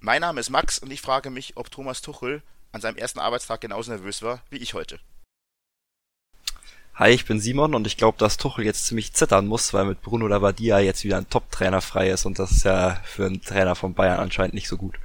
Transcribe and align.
Mein 0.00 0.20
Name 0.20 0.38
ist 0.38 0.50
Max 0.50 0.78
und 0.78 0.92
ich 0.92 1.00
frage 1.00 1.28
mich, 1.28 1.56
ob 1.56 1.72
Thomas 1.72 2.02
Tuchel 2.02 2.42
an 2.70 2.80
seinem 2.80 2.96
ersten 2.96 3.18
Arbeitstag 3.18 3.60
genauso 3.60 3.90
nervös 3.90 4.22
war 4.22 4.40
wie 4.48 4.58
ich 4.58 4.74
heute. 4.74 5.00
Hi, 6.94 7.10
ich 7.10 7.26
bin 7.26 7.40
Simon 7.40 7.74
und 7.74 7.86
ich 7.86 7.96
glaube, 7.96 8.18
dass 8.18 8.36
Tuchel 8.36 8.64
jetzt 8.64 8.86
ziemlich 8.86 9.12
zittern 9.12 9.46
muss, 9.46 9.72
weil 9.72 9.84
mit 9.84 10.02
Bruno 10.02 10.26
Labbadia 10.28 10.78
jetzt 10.78 11.04
wieder 11.04 11.16
ein 11.16 11.28
Top-Trainer 11.28 11.80
frei 11.80 12.10
ist 12.10 12.26
und 12.26 12.38
das 12.38 12.52
ist 12.52 12.64
ja 12.64 13.00
für 13.04 13.26
einen 13.26 13.42
Trainer 13.42 13.74
von 13.74 13.94
Bayern 13.94 14.20
anscheinend 14.20 14.54
nicht 14.54 14.68
so 14.68 14.76
gut. 14.76 14.96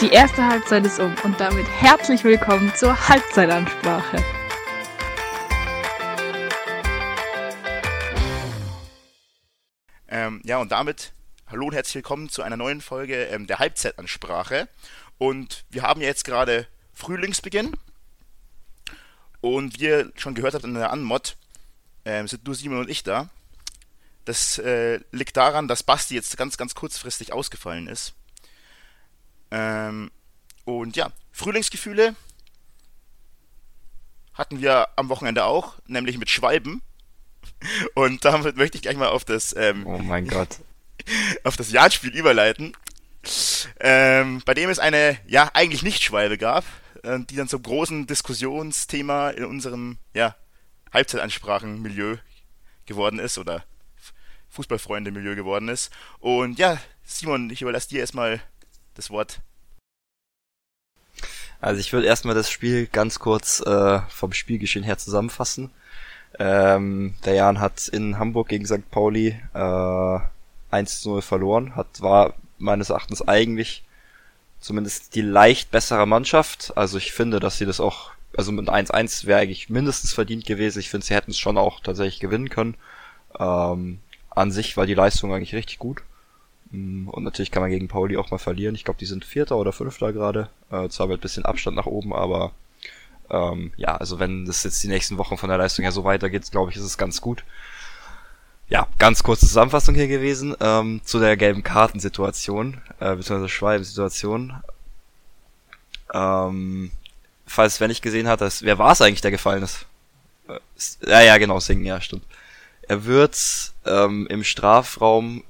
Die 0.00 0.10
erste 0.10 0.44
Halbzeit 0.44 0.84
ist 0.84 1.00
um 1.00 1.14
und 1.24 1.38
damit 1.40 1.66
herzlich 1.68 2.22
willkommen 2.24 2.72
zur 2.74 3.08
Halbzeitansprache. 3.08 4.37
Ähm, 10.10 10.40
ja, 10.44 10.58
und 10.58 10.72
damit 10.72 11.12
hallo 11.48 11.66
und 11.66 11.74
herzlich 11.74 11.96
willkommen 11.96 12.30
zu 12.30 12.42
einer 12.42 12.56
neuen 12.56 12.80
Folge 12.80 13.24
ähm, 13.24 13.46
der 13.46 13.58
Halbzeitansprache. 13.58 14.66
Und 15.18 15.64
wir 15.70 15.82
haben 15.82 16.00
jetzt 16.00 16.24
gerade 16.24 16.66
Frühlingsbeginn. 16.94 17.76
Und 19.42 19.78
wie 19.78 19.84
ihr 19.84 20.12
schon 20.16 20.34
gehört 20.34 20.54
habt 20.54 20.64
in 20.64 20.74
der 20.74 20.90
Anmod, 20.90 21.36
ähm, 22.06 22.26
sind 22.26 22.46
nur 22.46 22.54
Simon 22.54 22.80
und 22.80 22.90
ich 22.90 23.02
da. 23.02 23.28
Das 24.24 24.58
äh, 24.58 25.00
liegt 25.12 25.36
daran, 25.36 25.68
dass 25.68 25.82
Basti 25.82 26.14
jetzt 26.14 26.36
ganz, 26.38 26.56
ganz 26.56 26.74
kurzfristig 26.74 27.34
ausgefallen 27.34 27.86
ist. 27.86 28.14
Ähm, 29.50 30.10
und 30.64 30.96
ja, 30.96 31.12
Frühlingsgefühle 31.32 32.14
hatten 34.32 34.60
wir 34.60 34.88
am 34.96 35.10
Wochenende 35.10 35.44
auch, 35.44 35.74
nämlich 35.86 36.16
mit 36.16 36.30
Schwalben. 36.30 36.80
Und 37.94 38.24
damit 38.24 38.56
möchte 38.56 38.76
ich 38.76 38.82
gleich 38.82 38.96
mal 38.96 39.08
auf 39.08 39.24
das, 39.24 39.54
ähm, 39.56 39.86
Oh 39.86 39.98
mein 39.98 40.26
Gott. 40.26 40.58
auf 41.44 41.56
das 41.56 41.72
Jagdspiel 41.72 42.14
überleiten, 42.14 42.72
ähm, 43.80 44.42
bei 44.44 44.54
dem 44.54 44.70
es 44.70 44.78
eine, 44.78 45.18
ja, 45.26 45.50
eigentlich 45.54 45.82
nicht 45.82 46.02
Schwalbe 46.02 46.38
gab, 46.38 46.64
äh, 47.02 47.18
die 47.20 47.36
dann 47.36 47.48
zum 47.48 47.62
großen 47.62 48.06
Diskussionsthema 48.06 49.30
in 49.30 49.44
unserem, 49.44 49.98
ja, 50.14 50.36
Halbzeitansprachenmilieu 50.92 52.16
geworden 52.86 53.18
ist 53.18 53.38
oder 53.38 53.64
Fußballfreunde-Milieu 54.50 55.34
geworden 55.34 55.68
ist. 55.68 55.90
Und 56.18 56.58
ja, 56.58 56.78
Simon, 57.04 57.50
ich 57.50 57.62
überlasse 57.62 57.88
dir 57.88 58.00
erstmal 58.00 58.40
das 58.94 59.10
Wort. 59.10 59.40
Also 61.60 61.80
ich 61.80 61.92
würde 61.92 62.06
erstmal 62.06 62.34
das 62.34 62.50
Spiel 62.50 62.86
ganz 62.86 63.18
kurz 63.18 63.60
äh, 63.60 64.00
vom 64.08 64.32
Spielgeschehen 64.32 64.84
her 64.84 64.96
zusammenfassen. 64.96 65.70
Ähm, 66.38 67.14
der 67.24 67.34
Jan 67.34 67.60
hat 67.60 67.88
in 67.88 68.18
Hamburg 68.18 68.48
gegen 68.48 68.66
St. 68.66 68.90
Pauli 68.90 69.38
äh, 69.54 70.18
1-0 70.70 71.22
verloren, 71.22 71.74
hat 71.74 72.00
war 72.00 72.34
meines 72.58 72.90
Erachtens 72.90 73.26
eigentlich 73.26 73.84
zumindest 74.60 75.14
die 75.14 75.22
leicht 75.22 75.70
bessere 75.70 76.06
Mannschaft. 76.06 76.72
Also 76.76 76.98
ich 76.98 77.12
finde, 77.12 77.40
dass 77.40 77.58
sie 77.58 77.66
das 77.66 77.80
auch, 77.80 78.10
also 78.36 78.52
mit 78.52 78.68
1-1 78.68 79.26
wäre 79.26 79.40
eigentlich 79.40 79.68
mindestens 79.68 80.12
verdient 80.12 80.46
gewesen. 80.46 80.80
Ich 80.80 80.90
finde, 80.90 81.06
sie 81.06 81.14
hätten 81.14 81.30
es 81.30 81.38
schon 81.38 81.58
auch 81.58 81.80
tatsächlich 81.80 82.20
gewinnen 82.20 82.48
können. 82.50 82.76
Ähm, 83.38 84.00
an 84.30 84.50
sich 84.50 84.76
war 84.76 84.86
die 84.86 84.94
Leistung 84.94 85.32
eigentlich 85.32 85.54
richtig 85.54 85.78
gut. 85.78 86.02
Mm, 86.70 87.08
Und 87.08 87.24
natürlich 87.24 87.50
kann 87.50 87.62
man 87.62 87.70
gegen 87.70 87.88
Pauli 87.88 88.16
auch 88.16 88.30
mal 88.30 88.38
verlieren. 88.38 88.74
Ich 88.74 88.84
glaube, 88.84 88.98
die 88.98 89.06
sind 89.06 89.24
Vierter 89.24 89.56
oder 89.56 89.72
Fünfter 89.72 90.12
gerade. 90.12 90.48
Äh, 90.70 90.88
zwar 90.88 91.06
mit 91.08 91.20
bisschen 91.20 91.44
Abstand 91.44 91.76
nach 91.76 91.86
oben, 91.86 92.12
aber 92.12 92.52
ähm, 93.30 93.72
ja, 93.76 93.96
also 93.96 94.18
wenn 94.18 94.46
das 94.46 94.64
jetzt 94.64 94.82
die 94.82 94.88
nächsten 94.88 95.18
Wochen 95.18 95.36
von 95.36 95.48
der 95.48 95.58
Leistung 95.58 95.82
her 95.82 95.92
so 95.92 96.04
weitergeht, 96.04 96.50
glaube 96.50 96.70
ich, 96.70 96.76
ist 96.76 96.84
es 96.84 96.98
ganz 96.98 97.20
gut. 97.20 97.44
Ja, 98.68 98.86
ganz 98.98 99.22
kurze 99.22 99.46
Zusammenfassung 99.46 99.94
hier 99.94 100.08
gewesen 100.08 100.54
ähm, 100.60 101.00
zu 101.04 101.18
der 101.18 101.36
gelben 101.36 101.62
Kartensituation, 101.62 102.82
äh, 103.00 103.16
beziehungsweise 103.16 103.48
Schwalben-Situation. 103.48 104.54
Ähm, 106.12 106.90
falls 107.46 107.80
wer 107.80 107.88
nicht 107.88 108.02
gesehen 108.02 108.28
hat, 108.28 108.40
das, 108.40 108.62
wer 108.62 108.78
war 108.78 108.92
es 108.92 109.00
eigentlich, 109.00 109.22
der 109.22 109.30
gefallen 109.30 109.62
ist? 109.62 109.86
Äh, 110.48 110.58
Ja, 111.10 111.22
ja, 111.22 111.38
genau, 111.38 111.60
Singen, 111.60 111.86
ja, 111.86 112.00
stimmt. 112.00 112.24
Er 112.82 113.04
wird 113.04 113.72
ähm, 113.86 114.26
im 114.28 114.44
Strafraum 114.44 115.44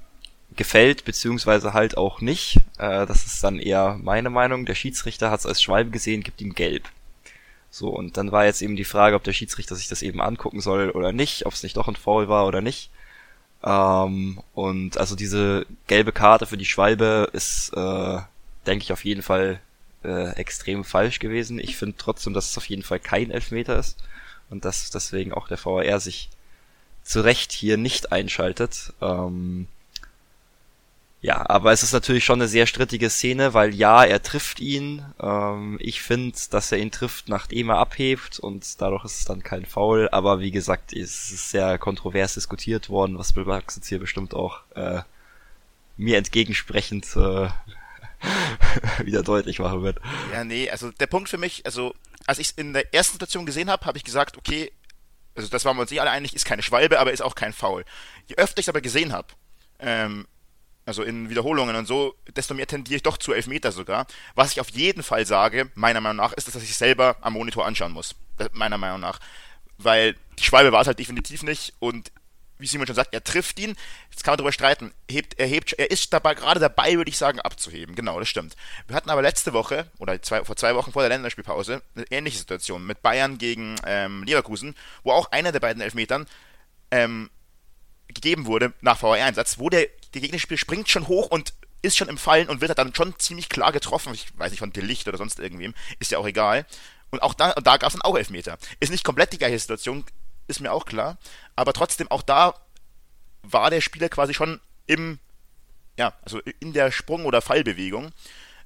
gefällt, 0.55 1.05
beziehungsweise 1.05 1.73
halt 1.73 1.97
auch 1.97 2.21
nicht. 2.21 2.57
Äh, 2.77 3.05
das 3.05 3.25
ist 3.25 3.43
dann 3.43 3.59
eher 3.59 3.97
meine 4.01 4.29
Meinung. 4.29 4.65
Der 4.65 4.75
Schiedsrichter 4.75 5.31
hat 5.31 5.41
es 5.41 5.45
als 5.45 5.61
Schwalbe 5.61 5.91
gesehen, 5.91 6.23
gibt 6.23 6.41
ihm 6.41 6.53
gelb. 6.53 6.89
So, 7.71 7.89
und 7.89 8.17
dann 8.17 8.31
war 8.31 8.45
jetzt 8.45 8.61
eben 8.61 8.75
die 8.75 8.85
Frage, 8.85 9.15
ob 9.15 9.23
der 9.23 9.33
Schiedsrichter 9.33 9.75
sich 9.75 9.87
das 9.87 10.01
eben 10.01 10.21
angucken 10.21 10.61
soll 10.61 10.89
oder 10.89 11.11
nicht, 11.11 11.45
ob 11.45 11.53
es 11.53 11.63
nicht 11.63 11.77
doch 11.77 11.87
ein 11.87 11.95
Foul 11.95 12.27
war 12.27 12.47
oder 12.47 12.61
nicht. 12.61 12.89
Ähm, 13.63 14.41
und 14.53 14.97
also 14.97 15.15
diese 15.15 15.65
gelbe 15.87 16.11
Karte 16.11 16.45
für 16.45 16.57
die 16.57 16.65
Schwalbe 16.65 17.29
ist, 17.33 17.71
äh, 17.75 18.19
denke 18.65 18.83
ich, 18.83 18.93
auf 18.93 19.05
jeden 19.05 19.21
Fall 19.21 19.59
äh, 20.03 20.31
extrem 20.35 20.83
falsch 20.83 21.19
gewesen. 21.19 21.59
Ich 21.59 21.75
finde 21.75 21.95
trotzdem, 21.97 22.33
dass 22.33 22.49
es 22.49 22.57
auf 22.57 22.65
jeden 22.67 22.83
Fall 22.83 22.99
kein 22.99 23.31
Elfmeter 23.31 23.77
ist 23.77 23.97
und 24.49 24.65
dass 24.65 24.89
deswegen 24.89 25.33
auch 25.33 25.47
der 25.47 25.63
VAR 25.63 25.99
sich 25.99 26.29
zu 27.03 27.21
Recht 27.21 27.51
hier 27.51 27.77
nicht 27.77 28.11
einschaltet. 28.11 28.93
Ähm, 29.01 29.67
ja, 31.21 31.49
aber 31.49 31.73
es 31.73 31.83
ist 31.83 31.91
natürlich 31.91 32.23
schon 32.23 32.39
eine 32.39 32.47
sehr 32.47 32.65
strittige 32.65 33.09
Szene, 33.09 33.53
weil 33.53 33.75
ja, 33.75 34.05
er 34.05 34.23
trifft 34.23 34.61
ihn. 34.61 35.03
Ähm, 35.21 35.77
ich 35.81 36.01
finde, 36.01 36.37
dass 36.49 36.71
er 36.71 36.77
ihn 36.77 36.91
trifft, 36.91 37.27
nachdem 37.27 37.69
er 37.69 37.77
abhebt 37.77 38.39
und 38.39 38.81
dadurch 38.81 39.03
ist 39.03 39.19
es 39.19 39.25
dann 39.25 39.43
kein 39.43 39.65
Foul. 39.65 40.07
Aber 40.11 40.39
wie 40.39 40.51
gesagt, 40.51 40.93
es 40.93 41.29
ist 41.29 41.49
sehr 41.49 41.77
kontrovers 41.77 42.35
diskutiert 42.35 42.89
worden, 42.89 43.17
was 43.17 43.33
Bill 43.33 43.43
Bucks 43.43 43.75
jetzt 43.75 43.89
hier 43.89 43.99
bestimmt 43.99 44.33
auch 44.33 44.61
äh, 44.75 45.01
mir 45.97 46.17
entgegensprechend 46.17 47.05
äh, 47.17 47.49
wieder 49.03 49.21
deutlich 49.21 49.59
machen 49.59 49.83
wird. 49.83 49.99
Ja, 50.31 50.45
nee, 50.45 50.69
also 50.69 50.89
der 50.91 51.07
Punkt 51.07 51.27
für 51.27 51.37
mich, 51.37 51.65
also 51.65 51.93
als 52.27 52.39
ich 52.39 52.51
es 52.51 52.53
in 52.53 52.71
der 52.71 52.93
ersten 52.93 53.13
Situation 53.13 53.45
gesehen 53.45 53.69
habe, 53.69 53.85
habe 53.85 53.97
ich 53.97 54.05
gesagt, 54.05 54.37
okay, 54.37 54.71
also 55.35 55.49
das 55.49 55.65
waren 55.65 55.75
wir 55.75 55.81
uns 55.81 55.91
eh 55.91 55.99
alle 55.99 56.11
einig, 56.11 56.33
ist 56.33 56.45
keine 56.45 56.61
Schwalbe, 56.61 56.97
aber 56.99 57.11
ist 57.11 57.21
auch 57.21 57.35
kein 57.35 57.51
Foul. 57.51 57.83
Je 58.27 58.35
öfter 58.37 58.59
ich 58.59 58.65
es 58.65 58.69
aber 58.69 58.81
gesehen 58.81 59.11
habe, 59.11 59.27
ähm, 59.79 60.25
also 60.89 61.03
in 61.03 61.29
Wiederholungen 61.29 61.75
und 61.75 61.87
so, 61.87 62.15
desto 62.35 62.53
mehr 62.53 62.67
tendiere 62.67 62.97
ich 62.97 63.03
doch 63.03 63.17
zu 63.17 63.31
Elfmeter 63.31 63.71
sogar. 63.71 64.05
Was 64.35 64.51
ich 64.51 64.59
auf 64.59 64.69
jeden 64.71 65.03
Fall 65.03 65.25
sage, 65.25 65.71
meiner 65.75 66.01
Meinung 66.01 66.17
nach, 66.17 66.33
ist, 66.33 66.53
dass 66.53 66.61
ich 66.61 66.75
selber 66.75 67.15
am 67.21 67.33
Monitor 67.33 67.65
anschauen 67.65 67.93
muss. 67.93 68.15
Meiner 68.51 68.77
Meinung 68.77 68.99
nach. 68.99 69.19
Weil 69.77 70.15
die 70.37 70.43
Schwalbe 70.43 70.71
war 70.71 70.81
es 70.81 70.87
halt 70.87 70.99
definitiv 70.99 71.43
nicht 71.43 71.73
und 71.79 72.11
wie 72.59 72.67
Simon 72.67 72.85
schon 72.85 72.95
sagt, 72.95 73.13
er 73.13 73.23
trifft 73.23 73.57
ihn. 73.57 73.75
Jetzt 74.11 74.23
kann 74.23 74.33
man 74.33 74.37
darüber 74.39 74.51
streiten. 74.51 74.91
Hebt, 75.09 75.39
er, 75.39 75.47
hebt, 75.47 75.73
er 75.73 75.89
ist 75.89 76.11
dabei, 76.11 76.35
gerade 76.35 76.59
dabei, 76.59 76.95
würde 76.97 77.09
ich 77.09 77.17
sagen, 77.17 77.39
abzuheben. 77.39 77.95
Genau, 77.95 78.19
das 78.19 78.27
stimmt. 78.27 78.55
Wir 78.85 78.97
hatten 78.97 79.09
aber 79.09 79.21
letzte 79.21 79.53
Woche, 79.53 79.89
oder 79.97 80.21
zwei, 80.21 80.43
vor 80.43 80.57
zwei 80.57 80.75
Wochen 80.75 80.91
vor 80.91 81.01
der 81.01 81.09
Länderspielpause, 81.09 81.81
eine 81.95 82.05
ähnliche 82.11 82.37
Situation 82.37 82.85
mit 82.85 83.01
Bayern 83.01 83.37
gegen 83.37 83.75
ähm, 83.85 84.23
Leverkusen, 84.23 84.75
wo 85.03 85.11
auch 85.11 85.31
einer 85.31 85.53
der 85.53 85.61
beiden 85.61 85.81
Elfmetern 85.81 86.27
ähm, 86.91 87.29
gegeben 88.09 88.45
wurde 88.45 88.73
nach 88.81 88.97
VR-Einsatz, 88.97 89.57
wo 89.57 89.69
der, 89.69 89.87
der 90.13 90.21
Gegnerspiel 90.21 90.57
springt 90.57 90.89
schon 90.89 91.07
hoch 91.07 91.27
und 91.27 91.53
ist 91.81 91.97
schon 91.97 92.09
im 92.09 92.17
Fallen 92.17 92.49
und 92.49 92.61
wird 92.61 92.77
dann 92.77 92.93
schon 92.93 93.17
ziemlich 93.19 93.49
klar 93.49 93.71
getroffen. 93.71 94.13
Ich 94.13 94.37
weiß 94.37 94.51
nicht, 94.51 94.59
von 94.59 94.73
Delicht 94.73 95.07
oder 95.07 95.17
sonst 95.17 95.39
irgendwem. 95.39 95.73
Ist 95.99 96.11
ja 96.11 96.17
auch 96.17 96.27
egal. 96.27 96.65
Und 97.09 97.21
auch 97.21 97.33
da, 97.33 97.53
da 97.53 97.77
gab 97.77 97.87
es 97.87 97.93
dann 97.93 98.01
auch 98.01 98.17
Elfmeter. 98.17 98.57
Ist 98.79 98.91
nicht 98.91 99.03
komplett 99.03 99.33
die 99.33 99.37
gleiche 99.37 99.57
Situation, 99.57 100.03
ist 100.47 100.59
mir 100.59 100.71
auch 100.71 100.85
klar. 100.85 101.17
Aber 101.55 101.73
trotzdem, 101.73 102.09
auch 102.11 102.21
da 102.21 102.53
war 103.43 103.69
der 103.69 103.81
Spieler 103.81 104.09
quasi 104.09 104.33
schon 104.33 104.59
im, 104.85 105.19
ja, 105.97 106.13
also 106.23 106.39
in 106.59 106.73
der 106.73 106.91
Sprung- 106.91 107.25
oder 107.25 107.41
Fallbewegung. 107.41 108.11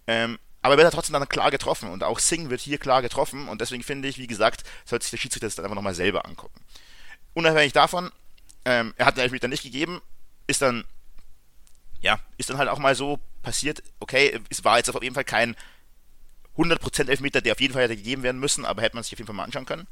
Ähm, 0.07 0.39
aber 0.61 0.77
wird 0.77 0.87
er 0.87 0.91
trotzdem 0.91 1.13
dann 1.13 1.27
klar 1.29 1.51
getroffen. 1.51 1.89
Und 1.89 2.03
auch 2.03 2.19
Singh 2.19 2.49
wird 2.49 2.61
hier 2.61 2.77
klar 2.77 3.01
getroffen. 3.01 3.47
Und 3.47 3.61
deswegen 3.61 3.83
finde 3.83 4.07
ich, 4.07 4.17
wie 4.17 4.27
gesagt, 4.27 4.63
sollte 4.85 5.03
sich 5.03 5.11
der 5.11 5.17
Schiedsrichter 5.17 5.47
das 5.47 5.55
dann 5.55 5.65
einfach 5.65 5.75
nochmal 5.75 5.93
selber 5.93 6.25
angucken. 6.25 6.59
Unabhängig 7.33 7.73
davon, 7.73 8.11
ähm, 8.65 8.93
er 8.97 9.05
hat 9.05 9.17
den 9.17 9.23
Elfmeter 9.23 9.47
nicht 9.47 9.63
gegeben, 9.63 10.01
ist 10.47 10.61
dann, 10.61 10.85
ja, 12.03 12.19
ist 12.38 12.50
dann 12.50 12.57
halt 12.57 12.69
auch 12.69 12.77
mal 12.77 12.95
so 12.95 13.19
passiert, 13.41 13.81
okay, 14.00 14.39
es 14.50 14.63
war 14.63 14.77
jetzt 14.77 14.94
auf 14.94 15.01
jeden 15.01 15.15
Fall 15.15 15.23
kein 15.23 15.55
100% 16.57 17.09
Elfmeter, 17.09 17.41
der 17.41 17.53
auf 17.53 17.61
jeden 17.61 17.73
Fall 17.73 17.83
hätte 17.83 17.95
gegeben 17.95 18.23
werden 18.23 18.39
müssen, 18.39 18.65
aber 18.65 18.81
hätte 18.81 18.95
man 18.95 19.03
sich 19.03 19.13
auf 19.13 19.19
jeden 19.19 19.27
Fall 19.27 19.35
mal 19.35 19.45
anschauen 19.45 19.65
können. 19.65 19.88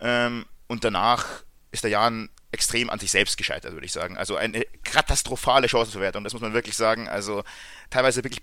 Ähm, 0.00 0.46
und 0.68 0.84
danach 0.84 1.26
ist 1.72 1.82
der 1.82 1.90
Jan 1.90 2.28
extrem 2.52 2.90
an 2.90 3.00
sich 3.00 3.10
selbst 3.10 3.36
gescheitert, 3.36 3.72
würde 3.72 3.86
ich 3.86 3.92
sagen. 3.92 4.16
Also 4.16 4.36
eine 4.36 4.64
katastrophale 4.84 5.68
Chancenverwertung, 5.68 6.22
das 6.22 6.34
muss 6.34 6.42
man 6.42 6.52
wirklich 6.52 6.76
sagen. 6.76 7.08
Also 7.08 7.42
teilweise 7.90 8.22
wirklich 8.22 8.42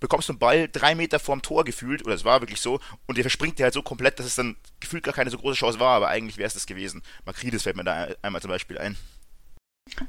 bekommst 0.00 0.28
du 0.28 0.32
einen 0.32 0.38
Ball 0.40 0.68
drei 0.68 0.94
Meter 0.94 1.18
vorm 1.18 1.40
Tor 1.40 1.64
gefühlt, 1.64 2.04
oder 2.04 2.14
es 2.14 2.24
war 2.24 2.42
wirklich 2.42 2.60
so, 2.60 2.80
und 3.06 3.16
der 3.16 3.24
verspringt 3.24 3.58
dir 3.58 3.64
halt 3.64 3.74
so 3.74 3.82
komplett, 3.82 4.18
dass 4.18 4.26
es 4.26 4.34
dann 4.34 4.56
gefühlt 4.80 5.04
gar 5.04 5.14
keine 5.14 5.30
so 5.30 5.38
große 5.38 5.56
Chance 5.56 5.80
war, 5.80 5.96
aber 5.96 6.08
eigentlich 6.08 6.36
wäre 6.36 6.48
es 6.48 6.54
das 6.54 6.66
gewesen. 6.66 7.02
Makridis 7.24 7.62
fällt 7.62 7.76
mir 7.76 7.84
da 7.84 8.08
einmal 8.20 8.42
zum 8.42 8.50
Beispiel 8.50 8.76
ein. 8.78 8.96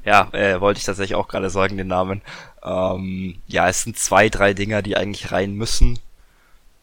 Ja, 0.04 0.28
äh, 0.32 0.60
wollte 0.60 0.78
ich 0.78 0.84
tatsächlich 0.84 1.14
auch 1.16 1.28
gerade 1.28 1.50
sagen, 1.50 1.76
den 1.76 1.86
Namen. 1.86 2.20
Ähm, 2.62 3.36
ja, 3.46 3.68
es 3.68 3.82
sind 3.84 3.98
zwei, 3.98 4.28
drei 4.28 4.52
Dinger, 4.54 4.82
die 4.82 4.96
eigentlich 4.96 5.32
rein 5.32 5.54
müssen. 5.54 5.98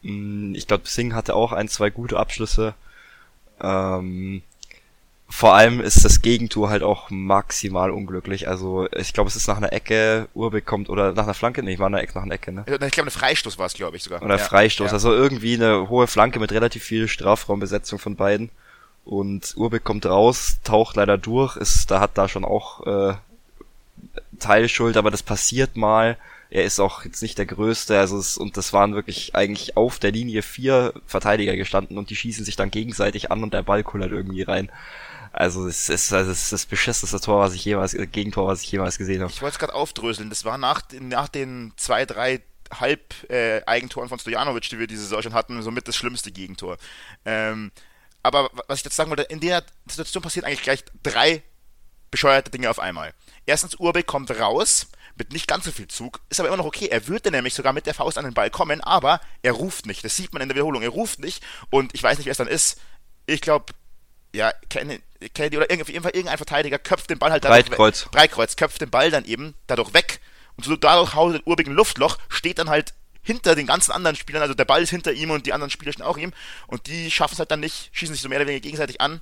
Mm, 0.02 0.54
Ich 0.54 0.66
glaube, 0.66 0.88
Singh 0.88 1.14
hatte 1.14 1.34
auch 1.34 1.52
ein, 1.52 1.68
zwei 1.68 1.90
gute 1.90 2.18
Abschlüsse. 2.18 2.74
Ähm, 3.60 4.42
vor 5.28 5.54
allem 5.54 5.80
ist 5.80 6.04
das 6.04 6.22
Gegentor 6.22 6.70
halt 6.70 6.82
auch 6.84 7.10
maximal 7.10 7.90
unglücklich. 7.90 8.48
Also 8.48 8.88
ich 8.92 9.12
glaube, 9.12 9.28
es 9.28 9.36
ist 9.36 9.48
nach 9.48 9.56
einer 9.56 9.72
Ecke, 9.72 10.28
Urbeck 10.34 10.64
kommt 10.66 10.88
oder 10.88 11.12
nach 11.12 11.24
einer 11.24 11.34
Flanke, 11.34 11.62
nee, 11.64 11.78
war 11.78 11.86
eine 11.88 12.00
Ecke 12.00 12.14
nach 12.14 12.22
einer 12.22 12.34
Ecke, 12.34 12.52
ne? 12.52 12.60
Ich 12.66 12.76
glaube, 12.76 13.02
eine 13.02 13.10
Freistoß 13.10 13.58
war 13.58 13.66
es, 13.66 13.74
glaube 13.74 13.96
ich 13.96 14.04
sogar. 14.04 14.22
Oder 14.22 14.36
ja. 14.38 14.44
Freistoß, 14.44 14.86
Ja. 14.88 14.92
also 14.92 15.12
irgendwie 15.12 15.54
eine 15.54 15.88
hohe 15.88 16.06
Flanke 16.06 16.38
mit 16.38 16.52
relativ 16.52 16.84
viel 16.84 17.08
Strafraumbesetzung 17.08 17.98
von 17.98 18.14
beiden. 18.16 18.50
Und 19.06 19.54
Urbeck 19.56 19.84
kommt 19.84 20.04
raus, 20.04 20.58
taucht 20.64 20.96
leider 20.96 21.16
durch, 21.16 21.56
ist, 21.56 21.92
da 21.92 22.00
hat 22.00 22.18
da 22.18 22.28
schon 22.28 22.44
auch 22.44 22.84
äh, 22.84 23.14
Teilschuld, 24.40 24.96
aber 24.96 25.12
das 25.12 25.22
passiert 25.22 25.76
mal. 25.76 26.18
Er 26.50 26.64
ist 26.64 26.80
auch 26.80 27.04
jetzt 27.04 27.22
nicht 27.22 27.38
der 27.38 27.46
Größte, 27.46 27.96
also 28.00 28.18
es, 28.18 28.36
und 28.36 28.56
das 28.56 28.72
waren 28.72 28.96
wirklich 28.96 29.36
eigentlich 29.36 29.76
auf 29.76 30.00
der 30.00 30.10
Linie 30.10 30.42
vier 30.42 30.92
Verteidiger 31.06 31.54
gestanden 31.54 31.98
und 31.98 32.10
die 32.10 32.16
schießen 32.16 32.44
sich 32.44 32.56
dann 32.56 32.72
gegenseitig 32.72 33.30
an 33.30 33.44
und 33.44 33.54
der 33.54 33.62
Ball 33.62 33.84
kullert 33.84 34.10
irgendwie 34.10 34.42
rein. 34.42 34.72
Also 35.30 35.68
es 35.68 35.88
ist, 35.88 36.12
also 36.12 36.32
es 36.32 36.42
ist 36.42 36.52
das 36.52 36.66
beschissenste 36.66 37.20
Tor, 37.20 37.38
was 37.38 37.54
ich 37.54 37.64
jemals, 37.64 37.94
äh, 37.94 38.08
Gegentor, 38.08 38.48
was 38.48 38.62
ich 38.62 38.72
jemals 38.72 38.98
gesehen 38.98 39.22
habe. 39.22 39.30
Ich 39.30 39.40
wollte 39.40 39.54
es 39.54 39.58
gerade 39.60 39.74
aufdröseln. 39.74 40.30
Das 40.30 40.44
war 40.44 40.58
nach, 40.58 40.82
nach 40.98 41.28
den 41.28 41.72
zwei, 41.76 42.06
drei 42.06 42.40
Halb-Eigentoren 42.72 44.08
von 44.08 44.18
Stojanovic, 44.18 44.68
die 44.68 44.80
wir 44.80 44.88
diese 44.88 45.02
Saison 45.02 45.22
schon 45.22 45.34
hatten, 45.34 45.62
somit 45.62 45.86
das 45.86 45.94
schlimmste 45.94 46.32
Gegentor. 46.32 46.76
Ähm, 47.24 47.70
aber 48.26 48.50
was 48.66 48.78
ich 48.78 48.84
jetzt 48.84 48.96
sagen 48.96 49.10
wollte, 49.10 49.22
in 49.22 49.40
der 49.40 49.64
Situation 49.88 50.22
passiert 50.22 50.44
eigentlich 50.44 50.62
gleich 50.62 50.84
drei 51.02 51.42
bescheuerte 52.10 52.50
Dinge 52.50 52.70
auf 52.70 52.78
einmal. 52.78 53.12
Erstens, 53.46 53.74
Urbeck 53.76 54.06
kommt 54.06 54.30
raus 54.30 54.88
mit 55.16 55.32
nicht 55.32 55.48
ganz 55.48 55.64
so 55.64 55.72
viel 55.72 55.88
Zug, 55.88 56.20
ist 56.28 56.40
aber 56.40 56.48
immer 56.48 56.58
noch 56.58 56.66
okay. 56.66 56.88
Er 56.88 57.08
würde 57.08 57.30
nämlich 57.30 57.54
sogar 57.54 57.72
mit 57.72 57.86
der 57.86 57.94
Faust 57.94 58.18
an 58.18 58.24
den 58.24 58.34
Ball 58.34 58.50
kommen, 58.50 58.80
aber 58.80 59.20
er 59.42 59.52
ruft 59.52 59.86
nicht. 59.86 60.04
Das 60.04 60.14
sieht 60.16 60.32
man 60.32 60.42
in 60.42 60.48
der 60.48 60.56
Wiederholung. 60.56 60.82
Er 60.82 60.90
ruft 60.90 61.20
nicht 61.20 61.42
und 61.70 61.94
ich 61.94 62.02
weiß 62.02 62.18
nicht, 62.18 62.26
wer 62.26 62.32
es 62.32 62.38
dann 62.38 62.48
ist. 62.48 62.78
Ich 63.26 63.40
glaube, 63.40 63.72
ja, 64.34 64.52
Kennedy, 64.68 65.56
oder 65.56 65.70
irgendwie, 65.70 65.94
irgendein 65.94 66.36
Verteidiger 66.36 66.78
köpft 66.78 67.08
den 67.08 67.18
Ball 67.18 67.32
halt 67.32 67.44
dadurch 67.44 67.66
Breitkreuz. 67.66 68.04
Weg. 68.04 68.12
Breitkreuz 68.12 68.56
köpft 68.56 68.80
den 68.80 68.90
Ball 68.90 69.10
dann 69.10 69.24
eben 69.24 69.54
dadurch 69.66 69.94
weg 69.94 70.20
und 70.56 70.64
so 70.64 70.76
dadurch 70.76 71.14
haut 71.14 71.40
Urbeck 71.46 71.66
ein 71.66 71.72
Luftloch, 71.72 72.18
steht 72.28 72.58
dann 72.58 72.68
halt 72.68 72.92
hinter 73.26 73.56
den 73.56 73.66
ganzen 73.66 73.90
anderen 73.90 74.16
Spielern, 74.16 74.42
also 74.42 74.54
der 74.54 74.64
Ball 74.64 74.82
ist 74.82 74.90
hinter 74.90 75.12
ihm 75.12 75.30
und 75.30 75.46
die 75.46 75.52
anderen 75.52 75.70
Spieler 75.70 75.92
stehen 75.92 76.06
auch 76.06 76.16
ihm 76.16 76.32
und 76.68 76.86
die 76.86 77.10
schaffen 77.10 77.34
es 77.34 77.38
halt 77.40 77.50
dann 77.50 77.60
nicht, 77.60 77.90
schießen 77.92 78.14
sich 78.14 78.22
so 78.22 78.28
mehr 78.28 78.38
oder 78.38 78.46
weniger 78.46 78.62
gegenseitig 78.62 79.00
an 79.00 79.20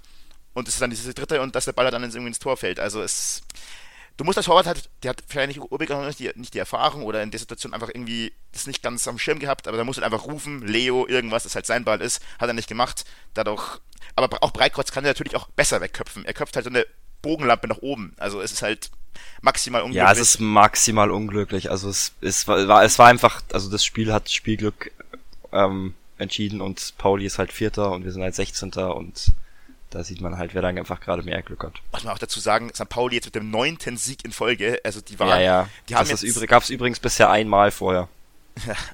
und 0.52 0.68
es 0.68 0.74
ist 0.74 0.80
dann 0.80 0.90
diese 0.90 1.14
dritte 1.14 1.40
und 1.40 1.54
dass 1.56 1.64
der 1.64 1.72
Ball 1.72 1.90
dann 1.90 2.02
irgendwie 2.02 2.26
ins 2.26 2.38
Tor 2.38 2.58
fällt. 2.58 2.78
Also 2.78 3.00
es 3.00 3.42
du 4.16 4.24
musst 4.24 4.38
als 4.38 4.46
Torwart 4.46 4.66
halt, 4.66 4.90
der 5.02 5.10
hat 5.10 5.22
vielleicht 5.26 5.48
nicht 5.48 5.60
Urbeck 5.60 5.88
noch 5.88 6.04
nicht 6.04 6.18
die, 6.18 6.30
nicht 6.34 6.54
die 6.54 6.58
Erfahrung 6.58 7.02
oder 7.02 7.22
in 7.22 7.30
der 7.30 7.40
Situation 7.40 7.74
einfach 7.74 7.88
irgendwie 7.88 8.32
das 8.52 8.66
nicht 8.66 8.82
ganz 8.82 9.08
am 9.08 9.18
Schirm 9.18 9.38
gehabt, 9.38 9.66
aber 9.66 9.76
da 9.76 9.84
muss 9.84 9.96
halt 9.96 10.04
einfach 10.04 10.26
rufen, 10.26 10.66
Leo, 10.66 11.06
irgendwas, 11.06 11.44
das 11.44 11.54
halt 11.54 11.66
sein 11.66 11.84
Ball 11.84 12.00
ist, 12.00 12.22
hat 12.38 12.48
er 12.48 12.54
nicht 12.54 12.68
gemacht, 12.68 13.04
dadurch, 13.32 13.80
aber 14.16 14.42
auch 14.42 14.52
Breitkreuz 14.52 14.92
kann 14.92 15.04
er 15.04 15.10
natürlich 15.10 15.36
auch 15.36 15.48
besser 15.48 15.80
wegköpfen. 15.80 16.24
Er 16.24 16.34
köpft 16.34 16.56
halt 16.56 16.64
so 16.64 16.70
eine 16.70 16.86
Bogenlampe 17.24 17.66
nach 17.68 17.78
oben, 17.78 18.14
also 18.18 18.40
es 18.40 18.52
ist 18.52 18.62
halt 18.62 18.90
maximal 19.42 19.82
unglücklich. 19.82 20.04
Ja, 20.04 20.12
es 20.12 20.18
ist 20.18 20.40
maximal 20.40 21.10
unglücklich. 21.10 21.70
Also 21.70 21.88
es, 21.88 22.12
es 22.20 22.48
war, 22.48 22.82
es 22.82 22.98
war 22.98 23.08
einfach, 23.08 23.42
also 23.52 23.70
das 23.70 23.84
Spiel 23.84 24.12
hat 24.12 24.30
Spielglück 24.30 24.92
ähm, 25.52 25.94
entschieden 26.18 26.60
und 26.60 26.94
Pauli 26.98 27.26
ist 27.26 27.38
halt 27.38 27.52
Vierter 27.52 27.92
und 27.92 28.04
wir 28.04 28.12
sind 28.12 28.22
halt 28.22 28.34
16. 28.34 28.72
und 28.72 29.32
da 29.90 30.02
sieht 30.02 30.20
man 30.20 30.38
halt, 30.38 30.54
wer 30.54 30.62
dann 30.62 30.76
einfach 30.76 31.00
gerade 31.00 31.22
mehr 31.22 31.40
Glück 31.42 31.62
hat. 31.62 31.74
muss 31.92 32.02
man 32.02 32.14
auch 32.14 32.18
dazu 32.18 32.40
sagen, 32.40 32.70
St. 32.74 32.88
Pauli 32.88 33.14
jetzt 33.16 33.26
mit 33.26 33.36
dem 33.36 33.50
neunten 33.50 33.96
Sieg 33.96 34.24
in 34.24 34.32
Folge, 34.32 34.80
also 34.82 35.00
die 35.00 35.18
waren, 35.20 35.28
ja, 35.28 35.40
ja. 35.40 35.68
die 35.88 35.94
haben 35.94 36.08
das 36.08 36.22
jetzt, 36.22 36.36
übrig, 36.36 36.50
gab's 36.50 36.68
übrigens 36.68 36.98
bisher 36.98 37.30
einmal 37.30 37.70
vorher 37.70 38.08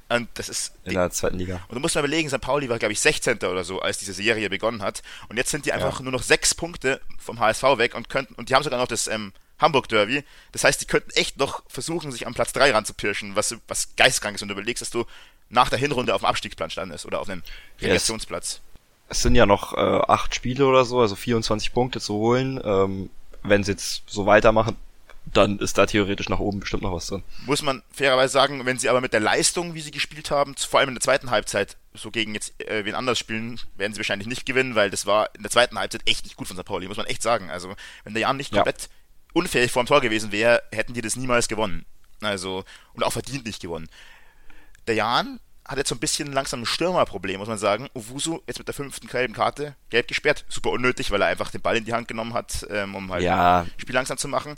und 0.08 0.28
das 0.34 0.48
ist, 0.48 0.72
in 0.84 0.94
der 0.94 1.10
zweiten 1.10 1.38
Liga. 1.38 1.60
Und 1.68 1.74
du 1.74 1.80
musst 1.80 1.94
mal 1.94 2.00
überlegen, 2.00 2.28
St. 2.28 2.40
Pauli 2.40 2.68
war, 2.68 2.78
glaube 2.78 2.92
ich, 2.92 3.00
16. 3.00 3.38
oder 3.38 3.64
so, 3.64 3.80
als 3.80 3.98
diese 3.98 4.12
Serie 4.12 4.48
begonnen 4.48 4.82
hat. 4.82 5.02
Und 5.28 5.36
jetzt 5.36 5.50
sind 5.50 5.66
die 5.66 5.72
einfach 5.72 6.00
nur 6.00 6.12
noch 6.12 6.22
sechs 6.22 6.54
Punkte 6.54 7.00
vom 7.18 7.38
HSV 7.40 7.62
weg 7.76 7.94
und 7.94 8.08
könnten, 8.08 8.34
und 8.34 8.48
die 8.48 8.54
haben 8.54 8.62
sogar 8.62 8.80
noch 8.80 8.88
das 8.88 9.06
ähm, 9.06 9.32
Hamburg-Derby. 9.58 10.24
Das 10.52 10.64
heißt, 10.64 10.80
die 10.80 10.86
könnten 10.86 11.10
echt 11.10 11.38
noch 11.38 11.62
versuchen, 11.68 12.10
sich 12.10 12.26
am 12.26 12.34
Platz 12.34 12.52
3 12.52 12.72
ranzupirschen, 12.72 13.36
was, 13.36 13.54
was 13.68 13.94
geistkrank 13.96 14.36
ist, 14.36 14.40
wenn 14.40 14.48
du 14.48 14.54
überlegst, 14.54 14.80
dass 14.80 14.90
du 14.90 15.04
nach 15.50 15.68
der 15.68 15.78
Hinrunde 15.78 16.14
auf 16.14 16.22
dem 16.22 16.26
Abstiegsplan 16.26 16.70
standest 16.70 17.04
oder 17.04 17.20
auf 17.20 17.28
einem 17.28 17.42
Relegationsplatz. 17.80 18.60
Es 19.08 19.22
sind 19.22 19.34
ja 19.34 19.44
noch 19.44 19.74
äh, 19.74 19.80
acht 19.80 20.34
Spiele 20.34 20.66
oder 20.66 20.84
so, 20.84 21.00
also 21.00 21.16
24 21.16 21.72
Punkte 21.72 22.00
zu 22.00 22.14
holen. 22.14 22.60
Ähm, 22.64 23.10
wenn 23.42 23.64
sie 23.64 23.72
jetzt 23.72 24.04
so 24.06 24.26
weitermachen, 24.26 24.76
dann 25.26 25.58
ist 25.58 25.78
da 25.78 25.86
theoretisch 25.86 26.28
nach 26.28 26.38
oben 26.40 26.60
bestimmt 26.60 26.82
noch 26.82 26.92
was 26.92 27.06
drin. 27.06 27.22
Muss 27.46 27.62
man 27.62 27.82
fairerweise 27.92 28.32
sagen, 28.32 28.64
wenn 28.66 28.78
sie 28.78 28.88
aber 28.88 29.00
mit 29.00 29.12
der 29.12 29.20
Leistung, 29.20 29.74
wie 29.74 29.80
sie 29.80 29.90
gespielt 29.92 30.30
haben, 30.30 30.54
vor 30.56 30.80
allem 30.80 30.88
in 30.88 30.94
der 30.96 31.02
zweiten 31.02 31.30
Halbzeit, 31.30 31.76
so 31.94 32.10
gegen 32.10 32.34
jetzt 32.34 32.60
äh, 32.60 32.84
wen 32.84 32.94
anders 32.94 33.18
spielen, 33.18 33.60
werden 33.76 33.92
sie 33.92 33.98
wahrscheinlich 34.00 34.26
nicht 34.28 34.46
gewinnen, 34.46 34.74
weil 34.74 34.90
das 34.90 35.06
war 35.06 35.28
in 35.36 35.42
der 35.42 35.50
zweiten 35.50 35.78
Halbzeit 35.78 36.02
echt 36.06 36.24
nicht 36.24 36.36
gut 36.36 36.48
von 36.48 36.56
St. 36.56 36.64
Pauli, 36.64 36.88
muss 36.88 36.96
man 36.96 37.06
echt 37.06 37.22
sagen. 37.22 37.50
Also, 37.50 37.74
wenn 38.04 38.14
der 38.14 38.22
Jan 38.22 38.36
nicht 38.36 38.52
Ja. 38.52 38.62
komplett 38.62 38.88
unfähig 39.32 39.70
vorm 39.70 39.86
Tor 39.86 40.00
gewesen 40.00 40.32
wäre, 40.32 40.62
hätten 40.72 40.94
die 40.94 41.02
das 41.02 41.16
niemals 41.16 41.46
gewonnen. 41.48 41.84
Also, 42.22 42.64
und 42.94 43.04
auch 43.04 43.12
verdient 43.12 43.44
nicht 43.46 43.62
gewonnen. 43.62 43.88
Der 44.86 44.94
Jan 44.96 45.38
hat 45.66 45.78
jetzt 45.78 45.88
so 45.90 45.94
ein 45.94 46.00
bisschen 46.00 46.32
langsam 46.32 46.62
ein 46.62 46.66
Stürmerproblem, 46.66 47.38
muss 47.38 47.46
man 47.48 47.58
sagen. 47.58 47.88
Owusu 47.94 48.40
jetzt 48.48 48.58
mit 48.58 48.66
der 48.66 48.74
fünften 48.74 49.06
gelben 49.06 49.34
Karte, 49.34 49.76
gelb 49.90 50.08
gesperrt, 50.08 50.44
super 50.48 50.70
unnötig, 50.70 51.10
weil 51.12 51.22
er 51.22 51.28
einfach 51.28 51.50
den 51.50 51.60
Ball 51.60 51.76
in 51.76 51.84
die 51.84 51.92
Hand 51.92 52.08
genommen 52.08 52.34
hat, 52.34 52.66
ähm, 52.70 52.96
um 52.96 53.12
halt 53.12 53.22
Ja. 53.22 53.66
Spiel 53.76 53.94
langsam 53.94 54.18
zu 54.18 54.26
machen. 54.26 54.56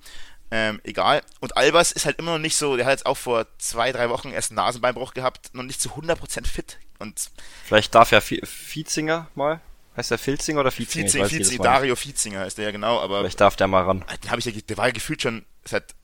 Ähm, 0.54 0.80
egal. 0.84 1.22
Und 1.40 1.56
Albers 1.56 1.92
ist 1.92 2.04
halt 2.04 2.18
immer 2.18 2.32
noch 2.32 2.38
nicht 2.38 2.56
so, 2.56 2.76
der 2.76 2.84
hat 2.84 2.92
jetzt 2.92 3.06
auch 3.06 3.16
vor 3.16 3.46
zwei, 3.58 3.90
drei 3.90 4.10
Wochen 4.10 4.30
erst 4.32 4.50
einen 4.50 4.56
Nasenbeinbruch 4.56 5.14
gehabt, 5.14 5.54
noch 5.54 5.62
nicht 5.62 5.80
zu 5.80 5.88
100% 5.90 6.46
fit. 6.46 6.78
Und 6.98 7.30
Vielleicht 7.64 7.94
darf 7.94 8.10
ja 8.12 8.18
Vi- 8.18 8.42
Vietzinger 8.74 9.28
mal. 9.34 9.60
Heißt 9.96 10.10
der 10.10 10.18
Filzinger 10.18 10.60
oder 10.60 10.70
Vietzinger? 10.70 11.04
Vietzinger, 11.04 11.38
nicht. 11.50 11.64
Dario 11.64 11.96
Vietzinger 11.96 12.40
heißt 12.40 12.58
der 12.58 12.66
ja 12.66 12.70
genau, 12.70 13.00
aber 13.00 13.20
Vielleicht 13.20 13.40
darf 13.40 13.56
der 13.56 13.66
mal 13.66 13.82
ran. 13.82 14.04
den 14.22 14.30
habe 14.30 14.40
ich 14.40 14.44
ja, 14.46 14.52
der 14.52 14.76
war 14.76 14.86
ja 14.86 14.92
gefühlt 14.92 15.22
schon 15.22 15.44
seit 15.64 15.94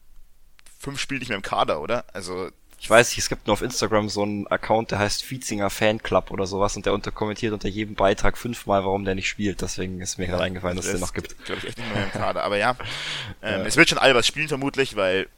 fünf 0.78 0.98
Spielen 1.00 1.20
nicht 1.20 1.28
mehr 1.28 1.36
im 1.36 1.42
Kader, 1.42 1.80
oder? 1.80 2.04
Also, 2.12 2.50
Ich 2.80 2.88
weiß 2.88 3.08
nicht, 3.10 3.18
es 3.18 3.28
gibt 3.28 3.46
nur 3.46 3.54
auf 3.54 3.62
Instagram 3.62 4.08
so 4.08 4.22
einen 4.22 4.46
Account, 4.46 4.92
der 4.92 5.00
heißt 5.00 5.28
Vietzinger 5.28 5.68
Fanclub 5.68 6.30
oder 6.30 6.46
sowas 6.46 6.76
und 6.76 6.86
der 6.86 6.94
unter 6.94 7.10
kommentiert 7.10 7.52
unter 7.52 7.68
jedem 7.68 7.96
Beitrag 7.96 8.38
fünfmal, 8.38 8.84
warum 8.84 9.04
der 9.04 9.16
nicht 9.16 9.28
spielt. 9.28 9.60
Deswegen 9.62 10.00
ist 10.00 10.16
mir 10.16 10.28
gerade 10.28 10.44
eingefallen, 10.44 10.76
dass 10.76 10.86
es 10.86 10.92
den 10.92 11.00
noch 11.00 11.12
gibt. 11.12 11.44
glaube 11.44 11.60
ich, 11.60 11.68
echt 11.68 11.78
nicht 11.78 11.92
mehr 11.92 12.04
im 12.04 12.12
Kader. 12.12 12.44
Aber 12.44 12.56
ja, 12.56 12.76
ähm, 13.42 13.66
es 13.66 13.76
wird 13.76 13.88
schon 13.88 13.98
Albers 13.98 14.26
spielen 14.26 14.48
vermutlich, 14.48 14.94
weil 14.94 15.28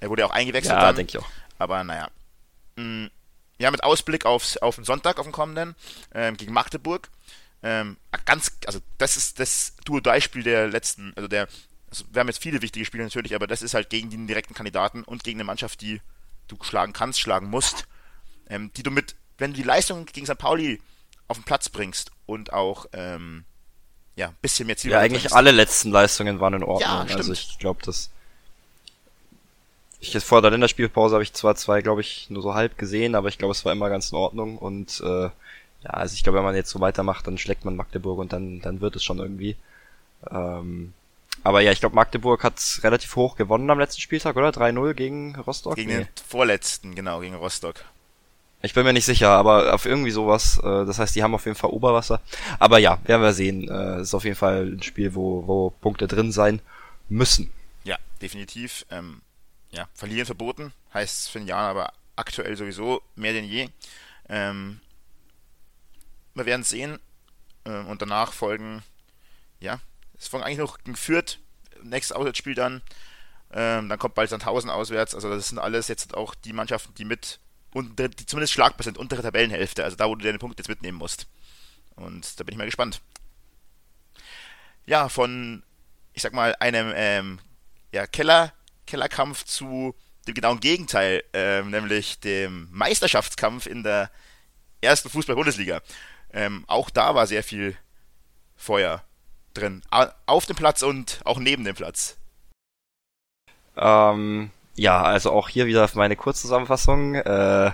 er 0.00 0.08
wurde 0.08 0.22
ja 0.22 0.26
auch 0.26 0.32
eingewechselt 0.32 0.74
Ja, 0.74 0.92
denke 0.92 1.10
ich 1.10 1.22
auch. 1.22 1.28
Aber 1.58 1.84
naja. 1.84 2.08
Mm, 2.76 3.06
Ja, 3.58 3.70
mit 3.70 3.82
Ausblick 3.84 4.24
aufs, 4.24 4.56
auf 4.56 4.76
den 4.76 4.84
Sonntag, 4.84 5.18
auf 5.18 5.26
den 5.26 5.32
kommenden, 5.32 5.74
ähm, 6.14 6.36
gegen 6.38 6.52
Magdeburg. 6.54 7.10
Ähm, 7.62 7.96
ganz, 8.24 8.52
also 8.66 8.78
das 8.98 9.16
ist 9.16 9.40
das 9.40 9.74
Duo-Dei-Spiel 9.84 10.44
der 10.44 10.68
letzten, 10.68 11.12
also 11.16 11.26
der, 11.28 11.48
also 11.90 12.04
wir 12.12 12.20
haben 12.20 12.28
jetzt 12.28 12.40
viele 12.40 12.62
wichtige 12.62 12.86
Spiele 12.86 13.02
natürlich, 13.02 13.34
aber 13.34 13.46
das 13.46 13.62
ist 13.62 13.74
halt 13.74 13.90
gegen 13.90 14.10
den 14.10 14.26
direkten 14.28 14.54
Kandidaten 14.54 15.02
und 15.02 15.24
gegen 15.24 15.38
eine 15.38 15.44
Mannschaft, 15.44 15.80
die 15.80 16.00
du 16.48 16.56
schlagen 16.62 16.92
kannst, 16.92 17.20
schlagen 17.20 17.48
musst, 17.48 17.86
ähm, 18.48 18.70
die 18.76 18.82
du 18.82 18.90
mit, 18.90 19.14
wenn 19.38 19.52
du 19.52 19.56
die 19.56 19.62
Leistung 19.62 20.06
gegen 20.06 20.26
St. 20.26 20.38
Pauli 20.38 20.80
auf 21.28 21.38
den 21.38 21.44
Platz 21.44 21.68
bringst 21.68 22.10
und 22.26 22.52
auch, 22.52 22.86
ähm, 22.92 23.44
ja, 24.16 24.28
ein 24.28 24.36
bisschen 24.42 24.66
mehr 24.66 24.76
Ziel 24.76 24.90
Ja, 24.90 24.98
eigentlich 24.98 25.32
alle 25.32 25.52
letzten 25.52 25.90
Leistungen 25.90 26.40
waren 26.40 26.54
in 26.54 26.62
Ordnung. 26.62 26.80
Ja, 26.80 27.00
also 27.02 27.34
stimmt. 27.34 27.38
ich 27.52 27.58
glaube, 27.58 27.80
das. 27.84 28.10
Ich 30.00 30.12
jetzt 30.14 30.24
vor 30.24 30.42
der 30.42 30.52
Länderspielpause 30.52 31.14
habe 31.14 31.24
ich 31.24 31.32
zwar 31.32 31.56
zwei, 31.56 31.82
glaube 31.82 32.00
ich, 32.00 32.30
nur 32.30 32.42
so 32.42 32.54
halb 32.54 32.78
gesehen, 32.78 33.14
aber 33.14 33.28
ich 33.28 33.38
glaube, 33.38 33.52
es 33.52 33.64
war 33.64 33.72
immer 33.72 33.90
ganz 33.90 34.12
in 34.12 34.16
Ordnung 34.16 34.56
und 34.58 35.00
äh, 35.00 35.30
ja, 35.82 35.90
also 35.90 36.14
ich 36.14 36.22
glaube, 36.22 36.38
wenn 36.38 36.44
man 36.44 36.54
jetzt 36.54 36.70
so 36.70 36.80
weitermacht, 36.80 37.26
dann 37.26 37.38
schlägt 37.38 37.64
man 37.64 37.76
Magdeburg 37.76 38.18
und 38.18 38.32
dann, 38.32 38.60
dann 38.60 38.80
wird 38.80 38.96
es 38.96 39.04
schon 39.04 39.18
irgendwie. 39.18 39.56
Ähm, 40.30 40.92
aber 41.44 41.60
ja, 41.60 41.72
ich 41.72 41.80
glaube, 41.80 41.94
Magdeburg 41.94 42.42
hat 42.44 42.60
relativ 42.82 43.14
hoch 43.16 43.36
gewonnen 43.36 43.70
am 43.70 43.78
letzten 43.78 44.00
Spieltag, 44.00 44.36
oder? 44.36 44.50
3-0 44.50 44.94
gegen 44.94 45.36
Rostock? 45.36 45.76
Gegen 45.76 45.90
Nee. 45.90 45.96
den 46.04 46.08
vorletzten, 46.28 46.94
genau, 46.94 47.20
gegen 47.20 47.34
Rostock. 47.34 47.84
Ich 48.60 48.74
bin 48.74 48.84
mir 48.84 48.92
nicht 48.92 49.04
sicher, 49.04 49.30
aber 49.30 49.72
auf 49.72 49.86
irgendwie 49.86 50.10
sowas. 50.10 50.58
Äh, 50.58 50.84
das 50.84 50.98
heißt, 50.98 51.14
die 51.14 51.22
haben 51.22 51.34
auf 51.34 51.44
jeden 51.44 51.56
Fall 51.56 51.70
Oberwasser. 51.70 52.20
Aber 52.58 52.78
ja, 52.78 52.98
werden 53.04 53.22
wir 53.22 53.32
sehen. 53.32 53.68
Äh, 53.68 54.00
ist 54.00 54.14
auf 54.14 54.24
jeden 54.24 54.36
Fall 54.36 54.66
ein 54.72 54.82
Spiel, 54.82 55.14
wo, 55.14 55.46
wo 55.46 55.70
Punkte 55.70 56.08
drin 56.08 56.32
sein 56.32 56.60
müssen. 57.08 57.52
Ja, 57.84 57.96
definitiv. 58.20 58.84
Ähm, 58.90 59.22
ja, 59.70 59.86
verlieren 59.94 60.26
verboten, 60.26 60.72
heißt 60.92 61.30
für 61.30 61.38
den 61.38 61.46
Jan 61.46 61.58
aber 61.70 61.92
aktuell 62.16 62.56
sowieso 62.56 63.00
mehr 63.14 63.32
denn 63.32 63.44
je. 63.44 63.68
Ähm, 64.28 64.80
wir 66.34 66.46
werden 66.46 66.62
es 66.62 66.70
sehen. 66.70 66.98
Ähm, 67.64 67.86
und 67.86 68.02
danach 68.02 68.32
folgen, 68.32 68.82
ja, 69.60 69.78
es 70.18 70.28
folgen 70.28 70.44
eigentlich 70.44 70.58
noch 70.58 70.78
gegen 70.78 70.96
Fürth, 70.96 71.38
nächstes 71.82 72.16
Auswärtsspiel 72.16 72.54
dann. 72.54 72.82
Ähm, 73.52 73.88
dann 73.88 73.98
kommt 73.98 74.14
bald 74.14 74.30
Sandhausen 74.30 74.70
auswärts. 74.70 75.14
Also 75.14 75.30
das 75.30 75.48
sind 75.48 75.58
alles 75.58 75.88
jetzt 75.88 76.14
auch 76.14 76.34
die 76.34 76.52
Mannschaften, 76.52 76.92
die 76.94 77.04
mit, 77.04 77.40
unter, 77.72 78.08
die 78.08 78.26
zumindest 78.26 78.52
schlagbar 78.52 78.84
sind, 78.84 78.98
untere 78.98 79.22
Tabellenhälfte. 79.22 79.84
Also 79.84 79.96
da, 79.96 80.08
wo 80.08 80.14
du 80.14 80.24
deine 80.24 80.38
Punkte 80.38 80.60
jetzt 80.60 80.68
mitnehmen 80.68 80.98
musst. 80.98 81.26
Und 81.96 82.38
da 82.38 82.44
bin 82.44 82.52
ich 82.52 82.58
mal 82.58 82.66
gespannt. 82.66 83.00
Ja, 84.86 85.08
von, 85.08 85.62
ich 86.12 86.22
sag 86.22 86.32
mal, 86.32 86.54
einem 86.60 86.92
ähm, 86.94 87.40
ja, 87.92 88.06
Keller, 88.06 88.52
Kellerkampf 88.86 89.44
zu 89.44 89.94
dem 90.26 90.34
genauen 90.34 90.60
Gegenteil, 90.60 91.24
ähm, 91.32 91.70
nämlich 91.70 92.20
dem 92.20 92.68
Meisterschaftskampf 92.70 93.66
in 93.66 93.82
der 93.82 94.10
ersten 94.80 95.08
Fußball-Bundesliga. 95.08 95.80
Ähm, 96.32 96.64
auch 96.66 96.90
da 96.90 97.14
war 97.14 97.26
sehr 97.26 97.42
viel 97.42 97.76
Feuer 98.56 99.02
drin? 99.54 99.82
Auf 100.26 100.46
dem 100.46 100.56
Platz 100.56 100.82
und 100.82 101.20
auch 101.24 101.38
neben 101.38 101.64
dem 101.64 101.74
Platz. 101.74 102.16
Ähm, 103.76 104.50
ja, 104.74 105.02
also 105.02 105.32
auch 105.32 105.48
hier 105.48 105.66
wieder 105.66 105.88
meine 105.94 106.16
Kurzzusammenfassung. 106.16 107.14
Äh, 107.14 107.72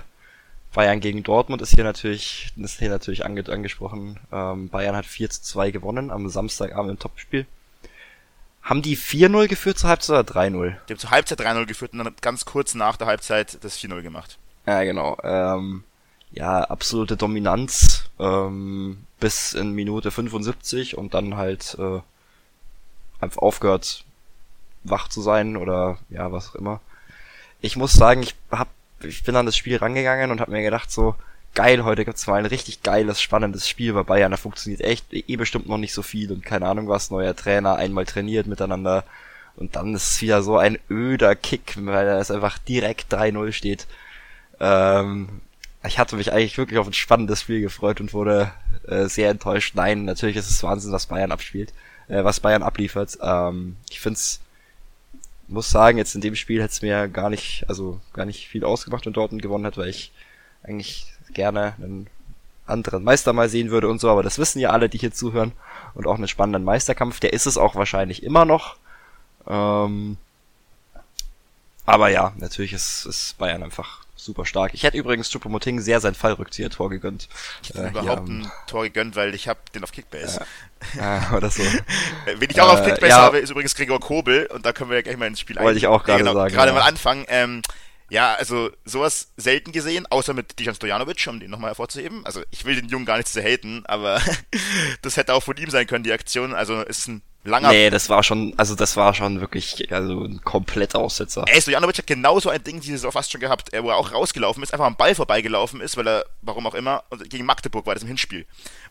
Bayern 0.73 0.99
gegen 0.99 1.23
Dortmund 1.23 1.61
ist 1.61 1.73
hier 1.73 1.83
natürlich, 1.83 2.51
ist 2.57 2.79
hier 2.79 2.89
natürlich 2.89 3.25
ange 3.25 3.47
angesprochen. 3.47 4.19
Ähm, 4.31 4.69
Bayern 4.69 4.95
hat 4.95 5.05
4 5.05 5.29
zu 5.29 5.41
2 5.41 5.71
gewonnen 5.71 6.11
am 6.11 6.27
Samstagabend 6.27 6.91
im 6.91 6.99
Topspiel. 6.99 7.45
Haben 8.61 8.81
die 8.81 8.97
4-0 8.97 9.47
geführt 9.47 9.77
zur 9.77 9.89
Halbzeit 9.89 10.27
oder 10.27 10.41
3-0? 10.41 10.75
Die 10.87 10.93
haben 10.93 10.99
zur 10.99 11.11
Halbzeit 11.11 11.39
3-0 11.39 11.65
geführt 11.65 11.93
und 11.93 11.99
dann 11.99 12.15
ganz 12.19 12.45
kurz 12.45 12.73
nach 12.73 12.97
der 12.97 13.07
Halbzeit 13.07 13.63
das 13.63 13.77
4-0 13.79 14.01
gemacht. 14.01 14.37
Ja, 14.65 14.83
genau. 14.83 15.17
Ähm, 15.23 15.83
ja, 16.35 16.61
absolute 16.61 17.17
Dominanz 17.17 18.09
ähm, 18.19 19.05
bis 19.19 19.53
in 19.53 19.71
Minute 19.71 20.11
75 20.11 20.97
und 20.97 21.13
dann 21.13 21.37
halt 21.37 21.75
äh, 21.79 22.01
einfach 23.21 23.41
aufgehört, 23.41 24.03
wach 24.83 25.07
zu 25.07 25.21
sein 25.21 25.57
oder 25.57 25.97
ja, 26.09 26.31
was 26.31 26.49
auch 26.49 26.55
immer. 26.55 26.81
Ich 27.61 27.77
muss 27.77 27.93
sagen, 27.93 28.21
ich 28.21 28.35
hab, 28.51 28.67
ich 29.01 29.23
bin 29.23 29.35
an 29.35 29.45
das 29.45 29.57
Spiel 29.57 29.77
rangegangen 29.77 30.29
und 30.29 30.41
habe 30.41 30.51
mir 30.51 30.61
gedacht 30.61 30.91
so, 30.91 31.15
geil, 31.55 31.85
heute 31.85 32.03
gibt's 32.05 32.27
mal 32.27 32.35
ein 32.35 32.45
richtig 32.45 32.83
geiles, 32.83 33.21
spannendes 33.21 33.67
Spiel 33.67 33.93
bei 33.93 34.03
Bayern. 34.03 34.31
Da 34.31 34.37
funktioniert 34.37 34.81
echt 34.81 35.05
eh 35.13 35.35
bestimmt 35.37 35.67
noch 35.67 35.77
nicht 35.77 35.93
so 35.93 36.03
viel 36.03 36.31
und 36.31 36.45
keine 36.45 36.67
Ahnung 36.67 36.89
was, 36.89 37.11
neuer 37.11 37.35
Trainer, 37.35 37.77
einmal 37.77 38.05
trainiert 38.05 38.45
miteinander 38.45 39.05
und 39.55 39.75
dann 39.77 39.95
ist 39.95 40.11
es 40.11 40.21
wieder 40.21 40.43
so 40.43 40.57
ein 40.57 40.77
öder 40.89 41.35
Kick, 41.35 41.77
weil 41.79 42.07
es 42.07 42.29
einfach 42.29 42.57
direkt 42.57 43.13
3-0 43.13 43.53
steht. 43.53 43.87
Ähm, 44.59 45.41
ich 45.87 45.99
hatte 45.99 46.15
mich 46.15 46.31
eigentlich 46.31 46.57
wirklich 46.57 46.79
auf 46.79 46.87
ein 46.87 46.93
spannendes 46.93 47.41
Spiel 47.41 47.61
gefreut 47.61 47.99
und 47.99 48.13
wurde 48.13 48.51
äh, 48.87 49.05
sehr 49.05 49.29
enttäuscht. 49.29 49.75
Nein, 49.75 50.05
natürlich 50.05 50.37
ist 50.37 50.49
es 50.49 50.63
Wahnsinn, 50.63 50.91
was 50.91 51.07
Bayern 51.07 51.31
abspielt, 51.31 51.73
äh, 52.07 52.23
was 52.23 52.39
Bayern 52.39 52.63
abliefert. 52.63 53.17
Ähm, 53.21 53.77
ich 53.89 53.99
find's, 53.99 54.41
muss 55.47 55.69
sagen, 55.69 55.97
jetzt 55.97 56.15
in 56.15 56.21
dem 56.21 56.35
Spiel 56.35 56.61
hätte 56.61 56.73
es 56.73 56.81
mir 56.81 57.07
gar 57.07 57.29
nicht, 57.29 57.65
also 57.67 57.99
gar 58.13 58.25
nicht 58.25 58.47
viel 58.47 58.63
ausgemacht, 58.63 59.05
wenn 59.05 59.13
Dortmund 59.13 59.41
gewonnen 59.41 59.65
hat, 59.65 59.77
weil 59.77 59.89
ich 59.89 60.11
eigentlich 60.63 61.07
gerne 61.33 61.73
einen 61.77 62.07
anderen 62.65 63.03
Meister 63.03 63.33
mal 63.33 63.49
sehen 63.49 63.69
würde 63.69 63.87
und 63.87 63.99
so, 63.99 64.09
aber 64.09 64.23
das 64.23 64.39
wissen 64.39 64.59
ja 64.59 64.71
alle, 64.71 64.89
die 64.89 64.97
hier 64.97 65.13
zuhören. 65.13 65.51
Und 65.93 66.07
auch 66.07 66.15
einen 66.15 66.27
spannenden 66.27 66.63
Meisterkampf, 66.63 67.19
der 67.19 67.33
ist 67.33 67.45
es 67.45 67.57
auch 67.57 67.75
wahrscheinlich 67.75 68.23
immer 68.23 68.45
noch. 68.45 68.77
Ähm, 69.47 70.17
aber 71.85 72.09
ja, 72.09 72.33
natürlich 72.37 72.73
ist, 72.73 73.05
ist 73.05 73.37
Bayern 73.37 73.63
einfach 73.63 74.04
super 74.25 74.45
stark. 74.45 74.73
Ich 74.73 74.83
hätte 74.83 74.97
übrigens 74.97 75.31
Choupo-Moting 75.31 75.79
sehr 75.79 75.99
sein 75.99 76.15
Fallrückzieher-Tor 76.15 76.89
gegönnt. 76.89 77.29
Ich 77.63 77.69
hätte 77.69 77.87
überhaupt 77.87 78.27
ein 78.27 78.51
Tor 78.67 78.83
gegönnt, 78.83 79.15
weil 79.15 79.33
ich 79.35 79.47
habe 79.47 79.59
den 79.73 79.83
auf 79.83 79.91
Kickbase. 79.91 80.45
Äh, 80.97 81.35
oder 81.35 81.49
so. 81.49 81.63
Äh, 81.63 81.81
Wen 82.39 82.49
ich 82.49 82.59
auch 82.59 82.73
Äh, 82.73 82.79
auf 82.79 82.83
Kickbase 82.83 83.09
ja. 83.09 83.17
habe, 83.17 83.37
ist 83.37 83.51
übrigens 83.51 83.75
Gregor 83.75 83.99
Kobel 83.99 84.47
und 84.47 84.65
da 84.65 84.73
können 84.73 84.89
wir 84.89 84.97
ja 84.97 85.03
gleich 85.03 85.17
mal 85.17 85.27
ins 85.27 85.39
Spiel 85.39 85.55
Wollte 85.57 85.77
ich 85.77 85.87
auch 85.87 86.03
gerade 86.03 86.23
sagen, 86.23 86.53
Gerade 86.53 86.71
ja. 86.71 86.73
mal 86.73 86.85
anfangen. 86.85 87.25
Ähm, 87.27 87.61
ja, 88.09 88.33
also 88.35 88.69
sowas 88.83 89.31
selten 89.37 89.71
gesehen, 89.71 90.05
außer 90.09 90.33
mit 90.33 90.59
Dijan 90.59 90.75
Stojanovic, 90.75 91.25
um 91.27 91.39
den 91.39 91.49
nochmal 91.49 91.71
hervorzuheben. 91.71 92.25
Also 92.25 92.41
ich 92.51 92.65
will 92.65 92.75
den 92.75 92.89
Jungen 92.89 93.05
gar 93.05 93.17
nicht 93.17 93.29
zu 93.29 93.41
haten, 93.41 93.83
aber 93.85 94.21
das 95.01 95.17
hätte 95.17 95.33
auch 95.33 95.43
von 95.43 95.57
ihm 95.57 95.69
sein 95.69 95.87
können, 95.87 96.03
die 96.03 96.13
Aktion. 96.13 96.53
Also 96.53 96.81
es 96.81 96.99
ist 96.99 97.07
ein 97.07 97.21
langer 97.45 97.69
Nee, 97.69 97.89
das 97.89 98.09
war 98.09 98.23
schon, 98.23 98.53
also 98.57 98.75
das 98.75 98.97
war 98.97 99.13
schon 99.13 99.39
wirklich, 99.39 99.91
also 99.91 100.23
ein 100.23 100.41
kompletter 100.43 100.99
Aussetzer. 100.99 101.45
Ey, 101.47 101.61
Stojanovic 101.61 101.97
hat 101.99 102.07
genauso 102.07 102.49
ein 102.49 102.63
Ding 102.63 102.81
diese 102.81 102.97
Saison 102.97 103.11
fast 103.11 103.31
schon 103.31 103.41
gehabt, 103.41 103.73
äh, 103.73 103.81
wo 103.83 103.89
er 103.89 103.97
auch 103.97 104.11
rausgelaufen 104.11 104.61
ist, 104.63 104.73
einfach 104.73 104.85
am 104.85 104.95
Ball 104.97 105.15
vorbeigelaufen 105.15 105.79
ist, 105.81 105.95
weil 105.97 106.07
er, 106.07 106.25
warum 106.41 106.67
auch 106.67 106.73
immer, 106.75 107.03
gegen 107.29 107.45
Magdeburg 107.45 107.85
war 107.85 107.93
das 107.93 108.03
im 108.03 108.09
Hinspiel. 108.09 108.45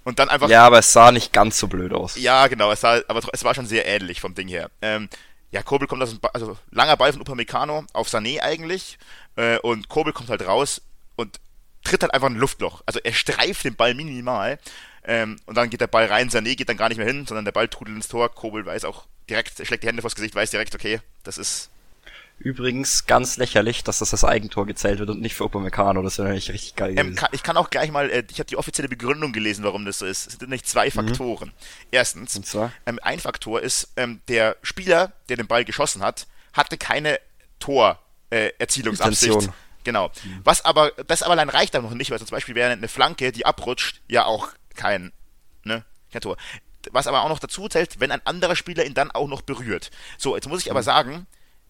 Und 0.04 0.18
dann 0.18 0.28
einfach, 0.28 0.48
Ja, 0.48 0.64
aber 0.66 0.78
es 0.78 0.92
sah 0.92 1.12
nicht 1.12 1.32
ganz 1.32 1.58
so 1.58 1.66
blöd 1.66 1.92
aus. 1.92 2.16
ja 2.16 2.46
genau, 2.46 2.70
es 2.72 2.82
war, 2.82 3.02
aber 3.08 3.20
es 3.32 3.44
war 3.44 3.54
schon 3.54 3.66
sehr 3.66 3.86
ähnlich 3.86 4.20
vom 4.20 4.34
Ding 4.34 4.48
her. 4.48 4.70
Ähm, 4.82 5.08
ja, 5.50 5.62
Kobel 5.62 5.86
kommt 5.86 6.02
aus 6.02 6.10
dem, 6.10 6.20
Ba- 6.20 6.30
also 6.32 6.56
langer 6.70 6.96
Ball 6.96 7.12
von 7.12 7.20
Upamecano 7.22 7.84
auf 7.92 8.08
Sané 8.08 8.40
eigentlich, 8.40 8.98
äh, 9.36 9.58
und 9.58 9.88
Kobel 9.88 10.12
kommt 10.12 10.30
halt 10.30 10.46
raus 10.46 10.80
und 11.16 11.38
tritt 11.84 12.02
halt 12.02 12.14
einfach 12.14 12.28
ein 12.28 12.36
Luftloch. 12.36 12.82
Also 12.86 12.98
er 13.02 13.12
streift 13.12 13.64
den 13.64 13.76
Ball 13.76 13.94
minimal, 13.94 14.58
ähm, 15.04 15.36
und 15.46 15.56
dann 15.56 15.70
geht 15.70 15.80
der 15.80 15.86
Ball 15.86 16.06
rein, 16.06 16.30
Sané 16.30 16.56
geht 16.56 16.68
dann 16.68 16.76
gar 16.76 16.88
nicht 16.88 16.98
mehr 16.98 17.06
hin, 17.06 17.26
sondern 17.26 17.44
der 17.44 17.52
Ball 17.52 17.68
trudelt 17.68 17.96
ins 17.96 18.08
Tor, 18.08 18.34
Kobel 18.34 18.64
weiß 18.64 18.84
auch 18.84 19.06
direkt, 19.28 19.58
er 19.60 19.66
schlägt 19.66 19.82
die 19.82 19.88
Hände 19.88 20.02
vors 20.02 20.14
Gesicht, 20.14 20.34
weiß 20.34 20.50
direkt, 20.50 20.74
okay, 20.74 21.00
das 21.22 21.38
ist 21.38 21.70
Übrigens 22.38 23.06
ganz 23.06 23.36
lächerlich, 23.36 23.84
dass 23.84 24.00
das 24.00 24.10
das 24.10 24.24
Eigentor 24.24 24.66
gezählt 24.66 24.98
wird 24.98 25.08
und 25.08 25.20
nicht 25.20 25.34
für 25.36 25.44
Upamecano. 25.44 26.02
Das 26.02 26.18
wäre 26.18 26.28
nämlich 26.28 26.50
richtig 26.50 26.74
geil 26.74 26.94
Ähm, 26.98 27.14
kann, 27.14 27.28
ich 27.32 27.44
kann 27.44 27.56
auch 27.56 27.70
gleich 27.70 27.92
mal, 27.92 28.10
äh, 28.10 28.24
ich 28.28 28.40
habe 28.40 28.48
die 28.48 28.56
offizielle 28.56 28.88
Begründung 28.88 29.32
gelesen, 29.32 29.64
warum 29.64 29.84
das 29.84 30.00
so 30.00 30.06
ist. 30.06 30.26
Es 30.26 30.32
sind 30.34 30.50
nicht 30.50 30.68
zwei 30.68 30.90
Faktoren. 30.90 31.52
Erstens, 31.92 32.36
Mhm. 32.36 32.44
Zwar? 32.44 32.72
ähm, 32.86 32.98
ein 33.02 33.20
Faktor 33.20 33.60
ist, 33.60 33.92
ähm, 33.96 34.20
der 34.28 34.56
Spieler, 34.62 35.12
der 35.28 35.36
den 35.36 35.46
Ball 35.46 35.64
geschossen 35.64 36.02
hat, 36.02 36.26
hatte 36.52 36.76
keine 36.76 37.20
Tor 37.60 38.00
äh, 38.30 38.50
Erzielungsabsicht. 38.58 39.32
Intention. 39.32 39.54
Genau. 39.84 40.10
Was 40.42 40.64
aber, 40.64 40.90
das 41.06 41.22
aber 41.22 41.32
allein 41.32 41.50
reicht 41.50 41.74
dann 41.74 41.82
noch 41.82 41.94
nicht, 41.94 42.10
weil 42.10 42.18
zum 42.18 42.26
Beispiel 42.28 42.54
wäre 42.54 42.72
eine 42.72 42.88
Flanke, 42.88 43.30
die 43.32 43.46
abrutscht, 43.46 44.00
ja 44.08 44.24
auch 44.24 44.48
kein, 44.74 45.12
ne, 45.64 45.84
kein 46.12 46.22
Tor. 46.22 46.36
Was 46.92 47.06
aber 47.06 47.22
auch 47.22 47.28
noch 47.30 47.38
dazu 47.38 47.68
zählt, 47.68 47.98
wenn 48.00 48.10
ein 48.10 48.24
anderer 48.26 48.56
Spieler 48.56 48.84
ihn 48.84 48.94
dann 48.94 49.10
auch 49.10 49.28
noch 49.28 49.40
berührt. 49.42 49.90
So, 50.18 50.34
jetzt 50.36 50.48
muss 50.48 50.60
ich 50.62 50.70
aber 50.70 50.80
Mhm. 50.80 50.84
sagen, 50.84 51.26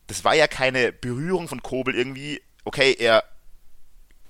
das 0.08 0.25
war 0.25 0.34
ja 0.34 0.46
keine 0.49 0.92
Berührung 0.92 1.49
von 1.49 1.62
Kobel 1.62 1.94
irgendwie, 1.94 2.42
okay, 2.64 2.94
er 2.99 3.23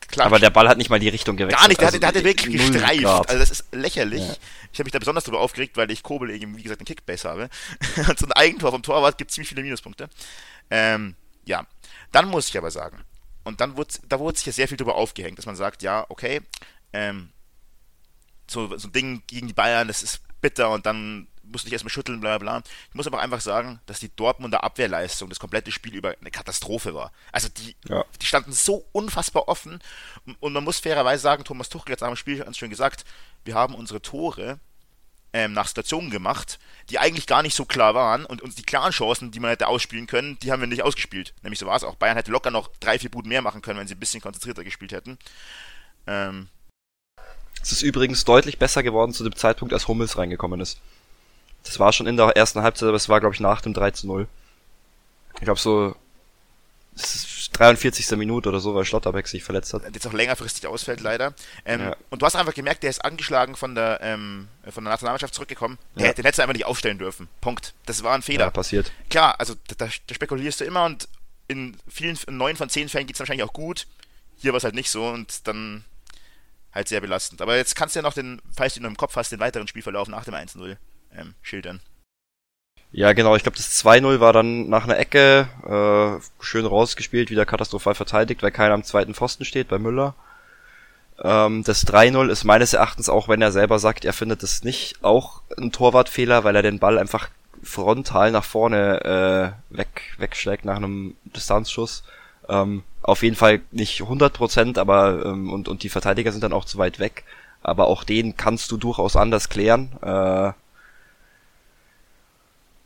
klatscht 0.09 0.27
Aber 0.27 0.39
der 0.39 0.51
Ball 0.51 0.69
hat 0.69 0.77
nicht 0.77 0.91
mal 0.91 1.01
die 1.01 1.09
Richtung 1.09 1.37
gewechselt. 1.37 1.59
Gar 1.61 1.69
nicht, 1.69 1.81
der, 1.81 1.87
Also 1.87 1.97
hatte, 1.97 2.01
der 2.01 2.09
hatte 2.21 2.25
wirklich 2.25 2.57
gestreift. 2.57 3.03
Grad. 3.03 3.29
Also 3.29 3.41
das 3.41 3.51
ist 3.51 3.75
lächerlich. 3.75 4.21
Ja. 4.21 4.37
Ich 4.73 4.79
habe 4.79 4.85
mich 4.85 4.93
da 4.93 4.99
besonders 4.99 5.25
drüber 5.25 5.41
aufgeregt, 5.41 5.77
weil 5.79 5.91
ich 5.91 6.03
Kobel 6.03 6.31
eben, 6.31 6.57
wie 6.59 6.63
gesagt, 6.63 6.81
einen 6.81 6.87
Kickbase 6.87 7.29
habe. 7.29 7.49
Und 8.09 8.19
so 8.19 8.27
ein 8.27 8.33
Eigentor 8.33 8.71
vom 8.71 8.83
Torwart 8.83 9.17
gibt 9.17 9.31
ziemlich 9.31 9.49
viele 9.49 9.63
Minuspunkte. 9.63 10.11
Ähm, 10.71 11.17
ja, 11.47 11.67
dann 12.13 12.29
muss 12.29 12.49
ich 12.49 12.59
aber 12.59 12.71
sagen, 12.71 13.03
und 13.45 13.61
dann 13.61 13.77
wurde, 13.77 13.95
da 14.09 14.19
wurde 14.19 14.39
sich 14.39 14.47
ja 14.47 14.53
sehr 14.53 14.69
viel 14.69 14.79
drüber 14.79 14.95
aufgehängt, 14.95 15.37
dass 15.39 15.45
man 15.47 15.57
sagt, 15.57 15.83
ja, 15.83 16.07
okay, 16.09 16.41
ähm, 16.95 17.31
so, 18.49 18.77
so 18.77 18.89
ein 18.89 18.93
Ding 18.93 19.23
gegen 19.27 19.47
die 19.49 19.53
Bayern, 19.55 19.89
das 19.89 20.03
ist 20.03 20.21
bitter 20.41 20.71
und 20.71 20.87
dann 20.87 21.27
musste 21.43 21.69
ich 21.69 21.73
erstmal 21.73 21.91
schütteln, 21.91 22.21
bla 22.21 22.39
bla. 22.39 22.59
bla. 22.61 22.71
Ich 22.89 22.95
muss 22.95 23.07
aber 23.07 23.21
einfach 23.21 23.41
sagen, 23.41 23.81
dass 23.87 24.01
die 24.01 24.15
Dortmunder 24.15 24.65
Abwehrleistung 24.65 25.29
das 25.29 25.39
komplette 25.39 25.71
Spiel 25.71 25.95
über 25.95 26.15
eine 26.19 26.31
Katastrophe 26.31 26.95
war. 26.95 27.13
Also 27.33 27.49
die, 27.49 27.77
Ja. 27.89 28.05
die 28.21 28.27
standen 28.27 28.53
so 28.53 28.87
unfassbar 28.93 29.49
offen 29.49 29.79
und, 30.41 30.53
man 30.53 30.65
muss 30.65 30.79
fairerweise 30.81 31.23
sagen, 31.23 31.45
Thomas 31.45 31.69
Tuchel 31.69 31.93
hat 31.93 32.01
nach 32.01 32.09
dem 32.09 32.17
Spiel 32.17 32.39
ganz 32.39 32.57
schön 32.59 32.71
gesagt, 32.71 33.05
wir 33.45 33.55
haben 33.55 33.75
unsere 33.75 34.01
Tore 34.03 34.59
ähm, 35.33 35.53
nach 35.53 35.67
Situationen 35.67 36.11
gemacht, 36.11 36.59
die 36.91 36.99
eigentlich 36.99 37.27
gar 37.27 37.43
nicht 37.43 37.55
so 37.55 37.65
klar 37.65 37.95
waren 37.95 38.25
und 38.25 38.41
uns 38.41 38.55
die 38.55 38.63
klaren 38.63 38.93
Chancen, 38.93 39.31
die 39.31 39.41
man 39.41 39.51
hätte 39.51 39.67
ausspielen 39.67 40.07
können, 40.07 40.39
die 40.39 40.51
haben 40.53 40.61
wir 40.61 40.67
nicht 40.69 40.83
ausgespielt. 40.83 41.35
Nämlich 41.43 41.59
so 41.59 41.67
war 41.67 41.77
es 41.77 41.85
auch. 41.85 41.97
Bayern 41.97 42.17
hätte 42.17 42.31
locker 42.31 42.51
noch 42.51 42.69
drei, 42.81 42.99
vier 42.99 43.11
Buden 43.11 43.29
mehr 43.29 43.43
machen 43.43 43.61
können, 43.61 43.79
wenn 43.79 43.89
sie 43.89 43.95
ein 43.95 44.01
bisschen 44.01 44.21
konzentrierter 44.21 44.65
gespielt 44.65 44.93
hätten. 44.93 45.19
Ähm, 46.07 46.49
Es 47.65 47.73
ist 47.73 47.83
übrigens 47.83 48.25
deutlich 48.25 48.59
besser 48.59 48.83
geworden 48.83 49.15
zu 49.15 49.25
dem 49.25 49.35
Zeitpunkt, 49.35 49.73
als 49.73 49.89
Hummels 49.89 50.19
reingekommen 50.19 50.61
ist. 50.61 50.79
Das 51.63 51.79
war 51.79 51.95
schon 51.95 52.07
in 52.07 52.19
der 52.19 52.37
ersten 52.37 52.61
Halbzeit, 52.63 52.89
aber 52.89 52.97
es 52.97 53.09
war, 53.09 53.21
glaube 53.21 53.35
ich, 53.35 53.41
nach 53.41 53.63
dem 53.63 53.73
3 53.73 53.93
zu 53.93 54.07
0. 54.07 54.29
Ich 55.37 55.41
glaube 55.41 55.59
so 55.59 55.97
es 56.97 57.15
ist 57.15 57.59
43. 57.59 58.17
Minute 58.17 58.49
oder 58.49 58.61
so, 58.61 58.75
weil 58.75 58.85
Schlotterbeck 58.85 59.27
sich 59.27 59.43
verletzt 59.43 59.75
hat. 59.75 59.83
der 59.83 59.91
jetzt 59.91 60.07
auch 60.07 60.13
längerfristig 60.13 60.67
ausfällt, 60.67 61.01
leider. 61.01 61.35
Ähm, 61.65 61.81
Ja. 61.81 61.97
Und 62.11 62.23
du 62.23 62.27
hast 62.27 62.37
einfach 62.37 62.55
gemerkt, 62.55 62.83
der 62.83 62.91
ist 62.91 63.05
angeschlagen 63.05 63.57
von 63.57 63.75
der, 63.75 63.99
ähm, 64.03 64.49
von 64.71 64.85
der 64.85 64.93
Nationalmannschaft 64.93 65.35
zurückgekommen. 65.35 65.79
Der, 65.97 66.07
Ja. 66.07 66.13
Den 66.13 66.25
hättest 66.25 66.39
du 66.39 66.43
einfach 66.43 66.55
nicht 66.55 66.67
aufstellen 66.67 66.99
dürfen. 66.99 67.29
Punkt. 67.41 67.75
Das 67.87 68.03
war 68.05 68.15
ein 68.15 68.23
Fehler. 68.23 68.45
Ja, 68.45 68.51
passiert. 68.51 68.93
Klar, 69.11 69.41
also 69.41 69.55
da, 69.77 69.87
da 70.07 70.15
spekulierst 70.15 70.61
du 70.61 70.65
immer 70.65 70.85
und 70.85 71.09
in 71.49 71.77
vielen, 71.89 72.17
neun 72.29 72.57
von 72.57 72.69
zehn 72.69 72.89
Fällen 72.89 73.07
geht 73.07 73.17
es 73.17 73.21
wahrscheinlich 73.21 73.45
auch 73.45 73.53
gut. 73.53 73.87
Hier 74.37 74.53
war 74.53 74.59
es 74.59 74.65
halt 74.65 74.75
nicht 74.75 74.91
so 74.91 75.09
und 75.09 75.47
dann 75.49 75.85
halt 76.75 76.89
sehr 76.89 77.01
belastend. 77.01 77.41
Aber 77.41 77.57
jetzt 77.57 77.77
kannst 77.77 77.95
du 77.95 78.01
ja 78.01 78.03
noch 78.03 78.15
den, 78.15 78.43
falls 78.55 78.75
du 78.75 78.81
noch 78.81 78.91
im 78.91 78.97
Kopf 78.97 79.17
hast, 79.17 79.31
den 79.31 79.41
weiteren 79.41 79.69
Spielverlauf 79.69 80.09
nach 80.09 80.25
dem 80.25 80.35
1-0 80.35 80.77
ähm, 81.17 81.35
schildern. 81.43 81.81
Ja, 82.91 83.13
genau, 83.13 83.35
ich 83.35 83.43
glaube, 83.43 83.57
das 83.57 83.85
2-0 83.85 84.21
war 84.21 84.33
dann 84.33 84.69
nach 84.69 84.85
einer 84.85 84.99
Ecke, 84.99 85.49
äh, 85.65 86.43
schön 86.43 86.65
rausgespielt, 86.65 87.31
wieder 87.31 87.45
katastrophal 87.45 87.95
verteidigt, 87.95 88.43
weil 88.43 88.53
keiner 88.53 88.75
am 88.75 88.85
zweiten 88.85 89.15
Pfosten 89.15 89.45
steht, 89.45 89.69
bei 89.69 89.79
Müller. 89.79 90.15
Ähm, 91.21 91.65
das 91.65 91.87
3-0 91.87 92.29
ist 92.29 92.45
meines 92.45 92.73
Erachtens, 92.73 93.09
auch 93.09 93.29
wenn 93.29 93.43
er 93.43 93.51
selber 93.51 93.81
sagt, 93.81 94.05
er 94.05 94.13
findet 94.13 94.43
es 94.45 94.63
nicht, 94.63 95.03
auch 95.03 95.43
ein 95.59 95.73
Torwartfehler, 95.73 96.45
weil 96.45 96.55
er 96.55 96.63
den 96.63 96.79
Ball 96.79 96.99
einfach 96.99 97.31
frontal 97.65 98.31
nach 98.31 98.45
vorne 98.45 99.57
äh, 99.71 99.77
weg, 99.77 100.15
wegschlägt 100.19 100.65
nach 100.65 100.77
einem 100.77 101.17
Distanzschuss. 101.25 102.05
Ähm, 102.49 102.83
auf 103.03 103.23
jeden 103.23 103.37
Fall 103.37 103.61
nicht 103.71 104.01
100%, 104.01 104.79
aber 104.79 105.25
ähm, 105.27 105.53
und, 105.53 105.69
und 105.69 105.83
die 105.83 105.89
Verteidiger 105.89 106.33
sind 106.33 106.43
dann 106.43 106.53
auch 106.53 106.65
zu 106.65 106.79
weit 106.79 106.99
weg. 106.99 107.25
Aber 107.63 107.87
auch 107.87 108.05
den 108.05 108.37
kannst 108.37 108.71
du 108.71 108.77
durchaus 108.77 109.17
anders 109.17 109.49
klären. 109.49 109.91
Äh, 110.03 110.53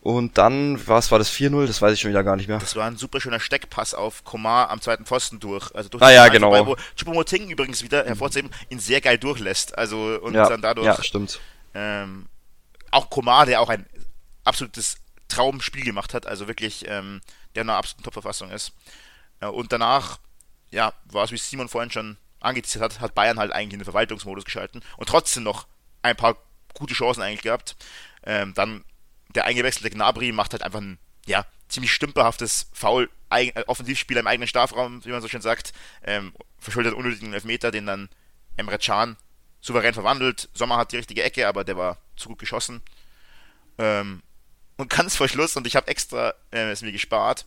und 0.01 0.39
dann, 0.39 0.87
was 0.87 1.11
war 1.11 1.19
das 1.19 1.31
4-0? 1.33 1.67
Das 1.67 1.83
weiß 1.83 1.93
ich 1.93 2.01
schon 2.01 2.11
wieder 2.11 2.25
gar 2.25 2.37
nicht 2.37 2.49
mehr. 2.49 2.59
Das 2.59 2.77
war 2.77 2.87
ein 2.87 2.97
super 2.97 3.21
schöner 3.21 3.41
Steckpass 3.41 3.95
auf 3.95 4.25
Komar 4.25 4.71
am 4.71 4.81
zweiten 4.81 5.05
Pfosten 5.05 5.41
durch. 5.41 5.75
Also 5.75 5.89
durch 5.89 6.03
Ah 6.03 6.11
ja, 6.11 6.29
genau. 6.29 6.55
Vorbei, 6.55 6.67
wo 6.67 6.77
Choupo-Moting 6.97 7.51
übrigens 7.51 7.83
wieder 7.83 8.05
hervorzuheben, 8.05 8.51
ihn 8.71 8.79
sehr 8.79 9.01
geil 9.01 9.19
durchlässt. 9.19 9.77
Also 9.77 10.19
und 10.23 10.35
ja, 10.35 10.49
dann 10.49 10.63
dadurch 10.63 10.87
ja, 10.87 11.03
stimmt. 11.03 11.41
ähm, 11.75 12.27
auch 12.91 13.11
Komar, 13.11 13.47
der 13.47 13.61
auch 13.61 13.69
ein 13.69 13.87
absolutes 14.45 14.99
Traumspiel 15.29 15.85
gemacht 15.85 16.15
hat, 16.15 16.27
also 16.27 16.49
wirklich, 16.49 16.87
ähm, 16.89 17.21
der 17.55 17.63
in 17.63 17.69
einer 17.69 17.79
absoluten 17.79 18.05
Top-Verfassung 18.05 18.51
ist. 18.51 18.73
Und 19.41 19.73
danach, 19.73 20.19
ja, 20.71 20.93
war 21.05 21.25
es, 21.25 21.33
wie 21.33 21.39
Simon 21.39 21.69
vorhin 21.69 21.91
schon 21.91 22.17
angeteasert 22.41 22.95
hat, 22.95 23.01
hat 23.01 23.15
Bayern 23.15 23.39
halt 23.39 23.53
eigentlich 23.53 23.75
in 23.75 23.81
den 23.81 23.85
Verwaltungsmodus 23.85 24.45
geschalten 24.45 24.83
und 24.97 25.09
trotzdem 25.09 25.43
noch 25.43 25.67
ein 26.03 26.17
paar 26.17 26.37
gute 26.75 26.95
Chancen 26.95 27.23
eigentlich 27.23 27.43
gehabt. 27.43 27.77
Ähm, 28.25 28.55
dann 28.55 28.85
der 29.35 29.45
eingewechselte 29.45 29.91
Gnabry 29.91 30.33
macht 30.33 30.53
halt 30.53 30.63
einfach 30.63 30.81
ein, 30.81 30.99
ja, 31.27 31.45
ziemlich 31.69 31.93
stümperhaftes 31.93 32.71
Foul, 32.73 33.11
äh, 33.31 33.53
Offensivspiel 33.67 34.17
im 34.17 34.27
eigenen 34.27 34.49
Strafraum, 34.49 35.05
wie 35.05 35.11
man 35.11 35.21
so 35.21 35.29
schön 35.29 35.43
sagt, 35.43 35.73
ähm, 36.05 36.33
verschuldet 36.59 36.95
unnötigen 36.95 37.33
Elfmeter, 37.33 37.71
den 37.71 37.87
dann 37.87 38.09
Emre 38.57 38.79
Can 38.79 39.17
souverän 39.61 39.95
verwandelt. 39.95 40.49
Sommer 40.55 40.77
hat 40.77 40.93
die 40.93 40.97
richtige 40.97 41.23
Ecke, 41.23 41.47
aber 41.47 41.65
der 41.65 41.77
war 41.77 41.99
zu 42.17 42.29
gut 42.29 42.39
geschossen. 42.39 42.81
Ähm, 43.77 44.23
und 44.77 44.91
ganz 44.97 45.17
vor 45.17 45.29
Schluss, 45.29 45.57
und 45.57 45.67
ich 45.67 45.77
habe 45.77 45.89
extra 45.89 46.35
äh, 46.51 46.71
es 46.71 46.83
mir 46.83 46.93
gespart, 46.93 47.45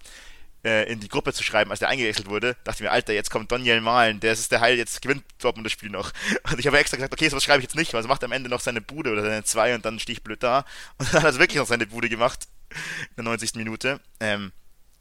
in 0.63 0.99
die 0.99 1.07
Gruppe 1.07 1.33
zu 1.33 1.43
schreiben, 1.43 1.71
als 1.71 1.79
der 1.79 1.89
eingewechselt 1.89 2.29
wurde, 2.29 2.55
dachte 2.63 2.77
ich 2.77 2.81
mir, 2.81 2.91
Alter, 2.91 3.13
jetzt 3.13 3.31
kommt 3.31 3.51
Daniel 3.51 3.81
Malen, 3.81 4.19
der 4.19 4.33
ist 4.33 4.51
der 4.51 4.61
Heil, 4.61 4.77
jetzt 4.77 5.01
gewinnt 5.01 5.23
Dortmund 5.39 5.65
das 5.65 5.71
Spiel 5.71 5.89
noch. 5.89 6.11
Und 6.51 6.59
ich 6.59 6.67
habe 6.67 6.77
extra 6.77 6.97
gesagt, 6.97 7.13
okay, 7.13 7.29
sowas 7.29 7.43
schreibe 7.43 7.59
ich 7.59 7.63
jetzt 7.63 7.75
nicht, 7.75 7.93
weil 7.93 8.01
es 8.01 8.07
macht 8.07 8.23
am 8.23 8.31
Ende 8.31 8.49
noch 8.49 8.59
seine 8.59 8.81
Bude 8.81 9.11
oder 9.11 9.23
seine 9.23 9.43
zwei 9.43 9.73
und 9.73 9.85
dann 9.85 9.99
stehe 9.99 10.13
ich 10.13 10.23
blöd 10.23 10.43
da. 10.43 10.65
Und 10.97 11.13
dann 11.13 11.23
hat 11.23 11.33
er 11.33 11.39
wirklich 11.39 11.57
noch 11.57 11.67
seine 11.67 11.87
Bude 11.87 12.09
gemacht 12.09 12.47
in 12.71 13.15
der 13.17 13.25
90. 13.25 13.55
Minute. 13.55 13.99
Ähm, 14.19 14.51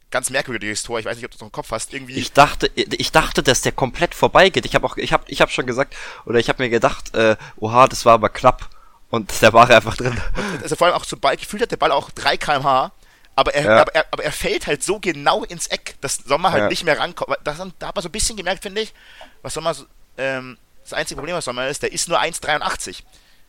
ganz 0.09 0.29
merkwürdiges 0.29 0.83
Tor. 0.83 0.99
Ich 0.99 1.05
weiß 1.05 1.15
nicht, 1.15 1.25
ob 1.25 1.31
du 1.31 1.35
das 1.35 1.41
noch 1.41 1.47
im 1.47 1.53
Kopf 1.53 1.71
hast. 1.71 1.93
Irgendwie. 1.93 2.15
Ich 2.15 2.33
dachte, 2.33 2.69
ich 2.75 3.11
dachte, 3.11 3.43
dass 3.43 3.61
der 3.61 3.71
komplett 3.71 4.13
vorbeigeht. 4.13 4.65
Ich 4.65 4.75
habe 4.75 4.85
auch, 4.85 4.97
ich 4.97 5.13
habe, 5.13 5.23
ich 5.27 5.41
habe 5.41 5.51
schon 5.51 5.65
gesagt, 5.65 5.95
oder 6.25 6.39
ich 6.39 6.49
habe 6.49 6.61
mir 6.61 6.69
gedacht, 6.69 7.15
äh, 7.15 7.37
oha, 7.57 7.87
das 7.87 8.05
war 8.05 8.13
aber 8.13 8.29
knapp. 8.29 8.69
Und 9.09 9.31
der 9.41 9.53
war 9.53 9.69
einfach 9.69 9.97
drin. 9.97 10.19
Und 10.35 10.63
also 10.63 10.75
vor 10.75 10.87
allem 10.87 10.95
auch 10.95 11.05
zum 11.05 11.19
Ball, 11.19 11.37
gefühlt 11.37 11.63
hat 11.63 11.71
der 11.71 11.77
Ball 11.77 11.91
auch 11.91 12.11
3 12.11 12.37
kmh, 12.37 12.91
aber 13.35 13.53
er, 13.53 13.63
ja. 13.63 13.81
aber, 13.81 13.95
er, 13.95 14.05
aber 14.11 14.23
er 14.23 14.31
fällt 14.31 14.67
halt 14.67 14.83
so 14.83 14.99
genau 14.99 15.43
ins 15.43 15.67
Eck, 15.67 15.95
dass 16.01 16.15
Sommer 16.15 16.51
halt 16.51 16.63
ja. 16.63 16.69
nicht 16.69 16.83
mehr 16.83 16.99
rankommt. 16.99 17.37
Das, 17.43 17.57
da 17.79 17.87
hat 17.87 17.95
man 17.95 18.03
so 18.03 18.09
ein 18.09 18.11
bisschen 18.11 18.37
gemerkt, 18.37 18.63
finde 18.63 18.81
ich, 18.81 18.93
was 19.41 19.53
Sommer, 19.53 19.75
ähm, 20.17 20.57
das 20.83 20.93
einzige 20.93 21.17
Problem, 21.17 21.35
was 21.35 21.45
Sommer 21.45 21.67
ist, 21.67 21.83
der 21.83 21.91
ist 21.91 22.09
nur 22.09 22.19
1,83. 22.19 23.03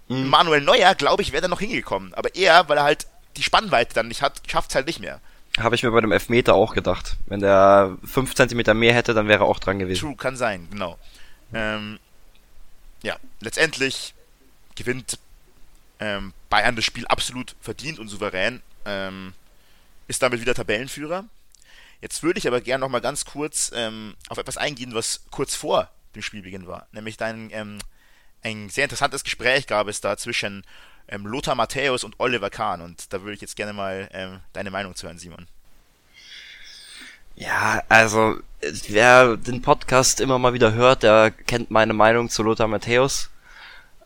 Mhm. 0.08 0.28
Manuel 0.28 0.60
Neuer, 0.60 0.94
glaube 0.94 1.22
ich, 1.22 1.32
wäre 1.32 1.42
da 1.42 1.48
noch 1.48 1.60
hingekommen. 1.60 2.14
Aber 2.14 2.34
er, 2.34 2.68
weil 2.68 2.78
er 2.78 2.84
halt 2.84 3.06
die 3.36 3.42
Spannweite 3.42 3.94
dann 3.94 4.08
nicht 4.08 4.22
hat, 4.22 4.40
schafft 4.46 4.70
es 4.70 4.74
halt 4.74 4.86
nicht 4.86 5.00
mehr. 5.00 5.20
Habe 5.58 5.74
ich 5.74 5.82
mir 5.82 5.90
bei 5.90 6.00
dem 6.00 6.12
Elfmeter 6.12 6.54
auch 6.54 6.74
gedacht. 6.74 7.16
Wenn 7.26 7.40
der 7.40 7.96
5 8.04 8.34
cm 8.34 8.78
mehr 8.78 8.94
hätte, 8.94 9.14
dann 9.14 9.28
wäre 9.28 9.44
er 9.44 9.46
auch 9.46 9.58
dran 9.58 9.78
gewesen. 9.78 10.00
True, 10.00 10.16
kann 10.16 10.36
sein, 10.36 10.68
genau. 10.70 10.98
Ähm, 11.52 11.98
ja, 13.02 13.16
letztendlich 13.40 14.14
gewinnt 14.74 15.18
ähm, 16.00 16.32
Bayern 16.48 16.76
das 16.76 16.84
Spiel 16.84 17.06
absolut 17.06 17.54
verdient 17.60 17.98
und 17.98 18.08
souverän. 18.08 18.62
Ähm, 18.86 19.34
ist 20.08 20.22
damit 20.22 20.40
wieder 20.40 20.54
Tabellenführer. 20.54 21.24
Jetzt 22.00 22.22
würde 22.22 22.38
ich 22.38 22.48
aber 22.48 22.60
gerne 22.60 22.80
noch 22.80 22.88
mal 22.88 23.00
ganz 23.00 23.24
kurz 23.24 23.70
ähm, 23.74 24.16
auf 24.28 24.38
etwas 24.38 24.56
eingehen, 24.56 24.94
was 24.94 25.24
kurz 25.30 25.54
vor 25.54 25.88
dem 26.14 26.22
Spielbeginn 26.22 26.66
war. 26.66 26.88
Nämlich 26.92 27.16
dein, 27.16 27.50
ähm, 27.52 27.78
ein 28.42 28.68
sehr 28.70 28.84
interessantes 28.84 29.24
Gespräch 29.24 29.66
gab 29.66 29.86
es 29.88 30.00
da 30.00 30.16
zwischen 30.16 30.64
ähm, 31.08 31.26
Lothar 31.26 31.54
Matthäus 31.54 32.04
und 32.04 32.18
Oliver 32.18 32.50
Kahn. 32.50 32.80
Und 32.80 33.12
da 33.12 33.22
würde 33.22 33.34
ich 33.34 33.40
jetzt 33.40 33.56
gerne 33.56 33.72
mal 33.72 34.08
ähm, 34.12 34.40
deine 34.52 34.70
Meinung 34.70 34.96
zu 34.96 35.06
hören, 35.06 35.18
Simon. 35.18 35.46
Ja, 37.34 37.82
also 37.88 38.38
wer 38.88 39.36
den 39.36 39.62
Podcast 39.62 40.20
immer 40.20 40.38
mal 40.38 40.52
wieder 40.52 40.74
hört, 40.74 41.02
der 41.02 41.30
kennt 41.30 41.70
meine 41.70 41.94
Meinung 41.94 42.28
zu 42.28 42.42
Lothar 42.42 42.68
Matthäus. 42.68 43.30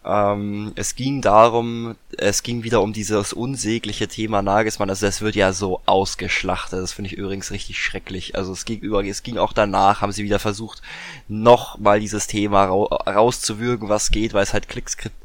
Ähm, 0.06 0.72
es 0.76 0.94
ging 0.94 1.20
darum, 1.20 1.96
es 2.16 2.44
ging 2.44 2.62
wieder 2.62 2.80
um 2.80 2.92
dieses 2.92 3.32
unsägliche 3.32 4.06
Thema 4.06 4.40
Nagelsmann. 4.40 4.88
Also 4.88 5.04
das 5.04 5.20
wird 5.20 5.34
ja 5.34 5.52
so 5.52 5.80
ausgeschlachtet. 5.84 6.78
Das 6.78 6.92
finde 6.92 7.10
ich 7.10 7.16
übrigens 7.18 7.50
richtig 7.50 7.82
schrecklich. 7.82 8.36
Also 8.36 8.52
es 8.52 8.64
ging 8.64 8.78
über, 8.78 9.04
es 9.04 9.24
ging 9.24 9.36
auch 9.36 9.52
danach, 9.52 10.02
haben 10.02 10.12
sie 10.12 10.22
wieder 10.22 10.38
versucht, 10.38 10.80
noch 11.26 11.78
mal 11.78 11.98
dieses 11.98 12.28
Thema 12.28 12.66
rauszuwürgen, 12.66 13.88
was 13.88 14.12
geht, 14.12 14.32
weil 14.32 14.44
es 14.44 14.52
halt 14.52 14.68
Klicks 14.68 14.96
gibt. 14.96 15.16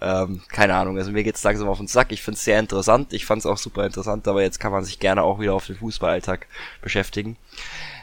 Ähm, 0.00 0.42
keine 0.48 0.74
Ahnung, 0.74 0.98
also 0.98 1.12
mir 1.12 1.22
geht's 1.22 1.44
langsam 1.44 1.68
auf 1.68 1.78
den 1.78 1.86
Sack. 1.86 2.10
Ich 2.10 2.22
finde 2.22 2.36
es 2.36 2.44
sehr 2.44 2.58
interessant. 2.58 3.12
Ich 3.12 3.26
fand 3.26 3.40
es 3.40 3.46
auch 3.46 3.58
super 3.58 3.84
interessant, 3.84 4.26
aber 4.26 4.42
jetzt 4.42 4.58
kann 4.58 4.72
man 4.72 4.84
sich 4.84 4.98
gerne 4.98 5.22
auch 5.22 5.40
wieder 5.40 5.54
auf 5.54 5.66
den 5.66 5.76
Fußballalltag 5.76 6.46
beschäftigen. 6.80 7.36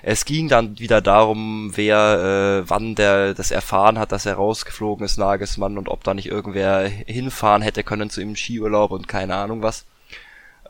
Es 0.01 0.25
ging 0.25 0.47
dann 0.47 0.79
wieder 0.79 1.01
darum, 1.01 1.71
wer 1.75 2.61
äh, 2.63 2.69
wann 2.69 2.95
der 2.95 3.33
das 3.33 3.51
erfahren 3.51 3.99
hat, 3.99 4.11
dass 4.11 4.25
er 4.25 4.35
rausgeflogen 4.35 5.05
ist, 5.05 5.17
Nagelsmann, 5.17 5.77
und 5.77 5.89
ob 5.89 6.03
da 6.03 6.13
nicht 6.13 6.27
irgendwer 6.27 6.87
hinfahren 6.87 7.61
hätte 7.61 7.83
können 7.83 8.09
zu 8.09 8.21
ihm 8.21 8.35
Skiurlaub 8.35 8.91
und 8.91 9.07
keine 9.07 9.35
Ahnung 9.35 9.61
was. 9.61 9.85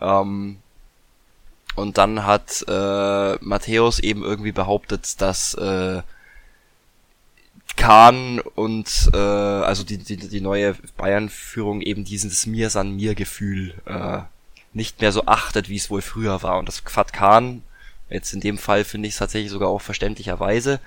Ähm, 0.02 0.58
und 1.76 1.98
dann 1.98 2.26
hat 2.26 2.66
äh, 2.68 3.36
Matthäus 3.42 4.00
eben 4.00 4.24
irgendwie 4.24 4.52
behauptet, 4.52 5.22
dass 5.22 5.54
äh, 5.54 6.02
Kahn 7.78 8.40
und 8.40 9.10
äh, 9.14 9.18
also 9.18 9.84
die, 9.84 9.98
die, 9.98 10.18
die 10.18 10.42
neue 10.42 10.76
Bayern-Führung 10.98 11.82
eben 11.82 12.04
dieses 12.04 12.46
Mir 12.46 12.70
san 12.70 12.96
mir 12.96 13.16
Gefühl 13.16 13.74
äh, 13.86 14.20
nicht 14.74 15.02
mehr 15.02 15.12
so 15.12 15.26
achtet, 15.26 15.70
wie 15.70 15.78
es 15.78 15.90
wohl 15.90 16.02
früher 16.02 16.44
war. 16.44 16.60
Und 16.60 16.68
das 16.68 16.84
hat 16.96 17.14
Kahn 17.14 17.64
Jetzt 18.10 18.34
in 18.34 18.42
dem 18.42 18.58
Fall 18.58 18.84
finde 18.84 19.08
ich 19.08 19.14
es 19.14 19.20
tatsächlich 19.20 19.52
sogar 19.52 19.70
auch 19.70 19.82
verständlicherweise 19.82 20.80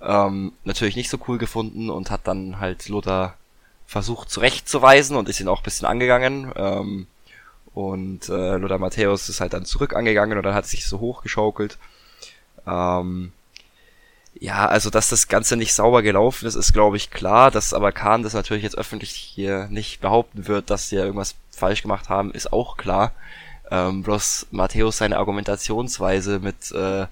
ähm, 0.00 0.52
natürlich 0.64 0.96
nicht 0.96 1.10
so 1.10 1.18
cool 1.28 1.38
gefunden 1.38 1.90
und 1.90 2.10
hat 2.10 2.22
dann 2.24 2.58
halt 2.58 2.88
Lothar 2.88 3.36
versucht 3.86 4.30
zurechtzuweisen 4.30 5.16
und 5.16 5.28
ist 5.28 5.40
ihn 5.40 5.48
auch 5.48 5.60
ein 5.60 5.64
bisschen 5.64 5.86
angegangen. 5.86 6.52
Ähm, 6.56 7.06
und 7.74 8.28
äh, 8.28 8.56
Lothar 8.56 8.78
Matthäus 8.78 9.28
ist 9.28 9.40
halt 9.40 9.52
dann 9.52 9.64
zurück 9.64 9.94
angegangen 9.94 10.38
und 10.38 10.44
dann 10.44 10.54
hat 10.54 10.66
sich 10.66 10.86
so 10.86 11.00
hochgeschaukelt. 11.00 11.78
Ähm, 12.66 13.32
ja, 14.38 14.66
also 14.66 14.90
dass 14.90 15.08
das 15.08 15.28
Ganze 15.28 15.56
nicht 15.56 15.74
sauber 15.74 16.02
gelaufen 16.02 16.46
ist, 16.46 16.54
ist 16.54 16.72
glaube 16.72 16.96
ich 16.96 17.10
klar. 17.10 17.50
Dass 17.50 17.74
aber 17.74 17.92
Kahn 17.92 18.22
das 18.22 18.32
natürlich 18.32 18.62
jetzt 18.62 18.78
öffentlich 18.78 19.10
hier 19.10 19.66
nicht 19.68 20.00
behaupten 20.00 20.46
wird, 20.48 20.70
dass 20.70 20.88
sie 20.88 20.96
ja 20.96 21.04
irgendwas 21.04 21.34
falsch 21.50 21.82
gemacht 21.82 22.08
haben, 22.08 22.32
ist 22.32 22.52
auch 22.52 22.76
klar. 22.76 23.12
Ähm, 23.70 24.02
bloß 24.02 24.48
Matthäus 24.50 24.98
seine 24.98 25.18
Argumentationsweise 25.18 26.40
mit, 26.40 26.72
äh, 26.72 27.06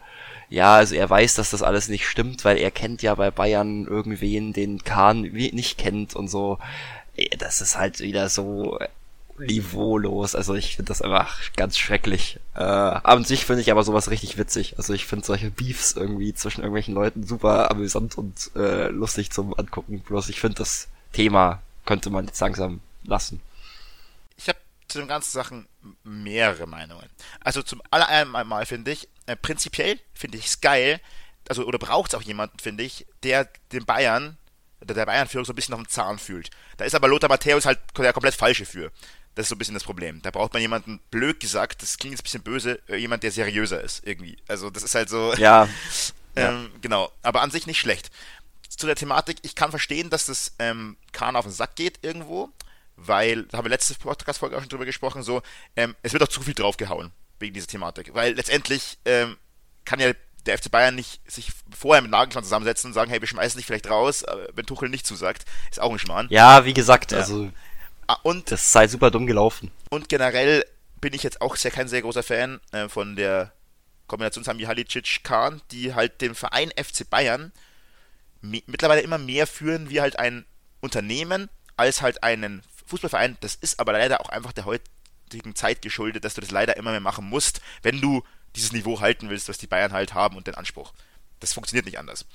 ja, 0.51 0.75
also 0.75 0.95
er 0.95 1.09
weiß, 1.09 1.35
dass 1.35 1.51
das 1.51 1.63
alles 1.63 1.89
nicht 1.89 2.07
stimmt, 2.07 2.45
weil 2.45 2.59
er 2.59 2.71
kennt 2.71 3.03
ja 3.03 3.15
bei 3.15 3.31
Bayern 3.31 3.87
irgendwen, 3.87 4.53
den 4.53 4.83
Kahn 4.83 5.23
nicht 5.23 5.79
kennt 5.79 6.17
und 6.17 6.29
so. 6.29 6.59
Das 7.39 7.61
ist 7.61 7.77
halt 7.77 8.01
wieder 8.01 8.29
so 8.29 8.79
niveaulos. 9.39 10.35
Also 10.35 10.55
ich 10.55 10.77
finde 10.77 10.89
das 10.89 11.03
einfach 11.03 11.39
ganz 11.57 11.79
schrecklich. 11.79 12.39
Äh, 12.55 12.63
an 12.63 13.25
sich 13.25 13.45
finde 13.45 13.63
ich 13.63 13.71
aber 13.71 13.83
sowas 13.83 14.11
richtig 14.11 14.39
witzig. 14.39 14.75
Also 14.79 14.95
ich 14.95 15.07
finde 15.07 15.27
solche 15.27 15.51
Beefs 15.51 15.93
irgendwie 15.93 16.35
zwischen 16.35 16.61
irgendwelchen 16.61 16.95
Leuten 16.95 17.27
super 17.27 17.71
amüsant 17.71 18.19
und 18.19 18.51
äh, 18.57 18.89
lustig 18.89 19.31
zum 19.31 19.55
Angucken. 19.59 20.01
Bloß 20.01 20.29
ich 20.29 20.41
finde 20.41 20.59
das 20.59 20.89
Thema 21.13 21.63
könnte 21.87 22.11
man 22.11 22.27
jetzt 22.27 22.41
langsam 22.41 22.81
lassen. 23.05 23.41
Zu 24.89 24.99
den 24.99 25.09
ganzen 25.09 25.33
Sachen 25.33 25.69
mehrere 26.03 26.67
Meinungen. 26.67 27.09
Also 27.41 27.63
zum 27.63 27.83
allerersten 27.91 28.49
Mal 28.49 28.67
finde 28.67 28.91
ich, 28.93 29.09
äh, 29.27 29.37
prinzipiell 29.37 30.01
finde 30.15 30.39
ich 30.39 30.47
es 30.47 30.61
geil, 30.61 31.01
also 31.49 31.65
oder 31.65 31.79
braucht 31.79 32.13
es 32.13 32.19
auch 32.19 32.23
jemanden, 32.23 32.59
finde 32.59 32.85
ich, 32.85 33.07
der 33.23 33.49
den 33.73 33.85
Bayern, 33.85 34.39
oder 34.81 34.95
der 34.95 35.07
Bayern-Führung 35.07 35.45
so 35.45 35.53
ein 35.53 35.57
bisschen 35.57 35.75
auf 35.75 35.81
den 35.81 35.89
Zahn 35.89 36.19
fühlt. 36.19 36.51
Da 36.77 36.85
ist 36.85 36.95
aber 36.95 37.09
Lothar 37.09 37.29
Matthäus 37.29 37.67
halt 37.67 37.81
der 37.97 38.13
komplett 38.13 38.35
falsche 38.35 38.65
für. 38.65 38.93
Das 39.35 39.45
ist 39.45 39.49
so 39.51 39.55
ein 39.55 39.59
bisschen 39.59 39.75
das 39.75 39.85
Problem. 39.85 40.23
Da 40.23 40.31
braucht 40.31 40.53
man 40.53 40.63
jemanden, 40.63 41.01
blöd 41.11 41.41
gesagt, 41.41 41.83
das 41.83 41.99
klingt 41.99 42.13
jetzt 42.13 42.23
ein 42.23 42.25
bisschen 42.25 42.43
böse, 42.43 42.81
äh, 42.89 42.97
jemand, 42.97 43.23
der 43.23 43.31
seriöser 43.31 43.81
ist, 43.83 44.07
irgendwie. 44.07 44.37
Also 44.49 44.71
das 44.71 44.83
ist 44.83 44.95
halt 44.95 45.09
so. 45.09 45.35
Ja. 45.35 45.65
ähm, 46.37 46.71
ja. 46.73 46.79
Genau. 46.81 47.13
Aber 47.23 47.43
an 47.43 47.51
sich 47.51 47.67
nicht 47.67 47.79
schlecht. 47.79 48.11
Zu 48.69 48.87
der 48.87 48.97
Thematik, 48.97 49.39
ich 49.43 49.55
kann 49.55 49.71
verstehen, 49.71 50.11
dass 50.11 50.27
das 50.27 50.55
ähm, 50.59 50.97
Kahn 51.13 51.37
auf 51.37 51.45
den 51.45 51.53
Sack 51.53 51.77
geht 51.77 51.99
irgendwo 52.03 52.51
weil, 52.99 53.45
da 53.45 53.59
haben 53.59 53.65
wir 53.65 53.71
letzte 53.71 53.95
Podcast-Folge 53.95 54.57
auch 54.57 54.61
schon 54.61 54.69
drüber 54.69 54.85
gesprochen, 54.85 55.23
so, 55.23 55.43
ähm, 55.77 55.95
es 56.03 56.13
wird 56.13 56.23
auch 56.23 56.29
zu 56.29 56.43
viel 56.43 56.55
draufgehauen 56.55 57.13
wegen 57.39 57.55
dieser 57.55 57.69
Thematik. 57.69 58.15
Weil 58.15 58.35
letztendlich 58.35 58.99
ähm, 59.05 59.37
kann 59.85 60.01
ja 60.01 60.13
der 60.47 60.59
FC 60.59 60.71
Bayern 60.71 60.95
nicht 60.95 61.21
sich 61.31 61.53
vorher 61.77 62.03
mit 62.03 62.11
Nagelsmann 62.11 62.45
zusammensetzen 62.45 62.89
und 62.89 62.95
sagen, 62.95 63.11
hey, 63.11 63.21
wir 63.21 63.29
schmeißen 63.29 63.59
dich 63.59 63.67
vielleicht 63.67 63.91
raus, 63.91 64.25
wenn 64.55 64.67
Tuchel 64.67 64.89
nicht 64.89 65.07
zusagt. 65.07 65.45
Ist 65.71 65.81
auch 65.81 65.93
ein 65.93 65.99
Schmarrn. 65.99 66.27
Ja, 66.31 66.65
wie 66.65 66.75
gesagt, 66.75 67.13
ja. 67.13 67.19
also 67.19 67.51
ah, 68.07 68.17
und, 68.23 68.51
das 68.51 68.73
sei 68.73 68.89
super 68.89 69.11
dumm 69.11 69.27
gelaufen. 69.27 69.71
Und 69.91 70.09
generell 70.09 70.65
bin 71.01 71.15
ich 71.15 71.23
jetzt 71.23 71.41
auch 71.41 71.57
sehr 71.57 71.71
kein 71.71 71.89
sehr 71.89 72.03
großer 72.03 72.23
Fan 72.23 72.61
äh, 72.73 72.89
von 72.89 73.15
der 73.15 73.53
Kombination 74.07 74.43
Sami 74.43 74.65
Halicic 74.65 75.23
Kahn, 75.23 75.61
die 75.71 75.95
halt 75.95 76.21
den 76.21 76.35
Verein 76.35 76.71
FC 76.71 77.09
Bayern 77.09 77.53
mittlerweile 78.41 79.01
immer 79.01 79.19
mehr 79.19 79.47
führen 79.47 79.91
wie 79.91 80.01
halt 80.01 80.19
ein 80.19 80.45
Unternehmen 80.81 81.49
als 81.77 82.03
halt 82.03 82.23
einen 82.23 82.63
Fußballverein, 82.89 83.37
das 83.41 83.55
ist 83.55 83.79
aber 83.81 83.93
leider 83.93 84.21
auch 84.21 84.29
einfach 84.29 84.53
der 84.53 84.65
heutigen 84.65 85.55
Zeit 85.55 85.83
geschuldet, 85.83 86.25
dass 86.25 86.35
du 86.35 86.41
das 86.41 86.51
leider 86.51 86.77
immer 86.77 86.91
mehr 86.91 87.01
machen 87.01 87.29
musst, 87.29 87.61
wenn 87.83 88.01
du 88.01 88.23
dieses 88.57 88.73
Niveau 88.73 89.01
halten 89.01 89.31
willst, 89.31 89.49
was 89.49 89.59
die 89.59 89.67
Bayern 89.67 89.93
halt 89.93 90.15
haben 90.15 90.37
und 90.37 90.47
den 90.47 90.55
Anspruch. 90.55 90.93
Das 91.41 91.53
funktioniert 91.53 91.87
nicht 91.87 91.99
anders. 91.99 92.27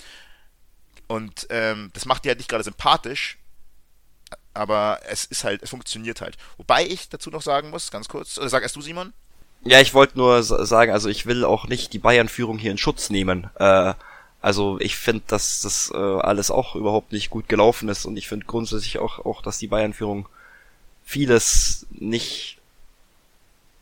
Und 1.08 1.48
ähm, 1.50 1.92
das 1.94 2.06
macht 2.06 2.24
die 2.24 2.30
halt 2.30 2.38
nicht 2.39 2.50
gerade 2.50 2.63
sympathisch. 2.63 3.38
aber 4.54 5.00
es 5.08 5.26
ist 5.26 5.44
halt, 5.44 5.63
es 5.63 5.70
funktioniert 5.70 6.22
halt. 6.22 6.38
Wobei 6.58 6.86
ich 6.86 7.10
dazu 7.10 7.30
noch 7.30 7.42
sagen 7.42 7.70
muss, 7.70 7.92
ganz 7.92 8.08
kurz, 8.08 8.38
oder 8.38 8.50
sag 8.50 8.63
erst 8.63 8.76
du, 8.76 8.82
Simon? 8.82 9.13
Ja, 9.66 9.80
ich 9.80 9.94
wollte 9.94 10.18
nur 10.18 10.44
sagen, 10.44 10.92
also 10.92 11.10
ich 11.10 11.26
will 11.26 11.46
auch 11.46 11.68
nicht 11.68 11.94
die 11.94 12.00
Bayern-Führung 12.00 12.58
hier 12.58 12.72
in 12.72 12.78
Schutz 12.78 13.10
nehmen. 13.10 13.50
Äh, 13.56 13.94
also 14.42 14.80
ich 14.80 14.98
finde, 14.98 15.24
dass 15.28 15.62
das 15.62 15.92
äh, 15.94 15.98
alles 15.98 16.52
auch 16.52 16.76
überhaupt 16.76 17.13
nicht 17.13 17.30
gut 17.30 17.48
gelaufen 17.48 17.88
ist 17.88 18.06
und 18.06 18.18
ich 18.18 18.28
finde 18.28 18.46
grundsätzlich 18.46 19.00
auch, 19.00 19.20
auch, 19.20 19.42
dass 19.42 19.58
die 19.58 19.68
Bayern-Führung 19.68 20.28
vieles 21.04 21.86
nicht 21.92 22.58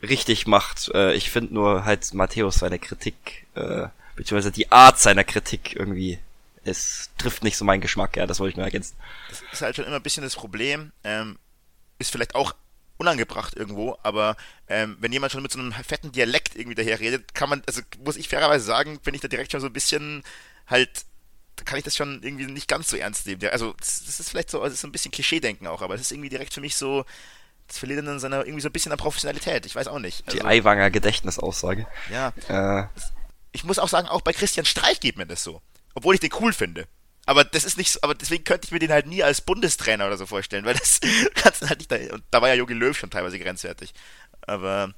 richtig 0.01 0.47
macht. 0.47 0.89
Äh, 0.93 1.13
ich 1.13 1.29
finde 1.29 1.53
nur 1.53 1.85
halt 1.85 2.13
Matthäus 2.13 2.55
seine 2.55 2.79
Kritik, 2.79 3.45
äh, 3.55 3.87
beziehungsweise 4.15 4.51
die 4.51 4.71
Art 4.71 4.99
seiner 4.99 5.23
Kritik 5.23 5.75
irgendwie, 5.75 6.19
es 6.63 7.09
trifft 7.17 7.43
nicht 7.43 7.57
so 7.57 7.65
meinen 7.65 7.81
Geschmack, 7.81 8.17
ja, 8.17 8.27
das 8.27 8.39
wollte 8.39 8.51
ich 8.51 8.57
nur 8.57 8.65
ergänzen. 8.65 8.95
Das 9.29 9.41
ist 9.51 9.61
halt 9.61 9.75
schon 9.75 9.85
immer 9.85 9.97
ein 9.97 10.03
bisschen 10.03 10.23
das 10.23 10.35
Problem, 10.35 10.91
ähm, 11.03 11.37
ist 11.99 12.11
vielleicht 12.11 12.35
auch 12.35 12.53
unangebracht 12.97 13.55
irgendwo, 13.55 13.97
aber 14.03 14.37
ähm, 14.67 14.95
wenn 14.99 15.11
jemand 15.11 15.31
schon 15.31 15.41
mit 15.41 15.51
so 15.51 15.59
einem 15.59 15.71
fetten 15.73 16.11
Dialekt 16.11 16.55
irgendwie 16.55 16.75
daher 16.75 16.99
redet, 16.99 17.33
kann 17.33 17.49
man, 17.49 17.63
also 17.65 17.81
muss 18.03 18.15
ich 18.15 18.29
fairerweise 18.29 18.63
sagen, 18.63 18.99
bin 18.99 19.15
ich 19.15 19.21
da 19.21 19.27
direkt 19.27 19.51
schon 19.51 19.61
so 19.61 19.67
ein 19.67 19.73
bisschen 19.73 20.23
halt, 20.67 21.05
kann 21.65 21.77
ich 21.77 21.83
das 21.83 21.95
schon 21.95 22.21
irgendwie 22.23 22.45
nicht 22.45 22.67
ganz 22.67 22.89
so 22.89 22.97
ernst 22.97 23.25
nehmen. 23.25 23.43
Also 23.51 23.73
das, 23.79 24.19
ist 24.19 24.29
vielleicht 24.29 24.49
so, 24.49 24.61
also 24.61 24.73
ist 24.73 24.81
so 24.81 24.87
ein 24.87 24.91
bisschen 24.91 25.11
Klischee-Denken 25.11 25.67
auch, 25.67 25.81
aber 25.81 25.95
es 25.95 26.01
ist 26.01 26.11
irgendwie 26.11 26.29
direkt 26.29 26.53
für 26.53 26.61
mich 26.61 26.75
so, 26.75 27.05
das 27.67 27.77
verliert 27.77 28.05
dann 28.05 28.19
seine 28.19 28.41
irgendwie 28.41 28.61
so 28.61 28.69
ein 28.69 28.73
bisschen 28.73 28.91
an 28.91 28.97
Professionalität. 28.97 29.65
Ich 29.65 29.75
weiß 29.75 29.87
auch 29.87 29.99
nicht. 29.99 30.23
Also, 30.27 30.37
die 30.37 30.45
Eiwanger 30.45 30.91
Gedächtnisaussage. 30.91 31.87
Ja. 32.11 32.33
Äh. 32.49 32.87
Ich 33.53 33.63
muss 33.63 33.79
auch 33.79 33.89
sagen, 33.89 34.07
auch 34.07 34.21
bei 34.21 34.33
Christian 34.33 34.65
Streich 34.65 34.99
geht 34.99 35.17
mir 35.17 35.25
das 35.25 35.43
so. 35.43 35.61
Obwohl 35.93 36.15
ich 36.15 36.21
den 36.21 36.31
cool 36.39 36.53
finde. 36.53 36.87
Aber 37.25 37.43
das 37.43 37.63
ist 37.63 37.77
nicht 37.77 37.91
so, 37.91 37.99
aber 38.01 38.15
deswegen 38.15 38.43
könnte 38.43 38.65
ich 38.65 38.71
mir 38.71 38.79
den 38.79 38.91
halt 38.91 39.05
nie 39.05 39.23
als 39.23 39.41
Bundestrainer 39.41 40.07
oder 40.07 40.17
so 40.17 40.25
vorstellen, 40.25 40.65
weil 40.65 40.73
das 40.73 40.99
kannst 41.35 41.61
du 41.61 41.69
halt 41.69 41.79
nicht 41.79 41.91
da, 41.91 41.97
und 42.13 42.23
da 42.31 42.41
war 42.41 42.49
ja 42.49 42.55
Jogi 42.55 42.73
Löw 42.73 42.97
schon 42.97 43.09
teilweise 43.09 43.39
grenzwertig. 43.39 43.93
Aber. 44.41 44.93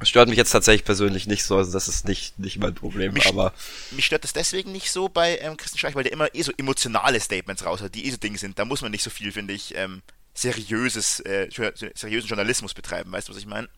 Es 0.00 0.08
stört 0.08 0.30
mich 0.30 0.38
jetzt 0.38 0.50
tatsächlich 0.50 0.84
persönlich 0.84 1.26
nicht 1.26 1.44
so, 1.44 1.58
also 1.58 1.72
das 1.72 1.86
ist 1.86 2.08
nicht, 2.08 2.38
nicht 2.38 2.56
mein 2.56 2.74
Problem, 2.74 3.12
mich, 3.12 3.26
aber. 3.26 3.52
Mich 3.90 4.06
stört 4.06 4.24
das 4.24 4.32
deswegen 4.32 4.72
nicht 4.72 4.90
so 4.90 5.10
bei 5.10 5.36
ähm, 5.38 5.58
Christian 5.58 5.78
Streich, 5.78 5.94
weil 5.94 6.04
der 6.04 6.12
immer 6.12 6.34
eh 6.34 6.40
so 6.40 6.52
emotionale 6.56 7.20
Statements 7.20 7.66
raus 7.66 7.82
hat, 7.82 7.94
die 7.94 8.06
eh 8.06 8.10
so 8.10 8.16
Dinge 8.16 8.38
sind. 8.38 8.58
Da 8.58 8.64
muss 8.64 8.80
man 8.80 8.90
nicht 8.90 9.02
so 9.02 9.10
viel, 9.10 9.30
finde 9.30 9.52
ich, 9.52 9.74
ähm, 9.76 10.00
seriöses, 10.32 11.20
äh, 11.20 11.50
seriösen 11.94 12.28
Journalismus 12.28 12.72
betreiben, 12.72 13.12
weißt 13.12 13.28
du, 13.28 13.32
was 13.32 13.38
ich 13.38 13.46
meine? 13.46 13.68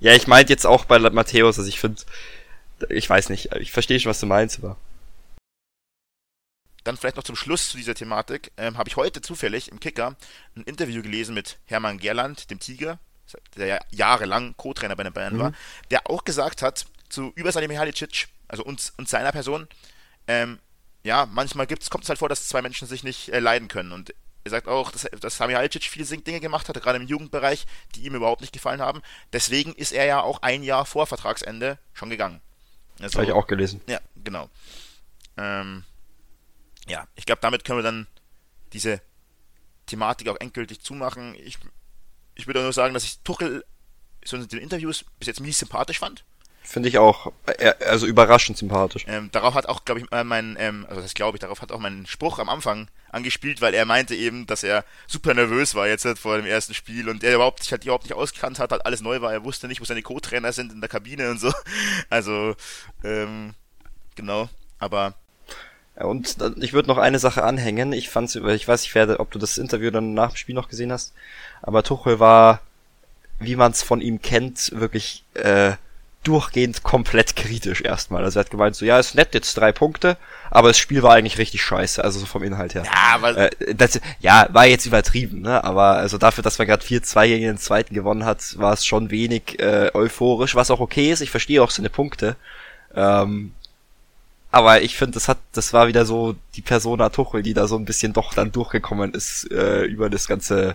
Ja, 0.00 0.14
ich 0.14 0.26
meinte 0.26 0.52
jetzt 0.52 0.66
auch 0.66 0.84
bei 0.84 0.98
Matthäus, 0.98 1.58
also 1.58 1.68
ich 1.68 1.80
finde, 1.80 2.02
ich 2.90 3.08
weiß 3.08 3.30
nicht, 3.30 3.54
ich 3.56 3.72
verstehe 3.72 3.98
schon, 4.00 4.10
was 4.10 4.20
du 4.20 4.26
meinst, 4.26 4.58
aber. 4.58 4.76
Dann 6.84 6.98
vielleicht 6.98 7.16
noch 7.16 7.24
zum 7.24 7.36
Schluss 7.36 7.70
zu 7.70 7.78
dieser 7.78 7.94
Thematik, 7.94 8.52
ähm, 8.58 8.76
habe 8.76 8.88
ich 8.88 8.96
heute 8.96 9.22
zufällig 9.22 9.70
im 9.70 9.80
Kicker 9.80 10.16
ein 10.56 10.64
Interview 10.64 11.02
gelesen 11.02 11.34
mit 11.34 11.58
Hermann 11.66 11.98
Gerland, 11.98 12.50
dem 12.50 12.58
Tiger, 12.58 12.98
der 13.56 13.66
ja 13.66 13.78
jahrelang 13.90 14.56
Co-Trainer 14.56 14.96
bei 14.96 15.04
den 15.04 15.12
Bayern 15.12 15.34
mhm. 15.34 15.38
war, 15.40 15.52
der 15.90 16.08
auch 16.08 16.24
gesagt 16.24 16.62
hat, 16.62 16.86
zu 17.08 17.32
über 17.34 17.52
Salim 17.52 17.68
Mihalicic, 17.68 18.28
also 18.48 18.64
uns 18.64 18.92
und 18.96 19.08
seiner 19.08 19.32
Person, 19.32 19.68
ähm, 20.28 20.58
ja, 21.02 21.26
manchmal 21.26 21.66
gibt's, 21.66 21.90
kommt 21.90 22.04
es 22.04 22.08
halt 22.08 22.18
vor, 22.18 22.28
dass 22.28 22.48
zwei 22.48 22.62
Menschen 22.62 22.86
sich 22.86 23.02
nicht 23.02 23.30
äh, 23.30 23.40
leiden 23.40 23.68
können. 23.68 23.92
Und 23.92 24.14
er 24.44 24.50
sagt 24.50 24.68
auch, 24.68 24.90
dass, 24.90 25.02
dass 25.20 25.36
Sami 25.36 25.54
Halcic 25.54 25.84
viele 25.84 26.04
Dinge 26.04 26.40
gemacht 26.40 26.68
hat, 26.68 26.80
gerade 26.80 26.98
im 26.98 27.06
Jugendbereich, 27.06 27.66
die 27.94 28.04
ihm 28.04 28.14
überhaupt 28.14 28.40
nicht 28.40 28.52
gefallen 28.52 28.80
haben. 28.80 29.02
Deswegen 29.32 29.74
ist 29.74 29.92
er 29.92 30.04
ja 30.04 30.20
auch 30.20 30.42
ein 30.42 30.62
Jahr 30.62 30.86
vor 30.86 31.06
Vertragsende 31.06 31.78
schon 31.92 32.10
gegangen. 32.10 32.40
Also, 33.00 33.18
Habe 33.18 33.26
ich 33.26 33.32
auch 33.32 33.46
gelesen. 33.46 33.80
Ja, 33.86 34.00
genau. 34.16 34.48
Ähm, 35.36 35.84
ja, 36.86 37.06
ich 37.14 37.26
glaube, 37.26 37.40
damit 37.40 37.64
können 37.64 37.78
wir 37.78 37.82
dann 37.82 38.06
diese 38.72 39.00
Thematik 39.86 40.28
auch 40.28 40.36
endgültig 40.38 40.80
zumachen. 40.80 41.34
Ich, 41.34 41.58
ich 42.40 42.46
würde 42.46 42.62
nur 42.62 42.72
sagen, 42.72 42.94
dass 42.94 43.04
ich 43.04 43.20
Tuchel 43.20 43.64
so 44.24 44.36
in 44.36 44.48
den 44.48 44.60
Interviews 44.60 45.04
bis 45.18 45.28
jetzt 45.28 45.40
mies 45.40 45.58
sympathisch 45.58 45.98
fand. 45.98 46.24
Finde 46.62 46.88
ich 46.88 46.98
auch, 46.98 47.32
äh, 47.46 47.72
also 47.86 48.06
überraschend 48.06 48.58
sympathisch. 48.58 49.04
Ähm, 49.08 49.30
darauf 49.32 49.54
hat 49.54 49.66
auch, 49.66 49.84
glaube 49.84 50.00
ich, 50.00 50.12
äh, 50.12 50.24
mein, 50.24 50.56
ähm, 50.58 50.86
also 50.88 51.00
das 51.00 51.14
glaube 51.14 51.36
ich, 51.36 51.40
darauf 51.40 51.62
hat 51.62 51.72
auch 51.72 51.80
mein 51.80 52.06
Spruch 52.06 52.38
am 52.38 52.48
Anfang 52.48 52.88
angespielt, 53.10 53.60
weil 53.60 53.74
er 53.74 53.86
meinte 53.86 54.14
eben, 54.14 54.46
dass 54.46 54.62
er 54.62 54.84
super 55.06 55.34
nervös 55.34 55.74
war 55.74 55.88
jetzt 55.88 56.06
vor 56.18 56.36
dem 56.36 56.46
ersten 56.46 56.74
Spiel 56.74 57.08
und 57.08 57.24
er 57.24 57.34
überhaupt 57.34 57.62
sich 57.62 57.72
halt 57.72 57.84
überhaupt 57.84 58.04
nicht 58.04 58.14
ausgekannt 58.14 58.58
hat, 58.58 58.72
hat 58.72 58.86
alles 58.86 59.00
neu 59.00 59.20
war, 59.20 59.32
er 59.32 59.42
wusste 59.42 59.68
nicht, 59.68 59.80
wo 59.80 59.84
seine 59.84 60.02
Co-Trainer 60.02 60.52
sind 60.52 60.70
in 60.70 60.80
der 60.80 60.88
Kabine 60.88 61.30
und 61.30 61.40
so. 61.40 61.52
Also, 62.10 62.54
ähm, 63.04 63.54
genau, 64.14 64.48
aber 64.78 65.14
und 66.02 66.36
ich 66.58 66.72
würde 66.72 66.88
noch 66.88 66.98
eine 66.98 67.18
Sache 67.18 67.42
anhängen. 67.44 67.92
Ich 67.92 68.08
fand's 68.08 68.34
über, 68.34 68.54
ich 68.54 68.66
weiß 68.66 68.82
nicht, 68.82 68.94
wer, 68.94 69.20
ob 69.20 69.30
du 69.30 69.38
das 69.38 69.58
Interview 69.58 69.90
dann 69.90 70.14
nach 70.14 70.32
dem 70.32 70.36
Spiel 70.36 70.54
noch 70.54 70.68
gesehen 70.68 70.92
hast, 70.92 71.12
aber 71.62 71.82
Tuchel 71.82 72.20
war, 72.20 72.60
wie 73.38 73.56
man 73.56 73.72
es 73.72 73.82
von 73.82 74.00
ihm 74.00 74.20
kennt, 74.20 74.72
wirklich 74.74 75.24
äh, 75.34 75.72
durchgehend 76.22 76.82
komplett 76.82 77.34
kritisch 77.34 77.80
erstmal. 77.80 78.24
Also 78.24 78.38
er 78.38 78.44
hat 78.44 78.50
gemeint, 78.50 78.76
so 78.76 78.84
ja, 78.84 78.98
ist 78.98 79.14
nett, 79.14 79.32
jetzt 79.32 79.56
drei 79.56 79.72
Punkte, 79.72 80.18
aber 80.50 80.68
das 80.68 80.78
Spiel 80.78 81.02
war 81.02 81.14
eigentlich 81.14 81.38
richtig 81.38 81.62
scheiße, 81.62 82.04
also 82.04 82.20
so 82.20 82.26
vom 82.26 82.42
Inhalt 82.42 82.74
her. 82.74 82.82
Ja, 82.84 83.14
aber 83.14 83.36
äh, 83.36 83.74
das, 83.74 84.00
ja, 84.20 84.46
war 84.50 84.66
jetzt 84.66 84.84
übertrieben, 84.84 85.40
ne? 85.40 85.64
Aber 85.64 85.96
also 85.96 86.18
dafür, 86.18 86.44
dass 86.44 86.58
man 86.58 86.66
gerade 86.66 86.84
4-2 86.84 87.26
gegen 87.26 87.44
den 87.44 87.58
zweiten 87.58 87.94
gewonnen 87.94 88.26
hat, 88.26 88.58
war 88.58 88.74
es 88.74 88.84
schon 88.84 89.10
wenig 89.10 89.58
äh, 89.60 89.90
euphorisch, 89.94 90.54
was 90.54 90.70
auch 90.70 90.80
okay 90.80 91.10
ist. 91.10 91.22
Ich 91.22 91.30
verstehe 91.30 91.62
auch 91.62 91.70
seine 91.70 91.90
Punkte. 91.90 92.36
Ähm, 92.94 93.52
aber 94.52 94.82
ich 94.82 94.96
finde, 94.96 95.14
das 95.14 95.28
hat, 95.28 95.38
das 95.52 95.72
war 95.72 95.86
wieder 95.86 96.04
so 96.04 96.34
die 96.54 96.62
Persona 96.62 97.10
Tuchel, 97.10 97.42
die 97.42 97.54
da 97.54 97.68
so 97.68 97.76
ein 97.76 97.84
bisschen 97.84 98.12
doch 98.12 98.34
dann 98.34 98.50
durchgekommen 98.50 99.14
ist 99.14 99.50
äh, 99.50 99.84
über 99.84 100.10
das 100.10 100.26
ganze, 100.26 100.74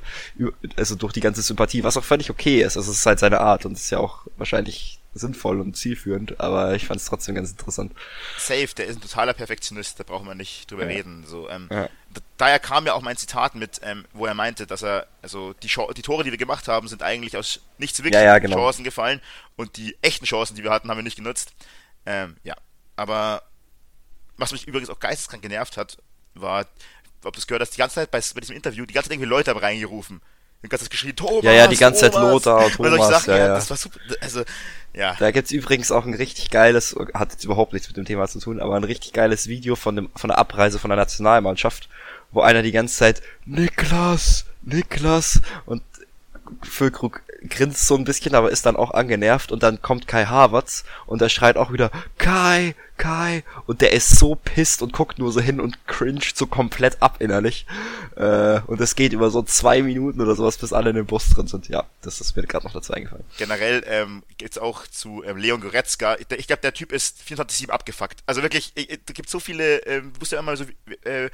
also 0.78 0.96
durch 0.96 1.12
die 1.12 1.20
ganze 1.20 1.42
Sympathie, 1.42 1.84
was 1.84 1.98
auch 1.98 2.04
völlig 2.04 2.30
okay 2.30 2.62
ist. 2.62 2.78
Also 2.78 2.92
es 2.92 3.00
ist 3.00 3.06
halt 3.06 3.20
seine 3.20 3.42
Art 3.42 3.66
und 3.66 3.74
ist 3.74 3.90
ja 3.90 3.98
auch 3.98 4.28
wahrscheinlich 4.38 5.00
sinnvoll 5.14 5.62
und 5.62 5.78
zielführend, 5.78 6.42
aber 6.42 6.76
ich 6.76 6.86
fand 6.86 7.00
es 7.00 7.08
trotzdem 7.08 7.36
ganz 7.36 7.52
interessant. 7.52 7.94
Safe, 8.38 8.68
der 8.78 8.86
ist 8.86 8.98
ein 8.98 9.02
totaler 9.02 9.34
Perfektionist, 9.34 10.00
da 10.00 10.04
brauchen 10.04 10.28
wir 10.28 10.36
nicht 10.36 10.70
drüber 10.70 10.84
ja. 10.84 10.90
reden. 10.90 11.24
So, 11.26 11.50
ähm, 11.50 11.70
ja. 11.72 11.90
Daher 12.38 12.60
kam 12.60 12.86
ja 12.86 12.94
auch 12.94 13.02
mein 13.02 13.16
Zitat 13.16 13.56
mit, 13.56 13.80
ähm, 13.84 14.06
wo 14.14 14.26
er 14.26 14.34
meinte, 14.34 14.68
dass 14.68 14.84
er, 14.84 15.08
also 15.22 15.54
die, 15.64 15.70
die, 15.96 16.02
Tore, 16.02 16.24
die 16.26 16.32
wir 16.32 16.38
gemacht 16.38 16.68
haben, 16.68 16.90
sind 16.90 17.02
eigentlich 17.02 17.38
aus 17.38 17.62
nichts 17.78 18.04
wirklich 18.04 18.22
ja, 18.22 18.40
genau. 18.40 18.58
Chancen 18.58 18.84
gefallen 18.84 19.22
und 19.56 19.78
die 19.78 19.98
echten 20.02 20.26
Chancen, 20.26 20.56
die 20.56 20.64
wir 20.64 20.72
hatten, 20.72 20.90
haben 20.90 20.98
wir 20.98 21.04
nicht 21.04 21.18
genutzt. 21.18 21.54
Ähm, 22.06 22.36
ja, 22.44 22.56
aber 22.98 23.42
was 24.38 24.52
mich 24.52 24.68
übrigens 24.68 24.90
auch 24.90 25.00
geisteskrank 25.00 25.42
genervt 25.42 25.78
hat, 25.78 25.98
war, 26.34 26.66
ob 27.24 27.34
du 27.34 27.40
es 27.40 27.48
gehört 27.48 27.62
hast, 27.62 27.72
die 27.72 27.78
ganze 27.78 27.96
Zeit 27.96 28.12
bei, 28.12 28.20
bei 28.20 28.42
diesem 28.42 28.56
Interview, 28.56 28.86
die 28.86 28.94
ganze 28.94 29.10
Zeit 29.10 29.16
irgendwie 29.16 29.30
Leute 29.30 29.52
haben 29.52 29.60
reingerufen. 29.60 30.22
Die 30.64 30.70
ganze 30.70 30.86
Zeit 30.86 30.92
geschrien, 30.92 31.16
Thomas, 31.16 31.44
Ja, 31.44 31.52
ja, 31.52 31.68
die 31.68 31.78
ganze 31.78 32.10
Thomas. 32.10 32.44
Zeit 32.44 32.54
Lothar, 32.56 32.72
Thomas, 32.72 33.08
Sachen, 33.08 33.30
ja, 33.32 33.38
ja. 33.38 33.48
Das 33.50 33.70
war 33.70 33.78
super, 33.78 34.00
also, 34.20 34.44
ja. 34.94 35.16
Da 35.20 35.32
gibt's 35.32 35.52
übrigens 35.52 35.92
auch 35.92 36.06
ein 36.06 36.16
richtig 36.16 36.50
geiles, 36.50 36.96
hat 37.14 37.34
jetzt 37.34 37.44
überhaupt 37.44 37.74
nichts 37.74 37.88
mit 37.88 37.98
dem 37.98 38.06
Thema 38.06 38.28
zu 38.28 38.40
tun, 38.40 38.60
aber 38.60 38.76
ein 38.76 38.84
richtig 38.84 39.14
geiles 39.14 39.48
Video 39.48 39.76
von 39.76 39.96
dem, 39.96 40.10
von 40.16 40.30
der 40.30 40.40
Abreise 40.40 40.80
von 40.80 40.90
der 40.90 40.98
Nationalmannschaft, 40.98 41.88
wo 42.32 42.42
einer 42.42 42.64
die 42.64 42.72
ganze 42.72 42.96
Zeit, 42.96 43.22
Niklas, 43.46 44.46
Niklas, 44.64 45.40
und 45.66 45.84
Füllkrug 46.64 47.22
grinst 47.50 47.86
so 47.86 47.96
ein 47.96 48.04
bisschen, 48.04 48.36
aber 48.36 48.52
ist 48.52 48.66
dann 48.66 48.76
auch 48.76 48.92
angenervt 48.92 49.52
und 49.52 49.64
dann 49.64 49.82
kommt 49.82 50.08
Kai 50.08 50.26
Havertz 50.26 50.84
und 51.06 51.22
er 51.22 51.30
schreit 51.30 51.58
auch 51.58 51.72
wieder 51.72 51.92
Kai, 52.18 52.76
Kai 52.98 53.44
und 53.66 53.82
der 53.82 53.92
ist 53.92 54.18
so 54.18 54.36
pisst 54.36 54.82
und 54.82 54.94
guckt 54.94 55.20
nur 55.20 55.32
so 55.32 55.42
hin 55.42 55.60
und 55.60 55.86
cringet 55.88 56.36
so 56.36 56.48
komplett 56.48 57.02
ab 57.02 57.18
innerlich 57.20 57.66
äh, 58.16 58.62
und 58.68 58.80
es 58.82 58.96
geht 58.96 59.14
über 59.14 59.30
so 59.30 59.44
zwei 59.44 59.82
Minuten 59.82 60.22
oder 60.22 60.36
sowas, 60.36 60.58
bis 60.58 60.74
alle 60.74 60.92
in 60.92 60.96
den 60.96 61.06
Bus 61.06 61.30
drin 61.30 61.48
sind. 61.48 61.68
Ja, 61.70 61.86
das 62.02 62.22
ist 62.22 62.36
mir 62.36 62.44
gerade 62.44 62.66
noch 62.66 62.74
dazu 62.74 62.94
eingefallen. 62.94 63.26
Generell 63.38 63.84
ähm, 63.88 64.24
geht's 64.38 64.58
auch 64.58 64.88
zu 64.88 65.24
ähm, 65.24 65.38
Leon 65.38 65.62
Goretzka. 65.62 66.16
Ich, 66.16 66.32
ich 66.32 66.48
glaube, 66.48 66.62
der 66.62 66.74
Typ 66.74 66.92
ist 66.92 67.22
24/7 67.28 67.70
abgefuckt. 67.70 68.24
Also 68.26 68.42
wirklich, 68.42 68.74
da 68.74 69.14
gibt 69.14 69.30
so 69.30 69.40
viele, 69.40 69.80
ähm, 69.86 70.14
du 70.14 70.20
musst 70.20 70.32
ja 70.32 70.40
immer 70.40 70.56
so 70.56 70.66
äh, 71.04 71.30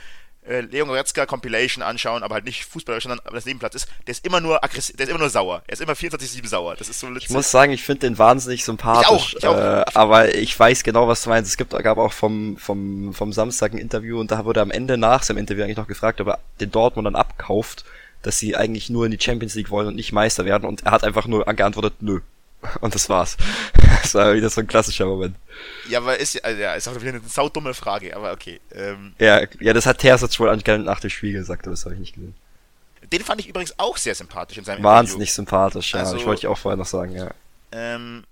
äh, 0.47 0.61
Leon 0.61 0.87
Goretzka 0.87 1.25
Compilation 1.25 1.83
anschauen, 1.83 2.23
aber 2.23 2.35
halt 2.35 2.45
nicht 2.45 2.65
fußballerisch, 2.65 3.03
sondern 3.03 3.21
das 3.31 3.45
Nebenplatz 3.45 3.75
ist, 3.75 3.87
der 4.07 4.11
ist 4.11 4.25
immer 4.25 4.39
nur 4.39 4.63
aggressiv, 4.63 4.95
der 4.97 5.05
ist 5.05 5.09
immer 5.09 5.19
nur 5.19 5.29
sauer. 5.29 5.61
Er 5.67 5.73
ist 5.73 5.81
immer 5.81 5.93
24-7 5.93 6.47
sauer. 6.47 6.75
Das 6.75 6.89
ist 6.89 6.99
so 6.99 7.07
Ich 7.15 7.29
muss 7.29 7.51
sagen, 7.51 7.71
ich 7.71 7.83
finde 7.83 8.07
den 8.07 8.17
wahnsinnig 8.17 8.63
sympathisch. 8.63 9.35
Ich 9.37 9.45
auch, 9.45 9.53
ich 9.53 9.59
auch. 9.59 9.81
Äh, 9.81 9.85
aber 9.93 10.35
ich 10.35 10.57
weiß 10.57 10.83
genau, 10.83 11.07
was 11.07 11.23
du 11.23 11.29
meinst. 11.29 11.49
Es 11.49 11.57
gibt, 11.57 11.71
gab 11.71 11.97
auch 11.97 12.13
vom, 12.13 12.57
vom, 12.57 13.13
vom 13.13 13.33
Samstag 13.33 13.73
ein 13.73 13.77
Interview 13.77 14.19
und 14.19 14.31
da 14.31 14.45
wurde 14.45 14.61
am 14.61 14.71
Ende 14.71 14.97
nach 14.97 15.23
seinem 15.23 15.37
Interview 15.37 15.63
eigentlich 15.63 15.77
noch 15.77 15.87
gefragt, 15.87 16.19
ob 16.21 16.27
er 16.27 16.39
den 16.59 16.71
Dortmund 16.71 17.05
dann 17.05 17.15
abkauft, 17.15 17.85
dass 18.23 18.39
sie 18.39 18.55
eigentlich 18.55 18.89
nur 18.89 19.05
in 19.05 19.11
die 19.11 19.21
Champions 19.21 19.55
League 19.55 19.69
wollen 19.69 19.87
und 19.87 19.95
nicht 19.95 20.11
Meister 20.11 20.45
werden 20.45 20.65
und 20.65 20.85
er 20.85 20.91
hat 20.91 21.03
einfach 21.03 21.27
nur 21.27 21.45
geantwortet, 21.45 21.95
nö. 21.99 22.21
Und 22.79 22.93
das 22.95 23.09
war's. 23.09 23.37
Das 24.13 24.25
war 24.25 24.33
wieder 24.33 24.49
so 24.49 24.61
ein 24.61 24.67
klassischer 24.67 25.05
Moment. 25.05 25.35
Ja, 25.87 25.99
aber 25.99 26.17
ist 26.17 26.33
ja, 26.33 26.49
ja 26.49 26.73
ist 26.73 26.87
auch 26.87 26.99
wieder 26.99 27.09
eine 27.09 27.21
saudumme 27.21 27.73
Frage, 27.73 28.15
aber 28.15 28.33
okay. 28.33 28.59
Ähm, 28.73 29.13
ja, 29.19 29.41
ja, 29.59 29.73
das 29.73 29.85
hat 29.85 29.99
Terzic 29.99 30.39
wohl 30.39 30.55
nach 30.55 30.99
dem 30.99 31.09
Spiel 31.09 31.33
gesagt, 31.33 31.65
aber 31.65 31.71
das 31.71 31.85
habe 31.85 31.95
ich 31.95 32.01
nicht 32.01 32.15
gesehen. 32.15 32.35
Den 33.11 33.23
fand 33.23 33.41
ich 33.41 33.47
übrigens 33.47 33.77
auch 33.77 33.97
sehr 33.97 34.15
sympathisch 34.15 34.57
in 34.57 34.63
seinem 34.63 34.83
Wahnsinnig 34.83 35.29
Interview. 35.29 35.35
sympathisch, 35.35 35.93
ja. 35.93 35.99
Also, 35.99 36.15
ich 36.15 36.25
wollte 36.25 36.39
ich 36.39 36.47
auch 36.47 36.57
vorher 36.57 36.77
noch 36.77 36.85
sagen, 36.85 37.15
ja. 37.15 37.31
Ähm, 37.71 38.23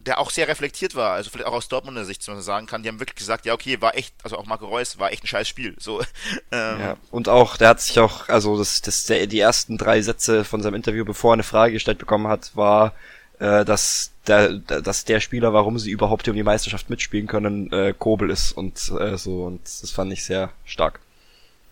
der 0.00 0.18
auch 0.18 0.30
sehr 0.30 0.48
reflektiert 0.48 0.94
war, 0.94 1.12
also 1.12 1.30
vielleicht 1.30 1.46
auch 1.46 1.54
aus 1.54 1.68
Dortmunder 1.68 2.04
Sicht, 2.04 2.20
was 2.22 2.34
man 2.34 2.42
sagen 2.42 2.66
kann, 2.66 2.82
die 2.82 2.88
haben 2.88 3.00
wirklich 3.00 3.16
gesagt, 3.16 3.46
ja 3.46 3.54
okay, 3.54 3.80
war 3.80 3.96
echt, 3.96 4.14
also 4.22 4.36
auch 4.36 4.44
Marco 4.44 4.66
Reus, 4.66 4.98
war 4.98 5.12
echt 5.12 5.24
ein 5.24 5.28
scheiß 5.28 5.48
Spiel, 5.48 5.74
so. 5.78 6.02
Ähm. 6.52 6.80
Ja, 6.80 6.96
und 7.10 7.28
auch, 7.28 7.56
der 7.56 7.68
hat 7.68 7.80
sich 7.80 7.98
auch, 7.98 8.28
also 8.28 8.58
das, 8.58 8.82
das, 8.82 9.06
der, 9.06 9.26
die 9.26 9.40
ersten 9.40 9.78
drei 9.78 10.02
Sätze 10.02 10.44
von 10.44 10.62
seinem 10.62 10.74
Interview, 10.74 11.04
bevor 11.04 11.32
er 11.32 11.34
eine 11.34 11.42
Frage 11.42 11.72
gestellt 11.72 11.98
bekommen 11.98 12.28
hat, 12.28 12.54
war, 12.54 12.92
äh, 13.38 13.64
dass 13.64 14.10
der, 14.26 14.54
dass 14.58 15.04
der 15.04 15.20
Spieler, 15.20 15.52
warum 15.52 15.78
sie 15.78 15.90
überhaupt 15.90 16.28
um 16.28 16.34
die 16.34 16.42
Meisterschaft 16.42 16.90
mitspielen 16.90 17.26
können, 17.26 17.72
äh, 17.72 17.94
Kobel 17.96 18.30
ist 18.30 18.52
und 18.52 18.92
äh, 18.98 19.16
so, 19.16 19.44
und 19.44 19.62
das 19.62 19.90
fand 19.90 20.12
ich 20.12 20.24
sehr 20.24 20.50
stark. 20.64 21.00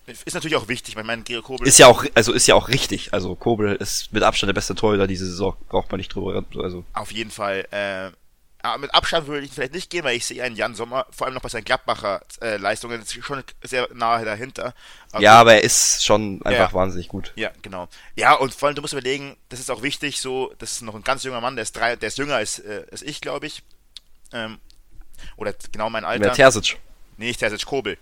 Ist 0.05 0.33
natürlich 0.33 0.57
auch 0.57 0.67
wichtig, 0.67 0.97
ich 0.97 1.03
meine, 1.03 1.21
Gero 1.23 1.41
Kobel. 1.41 1.65
Ist 1.65 1.79
ja 1.79 1.87
auch, 1.87 2.03
also 2.13 2.33
ist 2.33 2.45
ja 2.45 2.55
auch 2.55 2.67
richtig. 2.67 3.13
Also 3.13 3.35
Kobel 3.35 3.75
ist 3.75 4.11
mit 4.11 4.21
Abstand 4.21 4.49
der 4.49 4.53
beste 4.53 4.75
Torhüter 4.75 5.07
diese 5.07 5.25
Saison. 5.25 5.55
Braucht 5.69 5.91
man 5.91 5.97
nicht 5.97 6.13
drüber 6.13 6.35
reden. 6.35 6.61
Also. 6.61 6.83
Auf 6.91 7.11
jeden 7.11 7.31
Fall. 7.31 7.65
Äh, 7.71 8.11
mit 8.79 8.93
Abstand 8.93 9.27
würde 9.27 9.45
ich 9.45 9.51
vielleicht 9.51 9.73
nicht 9.73 9.89
gehen, 9.89 10.05
weil 10.05 10.15
ich 10.15 10.25
sehe 10.25 10.41
einen 10.41 10.55
Jan 10.55 10.73
Sommer, 10.73 11.05
vor 11.11 11.27
allem 11.27 11.33
noch 11.33 11.41
bei 11.41 11.49
seinen 11.49 11.65
Gladbacher 11.65 12.21
äh, 12.41 12.55
Leistungen, 12.55 13.03
schon 13.05 13.43
sehr 13.61 13.89
nahe 13.93 14.23
dahinter. 14.23 14.73
Aber 15.11 15.21
ja, 15.21 15.33
aber 15.33 15.55
er 15.55 15.63
ist 15.63 16.03
schon 16.05 16.41
einfach 16.45 16.71
ja, 16.71 16.73
wahnsinnig 16.73 17.09
gut. 17.09 17.33
Ja, 17.35 17.51
genau. 17.61 17.89
Ja, 18.15 18.35
und 18.35 18.53
vor 18.53 18.67
allem, 18.67 18.75
du 18.75 18.81
musst 18.81 18.93
überlegen, 18.93 19.35
das 19.49 19.59
ist 19.59 19.69
auch 19.69 19.81
wichtig, 19.81 20.21
so, 20.21 20.53
das 20.59 20.73
ist 20.73 20.81
noch 20.81 20.95
ein 20.95 21.03
ganz 21.03 21.23
junger 21.23 21.41
Mann, 21.41 21.57
der 21.57 21.63
ist 21.63 21.73
drei, 21.73 21.97
der 21.97 22.07
ist 22.07 22.17
jünger 22.17 22.35
als, 22.35 22.59
äh, 22.59 22.85
als 22.89 23.01
ich, 23.01 23.19
glaube 23.19 23.47
ich. 23.47 23.63
Ähm, 24.31 24.59
oder 25.35 25.53
genau 25.73 25.89
mein 25.89 26.05
Alter. 26.05 26.25
Wer 26.25 26.33
Terzic? 26.33 26.79
Nee, 27.17 27.27
nicht 27.27 27.39
Terzic, 27.39 27.65
Kobel. 27.65 27.97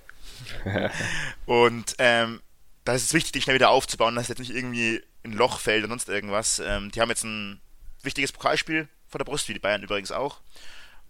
und 1.47 1.95
ähm, 1.97 2.39
da 2.85 2.93
ist 2.93 3.03
es 3.03 3.13
wichtig, 3.13 3.31
die 3.31 3.41
schnell 3.41 3.55
wieder 3.55 3.71
aufzubauen, 3.71 4.13
dass 4.15 4.27
jetzt 4.27 4.39
nicht 4.39 4.53
irgendwie 4.53 5.01
ein 5.23 5.33
Loch 5.33 5.59
fällt 5.59 5.83
und 5.83 5.89
sonst 5.89 6.07
irgendwas. 6.07 6.61
Ähm, 6.63 6.91
die 6.91 7.01
haben 7.01 7.09
jetzt 7.09 7.23
ein 7.23 7.61
wichtiges 8.03 8.31
Pokalspiel 8.31 8.87
vor 9.11 9.19
der 9.19 9.25
Brust, 9.25 9.49
wie 9.49 9.53
die 9.53 9.59
Bayern 9.59 9.83
übrigens 9.83 10.11
auch. 10.11 10.39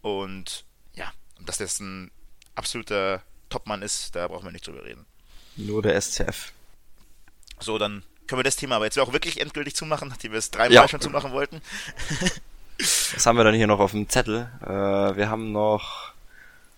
Und 0.01 0.65
ja, 0.95 1.11
dass 1.39 1.59
das 1.59 1.79
ein 1.79 2.11
absoluter 2.55 3.21
Topmann 3.49 3.83
ist, 3.83 4.15
da 4.15 4.27
brauchen 4.27 4.45
wir 4.45 4.51
nicht 4.51 4.67
drüber 4.67 4.83
reden. 4.83 5.05
Nur 5.55 5.81
der 5.81 5.99
SCF. 6.01 6.51
So, 7.59 7.77
dann 7.77 8.03
können 8.27 8.39
wir 8.39 8.43
das 8.43 8.55
Thema 8.55 8.77
aber 8.77 8.85
jetzt 8.85 8.97
auch 8.97 9.13
wirklich 9.13 9.39
endgültig 9.39 9.75
zumachen, 9.75 10.09
nachdem 10.09 10.31
wir 10.31 10.39
es 10.39 10.49
dreimal 10.49 10.73
ja. 10.73 10.87
schon 10.87 11.01
zumachen 11.01 11.31
wollten. 11.31 11.61
Was 12.79 13.25
haben 13.25 13.37
wir 13.37 13.43
dann 13.43 13.53
hier 13.53 13.67
noch 13.67 13.79
auf 13.79 13.91
dem 13.91 14.09
Zettel? 14.09 14.49
Äh, 14.61 14.67
wir 15.15 15.29
haben 15.29 15.51
noch. 15.51 16.13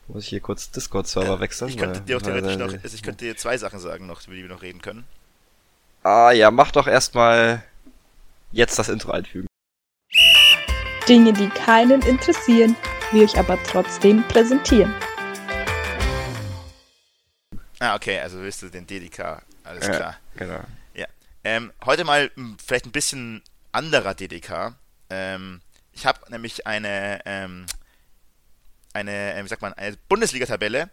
Muss 0.10 0.24
ich 0.24 0.30
hier 0.30 0.42
kurz 0.42 0.70
Discord-Server 0.72 1.40
wechseln? 1.40 1.70
Ich 1.70 1.78
könnte 1.78 2.02
dir 2.02 2.18
auch 2.18 2.22
theoretisch 2.22 2.58
noch, 2.58 2.74
also 2.74 2.94
ich 2.94 3.04
könnte 3.04 3.24
dir 3.24 3.38
zwei 3.38 3.58
Sachen 3.58 3.80
sagen 3.80 4.06
noch, 4.06 4.26
über 4.28 4.36
die 4.36 4.42
wir 4.42 4.50
noch 4.50 4.62
reden 4.62 4.82
können. 4.82 5.06
Ah 6.04 6.32
ja, 6.32 6.52
mach 6.52 6.72
doch 6.72 6.88
erstmal 6.88 7.64
jetzt 8.52 8.78
das 8.78 8.90
Intro 8.90 9.12
einfügen. 9.12 9.48
Dinge, 11.08 11.34
die 11.34 11.50
keinen 11.50 12.02
interessieren, 12.04 12.78
wir 13.12 13.26
euch 13.26 13.38
aber 13.38 13.62
trotzdem 13.64 14.24
präsentieren. 14.30 14.94
Ah, 17.80 17.96
okay, 17.96 18.20
also 18.20 18.40
willst 18.40 18.62
du 18.62 18.70
den 18.70 18.88
DDK, 18.88 19.42
alles 19.66 19.86
ja, 19.86 19.96
klar. 19.96 20.18
Genau. 20.38 20.62
Ja. 20.94 21.06
Ähm, 21.44 21.74
heute 21.84 22.06
mal 22.06 22.32
vielleicht 22.66 22.86
ein 22.86 22.94
bisschen 22.94 23.42
anderer 23.74 24.14
DDK. 24.14 24.76
Ähm, 25.10 25.60
ich 25.92 26.06
habe 26.06 26.20
nämlich 26.32 26.66
eine, 26.66 27.20
ähm, 27.26 27.66
eine, 28.94 29.34
äh, 29.34 29.44
wie 29.44 29.50
sagt 29.50 29.62
man, 29.62 29.74
eine 29.74 29.98
Bundesliga-Tabelle 30.08 30.90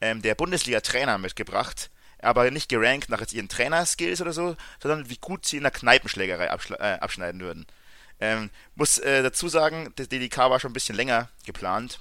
ähm, 0.00 0.22
der 0.22 0.34
Bundesliga-Trainer 0.34 1.18
mitgebracht, 1.18 1.90
aber 2.20 2.50
nicht 2.50 2.68
gerankt 2.68 3.10
nach 3.10 3.20
jetzt 3.20 3.32
ihren 3.32 3.48
Trainerskills 3.48 4.20
oder 4.20 4.32
so, 4.32 4.56
sondern 4.82 5.08
wie 5.08 5.18
gut 5.18 5.46
sie 5.46 5.58
in 5.58 5.62
der 5.62 5.70
Kneipenschlägerei 5.70 6.46
äh, 6.46 6.98
abschneiden 6.98 7.40
würden. 7.40 7.64
Ähm, 8.22 8.50
muss 8.76 8.98
äh, 8.98 9.24
dazu 9.24 9.48
sagen, 9.48 9.92
der 9.98 10.06
DDK 10.06 10.38
war 10.48 10.60
schon 10.60 10.70
ein 10.70 10.74
bisschen 10.74 10.94
länger 10.94 11.28
geplant. 11.44 11.98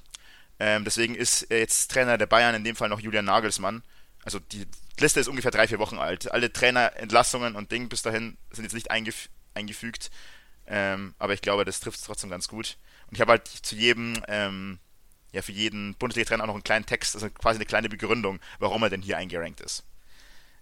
Ähm, 0.60 0.84
deswegen 0.86 1.16
ist 1.16 1.48
jetzt 1.50 1.90
Trainer 1.90 2.20
der 2.20 2.28
Bayern 2.28 2.54
in 2.54 2.64
dem 2.64 2.76
Fall 2.76 2.90
noch 2.90 3.00
Julian 3.00 3.26
Nagelsmann. 3.26 3.82
Also 4.24 4.38
die 4.38 4.68
Liste 5.00 5.20
ist 5.20 5.28
ungefähr 5.28 5.50
drei, 5.50 5.68
vier 5.68 5.80
Wochen 5.80 5.98
alt. 5.98 6.32
Alle 6.32 6.54
Trainerentlassungen 6.54 7.56
und 7.56 7.72
Dinge 7.72 7.88
bis 7.88 8.04
dahin 8.04 8.38
sind 8.52 8.66
jetzt 8.66 8.76
nicht 8.76 8.92
eingef 8.92 9.30
eingefügt. 9.56 10.12
Ähm, 10.68 11.16
aber 11.18 11.34
ich 11.34 11.42
glaube, 11.42 11.66
das 11.66 11.80
trifft 11.80 11.98
es 11.98 12.06
trotzdem 12.06 12.30
ganz 12.30 12.48
gut. 12.48 12.78
Und 13.08 13.16
ich 13.16 13.22
habe 13.22 13.32
halt 13.32 13.48
zu 13.48 13.76
jedem, 13.76 14.14
ähm, 14.28 14.78
ja, 15.32 15.42
für 15.42 15.54
jeden 15.54 15.96
Bundesliga-Trainer 15.96 16.44
auch 16.44 16.48
noch 16.48 16.54
einen 16.54 16.64
kleinen 16.64 16.86
Text, 16.86 17.16
also 17.16 17.32
quasi 17.32 17.58
eine 17.58 17.66
kleine 17.66 17.90
Begründung, 17.90 18.40
warum 18.60 18.84
er 18.84 18.92
denn 18.92 19.02
hier 19.02 19.18
eingerankt 19.18 19.60
ist. 19.60 19.84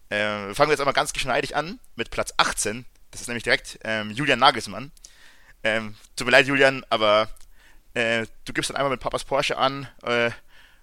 Äh, 0.08 0.56
fangen 0.56 0.70
wir 0.70 0.72
jetzt 0.72 0.80
einmal 0.80 0.94
ganz 0.94 1.12
geschneidig 1.12 1.58
an 1.58 1.80
mit 1.98 2.12
Platz 2.12 2.34
18. 2.38 2.86
Das 3.12 3.20
ist 3.20 3.28
nämlich 3.28 3.44
direkt 3.44 3.78
ähm, 3.84 4.12
Julian 4.12 4.40
Nagelsmann. 4.40 4.94
Ähm, 5.64 5.96
tut 6.16 6.26
mir 6.26 6.32
leid, 6.32 6.48
Julian, 6.48 6.86
aber 6.90 7.30
äh, 7.94 8.26
du 8.46 8.54
gibst 8.54 8.70
dann 8.70 8.78
einmal 8.78 8.92
mit 8.92 9.02
Papas 9.02 9.24
Porsche 9.24 9.58
an 9.58 9.88
äh, 10.04 10.32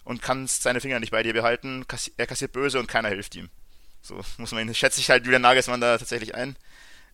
und 0.04 0.22
kannst 0.22 0.62
seine 0.62 0.80
Finger 0.80 1.00
nicht 1.00 1.10
bei 1.10 1.22
dir 1.22 1.32
behalten. 1.32 1.86
Kassi 1.88 2.12
er 2.16 2.26
kassiert 2.26 2.52
böse 2.52 2.78
und 2.78 2.86
keiner 2.86 3.08
hilft 3.08 3.34
ihm. 3.34 3.48
So 4.02 4.20
muss 4.36 4.52
man, 4.52 4.74
schätze 4.74 5.00
ich 5.00 5.10
halt 5.10 5.24
Julian 5.24 5.42
Nagelsmann 5.42 5.80
da 5.80 5.98
tatsächlich 5.98 6.34
ein. 6.34 6.56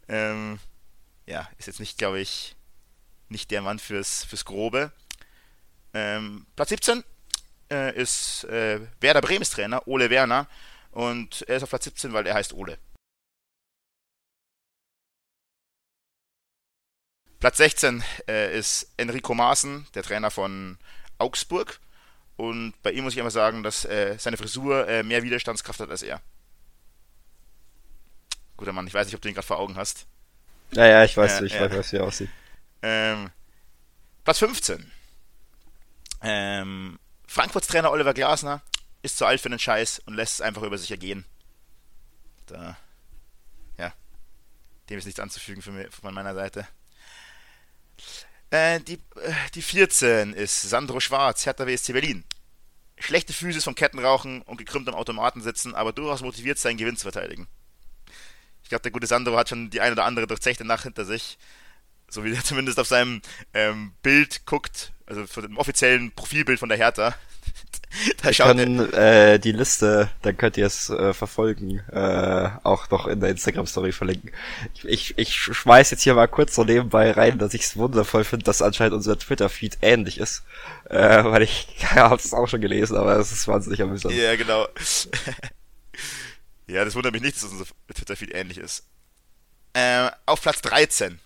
Ähm, 0.08 0.58
ja, 1.26 1.48
ist 1.58 1.66
jetzt 1.66 1.80
nicht, 1.80 1.98
glaube 1.98 2.20
ich, 2.20 2.56
nicht 3.28 3.50
der 3.50 3.62
Mann 3.62 3.78
fürs, 3.78 4.24
fürs 4.24 4.44
Grobe. 4.44 4.92
Ähm, 5.94 6.46
Platz 6.56 6.70
17 6.70 7.04
äh, 7.70 7.96
ist 7.96 8.44
äh, 8.44 8.80
Werder 9.00 9.20
Bremes 9.20 9.50
Trainer, 9.50 9.86
Ole 9.86 10.10
Werner. 10.10 10.48
Und 10.90 11.42
er 11.48 11.56
ist 11.56 11.62
auf 11.62 11.70
Platz 11.70 11.84
17, 11.84 12.12
weil 12.12 12.26
er 12.26 12.34
heißt 12.34 12.52
Ole. 12.52 12.78
Platz 17.42 17.56
16 17.56 18.04
äh, 18.28 18.56
ist 18.56 18.86
Enrico 18.96 19.34
Maaßen, 19.34 19.88
der 19.94 20.04
Trainer 20.04 20.30
von 20.30 20.78
Augsburg. 21.18 21.80
Und 22.36 22.72
bei 22.84 22.92
ihm 22.92 23.02
muss 23.02 23.14
ich 23.14 23.18
immer 23.18 23.32
sagen, 23.32 23.64
dass 23.64 23.84
äh, 23.84 24.14
seine 24.16 24.36
Frisur 24.36 24.86
äh, 24.86 25.02
mehr 25.02 25.24
Widerstandskraft 25.24 25.80
hat 25.80 25.90
als 25.90 26.02
er. 26.02 26.20
Guter 28.56 28.72
Mann, 28.72 28.86
ich 28.86 28.94
weiß 28.94 29.06
nicht, 29.08 29.16
ob 29.16 29.22
du 29.22 29.28
ihn 29.28 29.34
gerade 29.34 29.44
vor 29.44 29.58
Augen 29.58 29.74
hast. 29.74 30.06
Ja, 30.70 30.86
ja, 30.86 31.02
ich 31.02 31.16
weiß, 31.16 31.40
ich 31.40 31.58
weiß, 31.58 31.92
wie 31.92 31.96
er 31.96 32.04
aussieht. 32.04 32.30
Ähm, 32.80 33.30
Platz 34.22 34.38
15. 34.38 34.92
Ähm, 36.22 37.00
Frankfurts 37.26 37.66
Trainer 37.66 37.90
Oliver 37.90 38.14
Glasner 38.14 38.62
ist 39.02 39.18
zu 39.18 39.26
alt 39.26 39.40
für 39.40 39.50
den 39.50 39.58
Scheiß 39.58 39.98
und 40.06 40.14
lässt 40.14 40.34
es 40.34 40.40
einfach 40.42 40.62
über 40.62 40.78
sich 40.78 40.92
ergehen. 40.92 41.24
Da, 42.46 42.76
ja, 43.78 43.92
dem 44.88 44.98
ist 44.98 45.06
nichts 45.06 45.18
anzufügen 45.18 45.60
für 45.60 45.72
mich, 45.72 45.88
von 45.92 46.14
meiner 46.14 46.36
Seite. 46.36 46.68
Äh, 48.50 48.80
die, 48.80 48.94
äh, 48.94 49.32
die 49.54 49.62
14 49.62 50.34
ist 50.34 50.62
Sandro 50.62 51.00
Schwarz, 51.00 51.46
Hertha 51.46 51.66
WSC 51.66 51.92
Berlin. 51.92 52.24
Schlechte 52.98 53.32
Physis 53.32 53.64
vom 53.64 53.74
Kettenrauchen 53.74 54.42
und 54.42 54.58
gekrümmtem 54.58 54.94
Automaten 54.94 55.40
sitzen, 55.40 55.74
aber 55.74 55.92
durchaus 55.92 56.20
motiviert, 56.20 56.58
seinen 56.58 56.76
Gewinn 56.76 56.96
zu 56.96 57.10
verteidigen. 57.10 57.48
Ich 58.62 58.68
glaube, 58.68 58.82
der 58.82 58.92
gute 58.92 59.06
Sandro 59.06 59.36
hat 59.36 59.48
schon 59.48 59.70
die 59.70 59.80
ein 59.80 59.92
oder 59.92 60.04
andere 60.04 60.26
durchzechte 60.26 60.64
Nacht 60.64 60.84
hinter 60.84 61.04
sich. 61.04 61.38
So 62.08 62.24
wie 62.24 62.34
er 62.34 62.44
zumindest 62.44 62.78
auf 62.78 62.86
seinem 62.86 63.22
ähm, 63.54 63.94
Bild 64.02 64.44
guckt, 64.44 64.92
also 65.06 65.26
von 65.26 65.42
dem 65.44 65.56
offiziellen 65.56 66.12
Profilbild 66.12 66.58
von 66.58 66.68
der 66.68 66.78
Hertha. 66.78 67.14
da 68.22 68.30
Wir 68.30 68.44
können 68.44 68.92
äh, 68.92 69.38
die 69.38 69.52
Liste, 69.52 70.10
dann 70.22 70.36
könnt 70.36 70.56
ihr 70.56 70.66
es 70.66 70.90
äh, 70.90 71.12
verfolgen, 71.12 71.80
äh, 71.90 72.50
auch 72.62 72.90
noch 72.90 73.06
in 73.06 73.20
der 73.20 73.30
Instagram-Story 73.30 73.92
verlinken. 73.92 74.30
Ich, 74.74 74.84
ich, 74.84 75.18
ich 75.18 75.34
schmeiß 75.34 75.90
jetzt 75.90 76.02
hier 76.02 76.14
mal 76.14 76.28
kurz 76.28 76.54
so 76.54 76.64
nebenbei 76.64 77.10
rein, 77.10 77.38
dass 77.38 77.54
ich 77.54 77.62
es 77.62 77.76
wundervoll 77.76 78.24
finde, 78.24 78.44
dass 78.44 78.62
anscheinend 78.62 78.94
unser 78.94 79.18
Twitter-Feed 79.18 79.78
ähnlich 79.82 80.18
ist. 80.18 80.42
Äh, 80.88 81.24
weil 81.24 81.42
ich 81.42 81.68
ja, 81.80 82.10
habe 82.10 82.16
es 82.16 82.32
auch 82.32 82.48
schon 82.48 82.60
gelesen, 82.60 82.96
aber 82.96 83.16
es 83.16 83.32
ist 83.32 83.46
wahnsinnig 83.48 83.82
amüsant. 83.82 84.14
Ja, 84.14 84.36
genau. 84.36 84.66
ja, 86.66 86.84
das 86.84 86.94
wundert 86.94 87.12
mich 87.12 87.22
nicht, 87.22 87.36
dass 87.36 87.44
unser 87.44 87.66
Twitter-Feed 87.94 88.34
ähnlich 88.34 88.58
ist. 88.58 88.84
Äh, 89.74 90.10
auf 90.26 90.42
Platz 90.42 90.60
13 90.62 91.18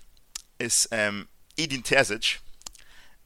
ist 0.59 0.89
ähm, 0.91 1.29
Edin 1.57 1.83
Terzic. 1.83 2.41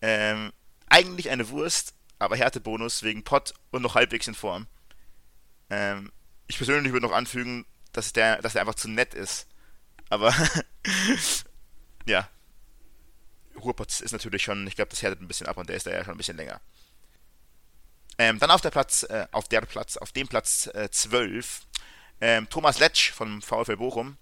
Ähm, 0.02 0.52
eigentlich 0.88 1.30
eine 1.30 1.48
Wurst, 1.50 1.94
aber 2.20 2.36
Härtebonus 2.36 3.02
wegen 3.02 3.24
Pott 3.24 3.54
und 3.70 3.82
noch 3.82 3.96
halbwegs 3.96 4.28
in 4.28 4.34
Form. 4.34 4.66
Ähm, 5.70 6.12
ich 6.46 6.56
persönlich 6.56 6.92
würde 6.92 7.06
noch 7.06 7.14
anfügen, 7.14 7.66
dass 7.92 8.12
der, 8.12 8.40
dass 8.42 8.52
der 8.52 8.62
einfach 8.62 8.74
zu 8.74 8.88
nett 8.88 9.14
ist. 9.14 9.48
Aber 10.10 10.34
ja. 12.06 12.28
Ruhrpott 13.56 14.00
ist 14.00 14.12
natürlich 14.12 14.42
schon, 14.42 14.66
ich 14.66 14.76
glaube, 14.76 14.90
das 14.90 15.02
härtet 15.02 15.20
ein 15.20 15.28
bisschen 15.28 15.46
ab 15.46 15.56
und 15.56 15.68
der 15.68 15.76
ist 15.76 15.86
da 15.86 15.90
ja 15.90 16.04
schon 16.04 16.14
ein 16.14 16.18
bisschen 16.18 16.36
länger. 16.36 16.60
Ähm, 18.18 18.38
dann 18.38 18.50
auf 18.50 18.60
der 18.60 18.70
Platz, 18.70 19.02
äh, 19.04 19.26
auf 19.32 19.48
der 19.48 19.62
Platz, 19.62 19.96
auf 19.96 20.12
dem 20.12 20.28
Platz 20.28 20.68
äh, 20.74 20.90
12, 20.90 21.62
ähm, 22.20 22.48
Thomas 22.50 22.78
Letsch 22.78 23.12
vom 23.12 23.40
VfL 23.40 23.76
Bochum. 23.76 24.18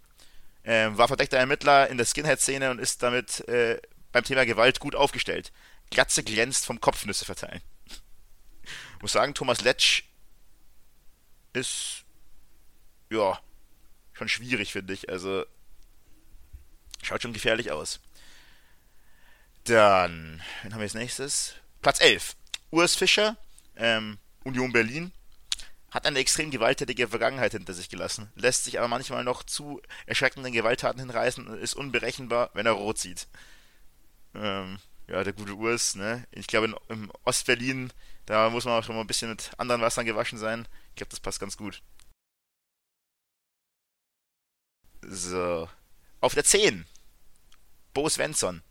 Ähm, 0.64 0.98
war 0.98 1.08
verdeckter 1.08 1.38
Ermittler 1.38 1.88
in 1.88 1.98
der 1.98 2.06
Skinhead-Szene 2.06 2.70
und 2.70 2.78
ist 2.78 3.02
damit 3.02 3.46
äh, 3.48 3.80
beim 4.12 4.24
Thema 4.24 4.44
Gewalt 4.44 4.80
gut 4.80 4.94
aufgestellt. 4.94 5.52
Glatze 5.90 6.22
glänzt 6.22 6.66
vom 6.66 6.80
Kopfnüsse 6.80 7.24
verteilen. 7.24 7.62
Ich 8.98 9.02
muss 9.02 9.12
sagen, 9.12 9.32
Thomas 9.32 9.60
Letsch 9.60 10.02
ist 11.52 12.04
ja 13.10 13.40
schon 14.12 14.28
schwierig, 14.28 14.72
finde 14.72 14.92
ich. 14.92 15.08
Also 15.08 15.46
schaut 17.00 17.22
schon 17.22 17.32
gefährlich 17.32 17.70
aus. 17.70 18.00
Dann, 19.62 20.42
wen 20.62 20.72
haben 20.72 20.80
wir 20.80 20.84
als 20.84 20.94
nächstes? 20.94 21.54
Platz 21.80 22.00
11. 22.00 22.34
Urs 22.72 22.96
Fischer, 22.96 23.36
ähm, 23.76 24.18
Union 24.42 24.72
Berlin. 24.72 25.12
Hat 25.92 26.04
eine 26.04 26.18
extrem 26.18 26.50
gewalttätige 26.50 27.06
Vergangenheit 27.06 27.52
hinter 27.52 27.74
sich 27.74 27.88
gelassen, 27.88 28.32
lässt 28.34 28.64
sich 28.64 28.78
aber 28.80 28.88
manchmal 28.88 29.22
noch 29.22 29.44
zu 29.44 29.80
erschreckenden 30.06 30.52
Gewalttaten 30.52 30.98
hinreißen 30.98 31.46
und 31.46 31.56
ist 31.60 31.74
unberechenbar, 31.74 32.50
wenn 32.52 32.66
er 32.66 32.72
rot 32.72 32.98
sieht. 32.98 33.28
Ähm, 34.34 34.80
ja, 35.06 35.22
der 35.22 35.34
gute 35.34 35.54
Urs, 35.54 35.94
ne? 35.94 36.26
Ich 36.32 36.48
glaube, 36.48 36.74
im 36.88 37.12
Ostberlin, 37.24 37.92
da 38.28 38.50
muss 38.50 38.66
man 38.66 38.78
auch 38.78 38.84
schon 38.84 38.94
mal 38.94 39.00
ein 39.00 39.06
bisschen 39.06 39.30
mit 39.30 39.50
anderen 39.56 39.80
Wassern 39.80 40.04
gewaschen 40.04 40.38
sein. 40.38 40.68
Ich 40.90 40.96
glaube, 40.96 41.08
das 41.08 41.18
passt 41.20 41.40
ganz 41.40 41.56
gut. 41.56 41.82
So. 45.00 45.66
Auf 46.20 46.34
der 46.34 46.44
10. 46.44 46.84
Bo 47.94 48.06
Svensson. 48.06 48.62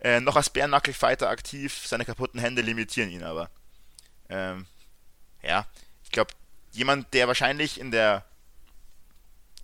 Äh, 0.00 0.20
noch 0.20 0.36
als 0.36 0.50
Bärnackel-Fighter 0.50 1.30
aktiv, 1.30 1.86
seine 1.86 2.04
kaputten 2.04 2.38
Hände 2.38 2.60
limitieren 2.60 3.10
ihn 3.10 3.22
aber. 3.22 3.50
Ähm, 4.28 4.66
ja, 5.42 5.66
ich 6.02 6.10
glaube, 6.10 6.34
jemand, 6.72 7.14
der 7.14 7.26
wahrscheinlich 7.26 7.80
in 7.80 7.90
der, 7.90 8.26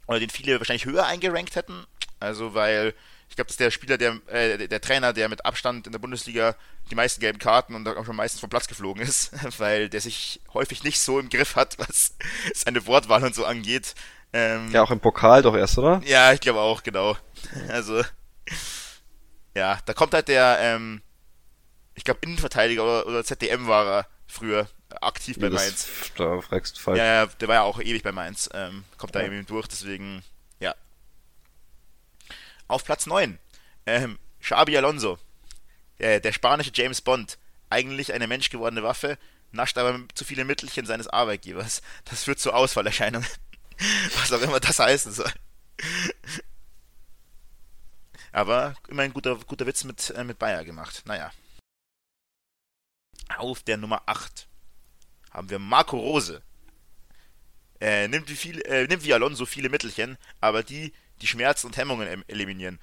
oder 0.07 0.19
den 0.19 0.31
viele 0.31 0.59
wahrscheinlich 0.59 0.87
höher 0.87 1.05
eingerankt 1.05 1.57
hätten, 1.57 1.85
also 2.21 2.55
weil 2.55 2.95
ich 3.31 3.37
glaube, 3.37 3.47
das 3.47 3.55
ist 3.55 3.61
der 3.61 3.71
Spieler, 3.71 3.97
der, 3.97 4.21
äh, 4.27 4.67
der 4.67 4.81
Trainer, 4.81 5.13
der 5.13 5.29
mit 5.29 5.45
Abstand 5.47 5.87
in 5.87 5.93
der 5.93 6.01
Bundesliga 6.01 6.57
die 6.91 6.97
meisten 6.97 7.21
gelben 7.21 7.39
Karten 7.39 7.77
und 7.77 7.87
auch 7.87 8.05
schon 8.05 8.17
meistens 8.17 8.41
vom 8.41 8.51
Platz 8.51 8.67
geflogen 8.67 9.03
ist, 9.03 9.31
weil 9.59 9.89
der 9.89 10.01
sich 10.01 10.41
häufig 10.53 10.83
nicht 10.83 11.01
so 11.01 11.21
im 11.21 11.31
Griff 11.31 11.55
hat, 11.55 11.79
was 11.79 12.17
seine 12.55 12.87
Wortwahl 12.87 13.23
und 13.23 13.35
so 13.35 13.45
angeht. 13.45 13.95
Ähm, 14.33 14.71
ja, 14.73 14.83
auch 14.83 14.91
im 14.91 15.01
Pokal 15.01 15.43
doch 15.43 15.57
erst, 15.57 15.79
oder? 15.79 16.03
Ja, 16.05 16.33
ich 16.33 16.41
glaube 16.41 16.61
auch, 16.61 16.83
genau. 16.83 17.17
Also, 17.69 18.05
ja, 19.55 19.79
da 19.87 19.95
kommt 19.95 20.13
halt 20.13 20.29
der, 20.29 20.59
ähm, 20.61 21.01
ich 21.95 22.05
glaube, 22.05 22.21
Innenverteidiger 22.23 22.83
oder, 22.83 23.07
oder 23.07 23.25
ZDM 23.25 23.67
war 23.67 23.87
er 23.87 24.07
früher 24.27 24.69
aktiv 25.01 25.39
bei 25.39 25.51
Mainz. 25.51 25.89
Da 26.17 26.41
fragst 26.41 26.77
du 26.77 26.81
falsch. 26.81 26.99
Ja, 26.99 27.27
der 27.27 27.49
war 27.49 27.55
ja 27.55 27.63
auch 27.63 27.81
ewig 27.81 28.03
bei 28.03 28.13
Mainz. 28.13 28.51
Ähm, 28.53 28.85
kommt 28.99 29.15
da 29.15 29.21
ja. 29.21 29.27
irgendwie 29.27 29.45
durch, 29.45 29.69
deswegen, 29.69 30.23
ja. 30.59 30.75
Auf 32.71 32.85
Platz 32.85 33.07
9. 33.07 33.37
Ähm, 33.87 34.21
Xabi 34.41 34.77
Alonso. 34.77 35.19
Der, 35.99 36.21
der 36.21 36.33
spanische 36.33 36.71
James 36.73 37.01
Bond. 37.01 37.37
Eigentlich 37.69 38.13
eine 38.13 38.29
menschgewordene 38.29 38.85
Waffe, 38.85 39.19
nascht 39.51 39.77
aber 39.77 40.01
zu 40.15 40.25
viele 40.25 40.45
Mittelchen 40.45 40.87
seines 40.87 41.09
Arbeitgebers. 41.09 41.83
Das 42.05 42.23
führt 42.23 42.39
zu 42.39 42.53
Ausfallerscheinungen. 42.53 43.29
Was 44.15 44.33
auch 44.33 44.41
immer 44.41 44.61
das 44.61 44.79
heißen 44.79 45.11
soll. 45.11 45.33
Aber 48.31 48.77
immerhin 48.87 49.13
guter, 49.13 49.35
guter 49.35 49.67
Witz 49.67 49.83
mit, 49.83 50.11
äh, 50.11 50.23
mit 50.23 50.39
Bayer 50.39 50.65
gemacht. 50.65 51.03
Naja. 51.07 51.33
Auf 53.37 53.65
der 53.65 53.79
Nummer 53.79 54.03
8 54.07 54.47
haben 55.33 55.51
wir 55.51 55.59
Marco 55.59 55.99
Rose. 55.99 56.41
Äh, 57.81 58.07
nimmt, 58.07 58.29
wie 58.29 58.37
viel, 58.37 58.61
äh, 58.63 58.87
nimmt 58.87 59.03
wie 59.03 59.15
Alonso 59.15 59.45
viele 59.45 59.71
Mittelchen, 59.71 60.19
aber 60.41 60.63
die, 60.63 60.93
die 61.21 61.27
Schmerzen 61.27 61.67
und 61.67 61.77
Hemmungen 61.77 62.25
eliminieren. 62.29 62.79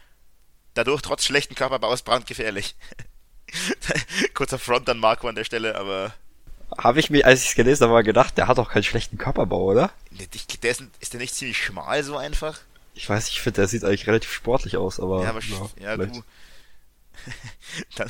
Dadurch 0.74 1.02
trotz 1.02 1.26
schlechten 1.26 1.56
Körperbaus 1.56 2.04
brandgefährlich. 2.04 2.76
Kurzer 4.34 4.60
Front 4.60 4.90
an 4.90 5.00
Marco 5.00 5.28
an 5.28 5.36
der 5.36 5.44
Stelle, 5.44 5.76
aber. 5.76 6.14
Habe 6.78 7.00
ich 7.00 7.10
mir, 7.10 7.26
als 7.26 7.44
ich 7.44 7.50
es 7.50 7.56
gelesen 7.56 7.84
habe, 7.84 7.94
mal 7.94 8.04
gedacht, 8.04 8.38
der 8.38 8.48
hat 8.48 8.58
doch 8.58 8.70
keinen 8.70 8.84
schlechten 8.84 9.18
Körperbau, 9.18 9.64
oder? 9.64 9.92
Der 10.12 10.72
ist, 10.72 10.84
ist 11.00 11.14
der 11.14 11.20
nicht 11.20 11.34
ziemlich 11.34 11.58
schmal 11.58 12.04
so 12.04 12.18
einfach? 12.18 12.60
Ich 12.94 13.10
weiß, 13.10 13.30
ich 13.30 13.42
finde, 13.42 13.62
der 13.62 13.68
sieht 13.68 13.84
eigentlich 13.84 14.08
relativ 14.08 14.32
sportlich 14.32 14.76
aus, 14.78 15.00
aber. 15.00 15.24
Ja, 15.24 15.30
aber 15.30 15.42
ja, 15.42 15.70
ja 15.80 15.98
du. 15.98 16.24
Dann, 17.96 18.10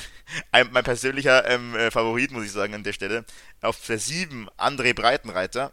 ein, 0.51 0.69
mein 0.71 0.83
persönlicher 0.83 1.47
ähm, 1.49 1.75
äh, 1.75 1.91
Favorit, 1.91 2.31
muss 2.31 2.45
ich 2.45 2.51
sagen, 2.51 2.73
an 2.73 2.83
der 2.83 2.93
Stelle. 2.93 3.25
Auf 3.61 3.85
der 3.85 3.99
7 3.99 4.49
André 4.57 4.93
Breitenreiter. 4.93 5.71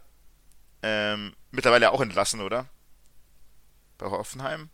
Ähm, 0.81 1.33
mittlerweile 1.51 1.91
auch 1.91 2.01
entlassen, 2.01 2.41
oder? 2.41 2.67
Bei 3.97 4.07
Hoffenheim? 4.07 4.69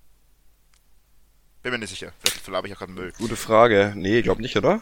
Bin 1.64 1.72
mir 1.72 1.78
nicht 1.80 1.90
sicher. 1.90 2.12
Vielleicht 2.20 2.42
verlabe 2.42 2.68
ich 2.68 2.74
auch 2.74 2.80
gerade 2.80 2.92
Müll. 2.92 3.14
Gute 3.18 3.36
Frage. 3.36 3.94
Nee, 3.96 4.20
ich 4.20 4.24
glaube 4.24 4.42
nicht, 4.42 4.58
oder? 4.58 4.82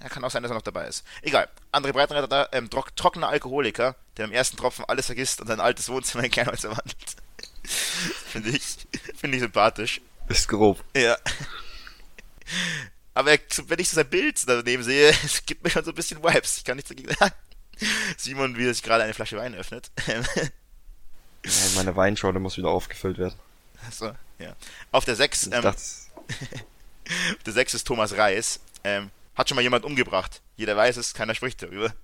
Ja, 0.00 0.08
kann 0.08 0.22
auch 0.24 0.30
sein, 0.30 0.42
dass 0.42 0.52
er 0.52 0.54
noch 0.54 0.62
dabei 0.62 0.86
ist. 0.86 1.04
Egal. 1.22 1.48
André 1.72 1.92
Breitenreiter, 1.92 2.28
da, 2.28 2.48
ähm, 2.52 2.70
trockener 2.70 3.28
Alkoholiker, 3.28 3.96
der 4.16 4.26
im 4.26 4.32
ersten 4.32 4.56
Tropfen 4.56 4.84
alles 4.84 5.06
vergisst 5.06 5.40
und 5.40 5.48
sein 5.48 5.60
altes 5.60 5.88
Wohnzimmer 5.88 6.24
in 6.24 6.30
Kernholz 6.30 6.60
verwandelt. 6.60 7.16
Finde 7.64 8.50
ich, 8.50 8.86
finde 9.16 9.36
ich 9.36 9.42
sympathisch. 9.42 10.00
Ist 10.28 10.48
grob. 10.48 10.82
Ja. 10.96 11.18
Aber 13.12 13.30
wenn 13.30 13.78
ich 13.78 13.88
so 13.90 13.96
sein 13.96 14.08
Bild 14.08 14.42
daneben 14.46 14.82
sehe, 14.82 15.10
es 15.24 15.44
gibt 15.44 15.64
mir 15.64 15.70
schon 15.70 15.84
so 15.84 15.90
ein 15.90 15.94
bisschen 15.94 16.22
Vibes. 16.22 16.58
Ich 16.58 16.64
kann 16.64 16.76
nichts 16.76 16.88
dagegen 16.88 17.12
sagen. 17.14 17.34
Simon, 18.16 18.56
wie 18.56 18.66
er 18.66 18.74
sich 18.74 18.82
gerade 18.82 19.04
eine 19.04 19.12
Flasche 19.14 19.36
Wein 19.36 19.54
öffnet. 19.54 19.90
ja, 20.06 20.22
meine 21.74 21.96
Weinschorle 21.96 22.40
muss 22.40 22.56
wieder 22.56 22.68
aufgefüllt 22.68 23.18
werden. 23.18 23.34
Achso, 23.86 24.12
ja. 24.38 24.56
Auf 24.92 25.04
der 25.04 25.16
6, 25.16 25.50
ähm, 25.52 25.64
auf 25.66 27.42
der 27.44 27.52
6 27.52 27.74
ist 27.74 27.86
Thomas 27.86 28.16
Reis. 28.16 28.60
Ähm, 28.84 29.10
hat 29.34 29.48
schon 29.48 29.56
mal 29.56 29.62
jemand 29.62 29.84
umgebracht. 29.84 30.42
Jeder 30.56 30.76
weiß 30.76 30.96
es, 30.96 31.14
keiner 31.14 31.34
spricht 31.34 31.62
darüber. 31.62 31.94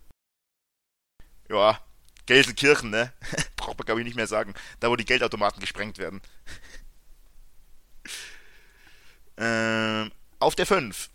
Ja, 1.48 1.80
Gelsenkirchen, 2.26 2.90
ne? 2.90 3.12
Braucht 3.56 3.78
man, 3.78 3.86
glaube 3.86 4.00
ich, 4.00 4.06
nicht 4.06 4.16
mehr 4.16 4.26
sagen. 4.26 4.54
Da, 4.80 4.88
wo 4.88 4.96
die 4.96 5.04
Geldautomaten 5.04 5.60
gesprengt 5.60 5.98
werden. 5.98 6.22
ähm, 9.36 10.12
auf 10.38 10.54
der 10.54 10.66
5. 10.66 11.10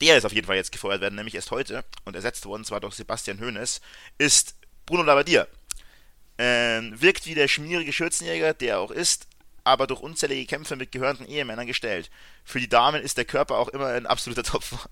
Der 0.00 0.16
ist 0.16 0.24
auf 0.24 0.32
jeden 0.32 0.46
Fall 0.46 0.56
jetzt 0.56 0.72
gefeuert 0.72 1.00
werden, 1.00 1.14
nämlich 1.14 1.34
erst 1.34 1.50
heute 1.50 1.84
und 2.04 2.16
ersetzt 2.16 2.46
worden, 2.46 2.64
zwar 2.64 2.80
durch 2.80 2.94
Sebastian 2.94 3.40
Hoeneß, 3.40 3.80
ist 4.18 4.56
Bruno 4.86 5.02
Labbadia. 5.02 5.46
Ähm, 6.36 7.00
wirkt 7.00 7.26
wie 7.26 7.34
der 7.34 7.48
schmierige 7.48 7.92
Schürzenjäger, 7.92 8.54
der 8.54 8.74
er 8.74 8.80
auch 8.80 8.90
ist, 8.90 9.28
aber 9.62 9.86
durch 9.86 10.00
unzählige 10.00 10.46
Kämpfe 10.46 10.76
mit 10.76 10.92
gehörnten 10.92 11.26
Ehemännern 11.26 11.66
gestellt. 11.66 12.10
Für 12.44 12.60
die 12.60 12.68
Damen 12.68 13.02
ist 13.02 13.16
der 13.16 13.24
Körper 13.24 13.58
auch 13.58 13.68
immer 13.68 13.86
ein 13.86 14.06
absoluter 14.06 14.42
Topf. 14.42 14.88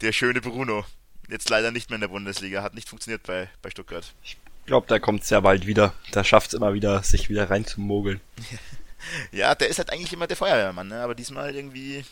der 0.00 0.12
schöne 0.12 0.40
Bruno. 0.40 0.84
Jetzt 1.28 1.50
leider 1.50 1.70
nicht 1.70 1.90
mehr 1.90 1.96
in 1.96 2.02
der 2.02 2.08
Bundesliga, 2.08 2.62
hat 2.62 2.74
nicht 2.74 2.88
funktioniert 2.88 3.22
bei, 3.24 3.48
bei 3.62 3.70
Stuttgart. 3.70 4.12
Ich 4.22 4.36
glaube, 4.66 4.86
der 4.86 5.00
kommt 5.00 5.24
sehr 5.24 5.40
bald 5.40 5.66
wieder. 5.66 5.94
Der 6.14 6.24
schafft 6.24 6.48
es 6.48 6.54
immer 6.54 6.74
wieder, 6.74 7.02
sich 7.02 7.28
wieder 7.28 7.50
reinzumogeln. 7.50 8.20
ja, 9.32 9.54
der 9.54 9.68
ist 9.68 9.78
halt 9.78 9.90
eigentlich 9.90 10.12
immer 10.12 10.26
der 10.26 10.36
Feuerwehrmann, 10.36 10.88
ne? 10.88 11.00
aber 11.00 11.14
diesmal 11.14 11.54
irgendwie. 11.54 12.04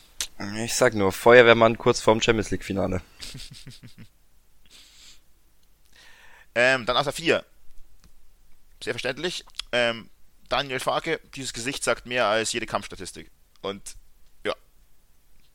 Ich 0.65 0.75
sag 0.75 0.95
nur, 0.95 1.13
Feuerwehrmann 1.13 1.77
kurz 1.77 2.01
vorm 2.01 2.23
Champions 2.23 2.51
League 2.51 2.65
Finale. 2.65 3.03
ähm, 6.55 6.87
dann 6.87 6.97
aus 6.97 7.05
der 7.05 7.13
4. 7.13 7.45
Sehr 8.83 8.95
verständlich. 8.95 9.45
Ähm, 9.73 10.11
Daniel 10.49 10.81
Farke, 10.81 11.21
dieses 11.35 11.53
Gesicht 11.53 11.85
sagt 11.85 12.07
mehr 12.07 12.27
als 12.27 12.53
jede 12.53 12.67
Kampfstatistik. 12.67 13.31
Und 13.61 13.97
ja, 14.45 14.55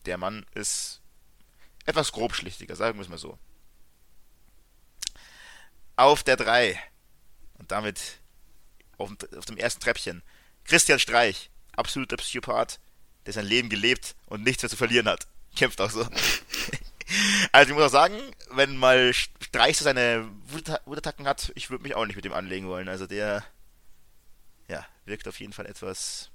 der 0.05 0.17
Mann 0.17 0.45
ist 0.53 1.01
etwas 1.85 2.11
grobschlichtiger, 2.11 2.75
sagen 2.75 2.97
wir 2.97 3.03
es 3.03 3.09
mal 3.09 3.17
so. 3.17 3.37
Auf 5.95 6.23
der 6.23 6.37
3 6.37 6.79
und 7.57 7.71
damit 7.71 8.19
auf, 8.97 9.11
auf 9.37 9.45
dem 9.45 9.57
ersten 9.57 9.81
Treppchen 9.81 10.23
Christian 10.65 10.99
Streich, 10.99 11.49
absoluter 11.75 12.17
Psychopath, 12.17 12.79
der 13.25 13.33
sein 13.33 13.45
Leben 13.45 13.69
gelebt 13.69 14.15
und 14.25 14.43
nichts 14.43 14.63
mehr 14.63 14.69
zu 14.69 14.77
verlieren 14.77 15.07
hat. 15.07 15.27
Kämpft 15.55 15.79
auch 15.81 15.89
so. 15.89 16.07
also 17.51 17.69
ich 17.69 17.75
muss 17.75 17.85
auch 17.85 17.91
sagen, 17.91 18.19
wenn 18.51 18.77
mal 18.77 19.13
Streich 19.13 19.77
so 19.77 19.83
seine 19.83 20.29
Wutattacken 20.85 21.27
hat, 21.27 21.51
ich 21.55 21.69
würde 21.69 21.83
mich 21.83 21.95
auch 21.95 22.05
nicht 22.05 22.15
mit 22.15 22.25
dem 22.25 22.33
anlegen 22.33 22.67
wollen. 22.67 22.89
Also 22.89 23.07
der 23.07 23.43
ja, 24.67 24.85
wirkt 25.05 25.27
auf 25.27 25.39
jeden 25.39 25.53
Fall 25.53 25.65
etwas 25.65 26.31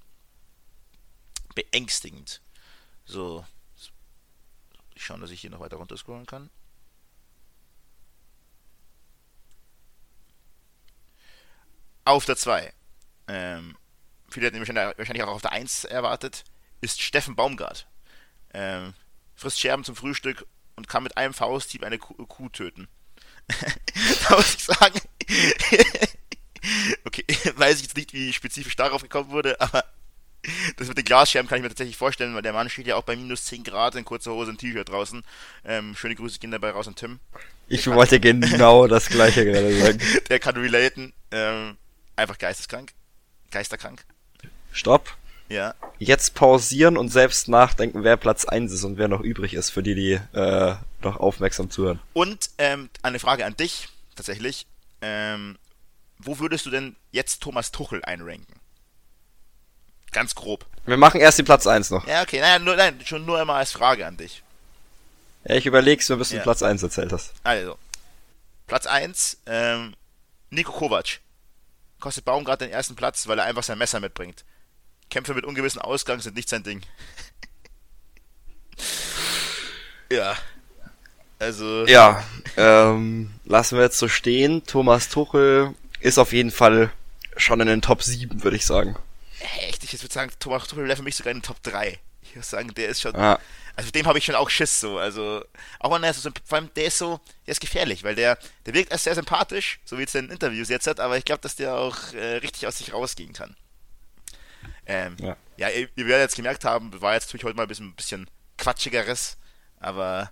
beängstigend. 1.54 2.40
So. 3.04 3.44
Ich 4.94 5.04
schaue, 5.04 5.18
dass 5.18 5.30
ich 5.30 5.40
hier 5.40 5.50
noch 5.50 5.60
weiter 5.60 5.76
runterscrollen 5.76 6.26
kann. 6.26 6.50
Auf 12.04 12.24
der 12.24 12.36
2. 12.36 12.72
Ähm, 13.28 13.76
viele 14.28 14.46
hätten 14.46 14.58
wahrscheinlich 14.58 15.22
auch 15.22 15.28
auf 15.28 15.42
der 15.42 15.52
1 15.52 15.84
erwartet, 15.84 16.44
ist 16.80 17.00
Steffen 17.00 17.36
Baumgart. 17.36 17.86
Ähm, 18.52 18.94
frisst 19.34 19.60
Scherben 19.60 19.84
zum 19.84 19.96
Frühstück 19.96 20.46
und 20.80 20.88
kann 20.88 21.02
mit 21.02 21.16
einem 21.18 21.34
Fausthieb 21.34 21.84
eine 21.84 21.98
Kuh, 21.98 22.14
Kuh 22.26 22.48
töten. 22.48 22.88
da 24.28 24.36
muss 24.36 24.54
ich 24.54 24.64
sagen, 24.64 24.98
okay, 27.04 27.24
weiß 27.56 27.76
ich 27.76 27.82
jetzt 27.82 27.96
nicht, 27.96 28.14
wie 28.14 28.32
spezifisch 28.32 28.76
darauf 28.76 29.02
gekommen 29.02 29.30
wurde, 29.30 29.60
aber 29.60 29.84
das 30.76 30.88
mit 30.88 30.96
den 30.96 31.04
Glasscherben 31.04 31.48
kann 31.48 31.58
ich 31.58 31.62
mir 31.62 31.68
tatsächlich 31.68 31.98
vorstellen, 31.98 32.34
weil 32.34 32.40
der 32.40 32.54
Mann 32.54 32.70
steht 32.70 32.86
ja 32.86 32.96
auch 32.96 33.02
bei 33.02 33.14
minus 33.14 33.44
10 33.44 33.62
Grad 33.62 33.94
in 33.94 34.06
kurzer 34.06 34.32
Hose 34.32 34.50
und 34.50 34.58
T-Shirt 34.58 34.88
draußen. 34.88 35.22
Ähm, 35.66 35.94
schöne 35.94 36.14
Grüße 36.14 36.38
gehen 36.38 36.50
dabei 36.50 36.70
raus 36.70 36.88
an 36.88 36.94
Tim. 36.94 37.20
Ich 37.68 37.84
der 37.84 37.94
wollte 37.94 38.18
kann, 38.18 38.40
genau 38.40 38.86
das 38.88 39.10
gleiche 39.10 39.44
gerade 39.44 39.78
sagen. 39.78 40.00
Der 40.30 40.38
kann 40.38 40.56
relaten. 40.56 41.12
Ähm, 41.30 41.76
einfach 42.16 42.38
geisteskrank. 42.38 42.92
Geisterkrank. 43.50 44.04
Stopp. 44.72 45.14
Ja. 45.50 45.74
jetzt 45.98 46.34
pausieren 46.34 46.96
und 46.96 47.08
selbst 47.08 47.48
nachdenken, 47.48 48.04
wer 48.04 48.16
Platz 48.16 48.44
1 48.44 48.72
ist 48.72 48.84
und 48.84 48.96
wer 48.98 49.08
noch 49.08 49.20
übrig 49.20 49.52
ist, 49.54 49.70
für 49.70 49.82
die, 49.82 49.94
die 49.96 50.12
äh, 50.38 50.76
noch 51.02 51.16
aufmerksam 51.18 51.70
zuhören. 51.70 52.00
Und 52.12 52.50
ähm, 52.58 52.88
eine 53.02 53.18
Frage 53.18 53.44
an 53.44 53.56
dich 53.56 53.88
tatsächlich. 54.14 54.66
Ähm, 55.02 55.58
wo 56.18 56.38
würdest 56.38 56.66
du 56.66 56.70
denn 56.70 56.94
jetzt 57.10 57.42
Thomas 57.42 57.72
Tuchel 57.72 58.04
einranken? 58.04 58.54
Ganz 60.12 60.34
grob. 60.34 60.66
Wir 60.86 60.96
machen 60.96 61.20
erst 61.20 61.38
die 61.38 61.42
Platz 61.42 61.66
1 61.66 61.90
noch. 61.90 62.06
Ja, 62.06 62.22
okay. 62.22 62.40
Naja, 62.40 62.58
nur, 62.58 62.76
nein, 62.76 63.00
schon 63.04 63.24
nur 63.26 63.40
einmal 63.40 63.56
als 63.56 63.72
Frage 63.72 64.06
an 64.06 64.16
dich. 64.16 64.42
Ja, 65.44 65.54
ich 65.56 65.66
überleg's 65.66 66.08
mir, 66.08 66.16
bis 66.16 66.28
du 66.30 66.36
Ja. 66.36 66.42
Platz 66.42 66.62
1 66.62 66.82
erzählt 66.82 67.12
hast. 67.12 67.32
Also, 67.42 67.76
Platz 68.66 68.86
1, 68.86 69.38
ähm, 69.46 69.94
Nico 70.50 70.72
Kovac. 70.72 71.20
Kostet 71.98 72.24
Baumgart 72.24 72.60
den 72.60 72.70
ersten 72.70 72.94
Platz, 72.96 73.26
weil 73.26 73.38
er 73.38 73.44
einfach 73.46 73.62
sein 73.62 73.78
Messer 73.78 74.00
mitbringt. 74.00 74.44
Kämpfe 75.10 75.34
mit 75.34 75.44
ungewissen 75.44 75.80
Ausgang 75.80 76.20
sind 76.20 76.36
nicht 76.36 76.48
sein 76.48 76.62
Ding. 76.62 76.82
ja. 80.12 80.36
Also, 81.38 81.86
Ja, 81.86 82.22
ähm, 82.56 83.30
lassen 83.44 83.76
wir 83.76 83.84
jetzt 83.84 83.98
so 83.98 84.08
stehen. 84.08 84.64
Thomas 84.66 85.08
Tuchel 85.08 85.74
ist 86.00 86.18
auf 86.18 86.32
jeden 86.32 86.50
Fall 86.50 86.92
schon 87.36 87.60
in 87.60 87.66
den 87.66 87.80
Top 87.82 88.02
7, 88.02 88.42
würde 88.42 88.56
ich 88.56 88.66
sagen. 88.66 88.96
echt, 89.60 89.82
ich 89.84 89.92
würde 90.02 90.12
sagen, 90.12 90.30
Thomas 90.38 90.66
Tuchel 90.66 90.84
wäre 90.84 90.96
für 90.96 91.02
mich 91.02 91.16
sogar 91.16 91.30
in 91.30 91.38
den 91.38 91.42
Top 91.42 91.62
3. 91.62 91.98
Ich 92.22 92.36
würde 92.36 92.46
sagen, 92.46 92.74
der 92.74 92.88
ist 92.88 93.00
schon, 93.00 93.16
Ah, 93.16 93.40
also 93.74 93.90
dem 93.90 94.06
habe 94.06 94.18
ich 94.18 94.24
schon 94.26 94.34
auch 94.34 94.50
Schiss 94.50 94.80
so, 94.80 94.98
also, 94.98 95.42
auch 95.78 95.90
wenn 95.94 96.04
er 96.04 96.12
so, 96.12 96.28
vor 96.44 96.58
allem 96.58 96.68
der 96.76 96.84
ist 96.86 96.98
so, 96.98 97.18
der 97.46 97.52
ist 97.52 97.60
gefährlich, 97.60 98.04
weil 98.04 98.14
der, 98.14 98.36
der 98.66 98.74
wirkt 98.74 98.92
erst 98.92 99.04
sehr 99.04 99.14
sympathisch, 99.14 99.80
so 99.86 99.98
wie 99.98 100.02
es 100.02 100.14
in 100.14 100.26
den 100.26 100.32
Interviews 100.32 100.68
jetzt 100.68 100.86
hat, 100.86 101.00
aber 101.00 101.16
ich 101.16 101.24
glaube, 101.24 101.40
dass 101.40 101.56
der 101.56 101.74
auch 101.74 102.12
äh, 102.12 102.36
richtig 102.36 102.66
aus 102.66 102.78
sich 102.78 102.92
rausgehen 102.92 103.32
kann. 103.32 103.56
Ähm, 104.90 105.16
Ja. 105.20 105.36
ja, 105.56 105.68
ihr, 105.68 105.88
ihr 105.94 106.06
werdet 106.06 106.22
jetzt 106.30 106.36
gemerkt 106.36 106.64
haben, 106.64 107.00
war 107.00 107.14
jetzt 107.14 107.28
natürlich 107.28 107.44
heute 107.44 107.56
mal 107.56 107.62
ein 107.62 107.68
bisschen, 107.68 107.88
ein 107.88 107.94
bisschen 107.94 108.28
quatschigeres, 108.58 109.38
aber 109.78 110.30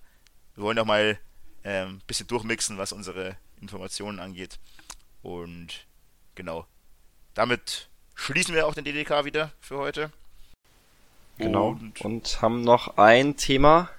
wir 0.56 0.64
wollen 0.64 0.78
auch 0.78 0.84
mal 0.84 1.18
ähm, 1.64 1.88
ein 1.88 2.02
bisschen 2.06 2.26
durchmixen, 2.26 2.76
was 2.76 2.92
unsere 2.92 3.36
Informationen 3.60 4.18
angeht. 4.18 4.58
Und 5.22 5.86
genau. 6.34 6.66
Damit 7.34 7.88
schließen 8.14 8.54
wir 8.54 8.66
auch 8.66 8.74
den 8.74 8.84
DDK 8.84 9.24
wieder 9.24 9.52
für 9.60 9.78
heute. 9.78 10.10
genau. 11.38 11.68
Und, 11.68 12.00
Und 12.00 12.42
haben 12.42 12.62
noch 12.62 12.96
ein 12.98 13.36
Thema 13.36 13.90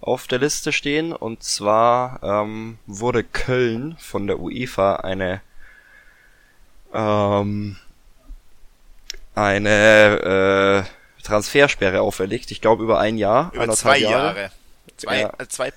auf 0.00 0.28
der 0.28 0.38
Liste 0.38 0.72
stehen 0.72 1.12
und 1.12 1.42
zwar 1.42 2.22
ähm, 2.22 2.78
wurde 2.86 3.24
Köln 3.24 3.96
von 3.98 4.26
der 4.28 4.38
UEFA 4.38 4.96
eine 4.96 5.40
ähm, 6.92 7.76
eine 9.36 10.86
äh, 10.88 11.22
Transfersperre 11.22 12.00
auferlegt. 12.00 12.50
Ich 12.50 12.60
glaube 12.60 12.82
über 12.82 12.98
ein 12.98 13.18
Jahr, 13.18 13.52
über 13.54 13.70
zwei 13.70 13.98
Jahre. 13.98 14.50
Zwei, 14.96 15.20
Ja. 15.20 15.32
äh, 15.38 15.46
zwei, 15.48 15.72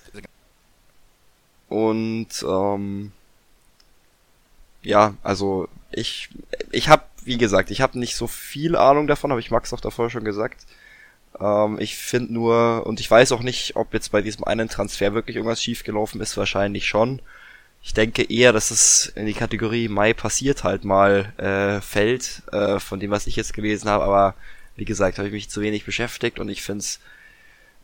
Und 1.67 2.27
ähm, 2.47 3.11
ja, 4.81 5.13
also 5.21 5.67
ich 5.91 6.29
ich 6.71 6.87
habe 6.89 7.03
wie 7.25 7.37
gesagt, 7.37 7.69
ich 7.69 7.81
habe 7.81 7.99
nicht 7.99 8.15
so 8.15 8.25
viel 8.27 8.75
Ahnung 8.75 9.05
davon, 9.05 9.29
habe 9.31 9.41
ich 9.41 9.51
Max 9.51 9.73
auch 9.73 9.81
davor 9.81 10.09
schon 10.09 10.23
gesagt. 10.23 10.65
Ähm, 11.39 11.77
ich 11.79 11.95
finde 11.97 12.33
nur 12.33 12.87
und 12.87 12.99
ich 12.99 13.11
weiß 13.11 13.33
auch 13.33 13.41
nicht, 13.41 13.75
ob 13.75 13.93
jetzt 13.93 14.11
bei 14.11 14.21
diesem 14.21 14.45
einen 14.45 14.69
Transfer 14.69 15.13
wirklich 15.13 15.35
irgendwas 15.35 15.61
schiefgelaufen 15.61 16.21
ist, 16.21 16.37
wahrscheinlich 16.37 16.87
schon. 16.87 17.21
Ich 17.81 17.93
denke 17.93 18.23
eher, 18.23 18.53
dass 18.53 18.71
es 18.71 19.07
in 19.15 19.25
die 19.25 19.33
Kategorie 19.33 19.87
Mai 19.87 20.13
passiert 20.13 20.63
halt 20.63 20.83
mal 20.83 21.33
äh, 21.37 21.81
fällt, 21.81 22.43
äh, 22.51 22.79
von 22.79 22.99
dem, 22.99 23.11
was 23.11 23.27
ich 23.27 23.35
jetzt 23.35 23.53
gelesen 23.53 23.89
habe, 23.89 24.03
aber 24.03 24.35
wie 24.75 24.85
gesagt, 24.85 25.17
habe 25.17 25.27
ich 25.27 25.33
mich 25.33 25.49
zu 25.49 25.61
wenig 25.61 25.85
beschäftigt 25.85 26.39
und 26.39 26.49
ich 26.49 26.61
finde 26.61 26.81
es 26.81 26.99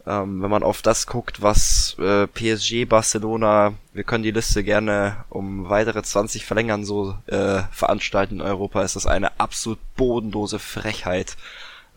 ähm, 0.08 0.42
wenn 0.42 0.52
man 0.52 0.64
auf 0.64 0.82
das 0.82 1.08
guckt, 1.08 1.42
was 1.42 1.96
äh, 2.00 2.28
PSG, 2.28 2.86
Barcelona, 2.88 3.74
wir 3.94 4.04
können 4.04 4.24
die 4.24 4.32
Liste 4.32 4.64
gerne 4.64 5.26
um 5.30 5.68
weitere 5.70 6.04
20 6.04 6.46
verlängern, 6.46 6.86
so 6.86 7.18
äh, 7.26 7.64
veranstalten 7.72 8.36
in 8.36 8.42
Europa, 8.42 8.84
ist 8.84 8.96
das 8.96 9.08
eine 9.08 9.40
absolut 9.40 9.80
bodenlose 9.96 10.60
Frechheit, 10.60 11.38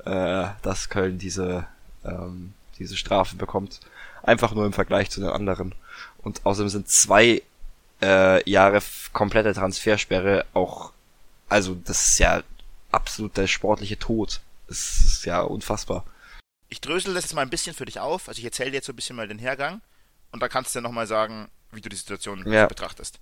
äh, 0.07 0.47
dass 0.63 0.89
Köln 0.89 1.19
diese, 1.19 1.67
ähm, 2.05 2.55
diese 2.79 2.97
Strafe 2.97 3.37
bekommt. 3.37 3.81
Einfach 4.23 4.55
nur 4.55 4.65
im 4.65 4.73
Vergleich 4.73 5.11
zu 5.11 5.21
den 5.21 5.31
anderen. 5.31 5.75
Und 6.23 6.47
außerdem 6.47 6.71
sind 6.71 6.89
zwei 6.89 7.43
äh, 8.03 8.49
Jahre 8.49 8.81
komplette 9.13 9.53
Transfersperre 9.55 10.47
auch, 10.55 10.93
also 11.49 11.75
das 11.75 12.09
ist 12.11 12.19
ja 12.19 12.43
absolut 12.93 13.37
der 13.37 13.47
sportliche 13.47 13.99
Tod. 13.99 14.41
Das 14.67 14.79
ist 15.01 15.25
ja 15.25 15.41
unfassbar. 15.41 16.05
ich 16.71 16.81
drösel 16.83 17.15
das 17.15 17.25
jetzt 17.25 17.35
mal 17.35 17.41
ein 17.43 17.51
bisschen 17.51 17.75
für 17.75 17.87
dich 17.87 17.99
auf. 18.01 18.29
Also 18.29 18.39
ich 18.39 18.45
erzähle 18.45 18.71
dir 18.71 18.77
jetzt 18.77 18.87
so 18.87 18.93
ein 18.93 18.97
bisschen 18.97 19.17
mal 19.17 19.27
den 19.27 19.39
Hergang 19.39 19.81
und 20.33 20.41
dann 20.43 20.51
kannst 20.51 20.75
du 20.75 20.79
ja 20.79 20.83
nochmal 20.83 21.07
sagen, 21.07 21.49
wie 21.73 21.81
du 21.81 21.89
die 21.89 21.97
Situation 21.97 22.51
Ja. 22.51 22.67
betrachtest. 22.67 23.19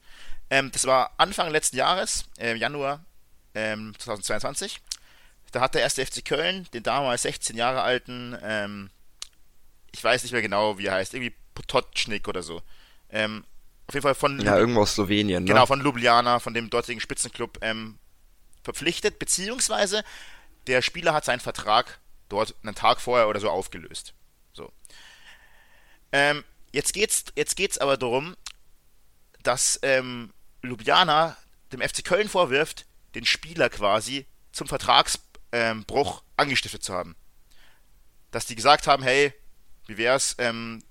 Ähm, 0.50 0.70
das 0.72 0.84
war 0.84 1.12
Anfang 1.16 1.50
letzten 1.50 1.76
Jahres, 1.76 2.24
äh, 2.38 2.54
Januar 2.56 3.04
ähm, 3.54 3.94
2022. 3.98 4.80
Da 5.52 5.60
hat 5.60 5.74
der 5.74 5.82
erste 5.82 6.04
FC 6.04 6.24
Köln 6.24 6.66
den 6.74 6.82
damals 6.82 7.22
16 7.22 7.56
Jahre 7.56 7.82
alten, 7.82 8.36
ähm, 8.42 8.90
ich 9.92 10.02
weiß 10.02 10.22
nicht 10.24 10.32
mehr 10.32 10.42
genau, 10.42 10.78
wie 10.78 10.86
er 10.86 10.94
heißt, 10.94 11.14
irgendwie 11.14 11.34
Pototschnik 11.54 12.26
oder 12.28 12.42
so. 12.42 12.62
Ähm, 13.10 13.44
auf 13.88 13.94
jeden 13.94 14.02
Fall 14.02 14.14
von 14.14 14.40
Ja, 14.40 14.58
irgendwo 14.58 14.82
aus 14.82 14.94
Slowenien, 14.94 15.44
ne? 15.44 15.48
Genau, 15.48 15.66
von 15.66 15.80
Ljubljana, 15.80 16.40
von 16.40 16.54
dem 16.54 16.70
dortigen 16.70 17.00
Spitzenclub 17.00 17.58
ähm, 17.60 17.98
verpflichtet, 18.62 19.18
beziehungsweise 19.18 20.04
der 20.66 20.82
Spieler 20.82 21.14
hat 21.14 21.24
seinen 21.24 21.40
Vertrag 21.40 22.00
dort 22.28 22.54
einen 22.62 22.74
Tag 22.74 23.00
vorher 23.00 23.28
oder 23.28 23.38
so 23.38 23.48
aufgelöst. 23.48 24.14
So. 24.52 24.72
Ähm, 26.10 26.42
jetzt 26.72 26.92
geht's, 26.92 27.26
jetzt 27.36 27.56
geht's 27.56 27.78
aber 27.78 27.96
darum, 27.96 28.36
dass 29.42 29.78
ähm, 29.82 30.32
Ljubljana 30.62 31.36
dem 31.72 31.80
FC 31.80 32.04
Köln 32.04 32.28
vorwirft, 32.28 32.86
den 33.14 33.24
Spieler 33.24 33.68
quasi 33.68 34.26
zum 34.52 34.66
Vertragsbruch 34.66 35.20
ähm, 35.52 36.26
angestiftet 36.36 36.82
zu 36.82 36.92
haben. 36.92 37.14
Dass 38.32 38.46
die 38.46 38.56
gesagt 38.56 38.86
haben, 38.86 39.02
hey, 39.02 39.32
wie 39.86 39.96
wär's, 39.96 40.34
ähm, 40.38 40.82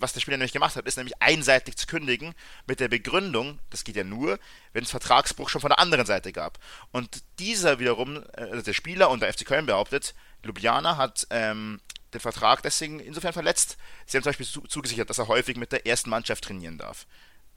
was 0.00 0.12
der 0.12 0.20
Spieler 0.20 0.36
nämlich 0.36 0.52
gemacht 0.52 0.76
hat, 0.76 0.86
ist 0.86 0.96
nämlich 0.96 1.20
einseitig 1.20 1.76
zu 1.76 1.86
kündigen 1.86 2.34
mit 2.66 2.80
der 2.80 2.88
Begründung, 2.88 3.58
das 3.70 3.84
geht 3.84 3.96
ja 3.96 4.04
nur, 4.04 4.38
wenn 4.72 4.84
es 4.84 4.90
Vertragsbruch 4.90 5.48
schon 5.48 5.60
von 5.60 5.70
der 5.70 5.78
anderen 5.78 6.06
Seite 6.06 6.32
gab. 6.32 6.58
Und 6.90 7.22
dieser 7.38 7.78
wiederum, 7.78 8.22
äh, 8.34 8.42
also 8.50 8.62
der 8.62 8.72
Spieler 8.72 9.10
und 9.10 9.20
der 9.20 9.32
FC 9.32 9.46
Köln 9.46 9.66
behauptet, 9.66 10.14
Ljubljana 10.44 10.96
hat 10.96 11.26
ähm, 11.30 11.80
den 12.14 12.20
Vertrag 12.20 12.62
deswegen 12.62 13.00
insofern 13.00 13.32
verletzt. 13.32 13.76
Sie 14.06 14.16
haben 14.16 14.22
zum 14.22 14.30
Beispiel 14.30 14.46
zu, 14.46 14.60
zugesichert, 14.62 15.10
dass 15.10 15.18
er 15.18 15.28
häufig 15.28 15.56
mit 15.56 15.72
der 15.72 15.86
ersten 15.86 16.10
Mannschaft 16.10 16.44
trainieren 16.44 16.78
darf. 16.78 17.06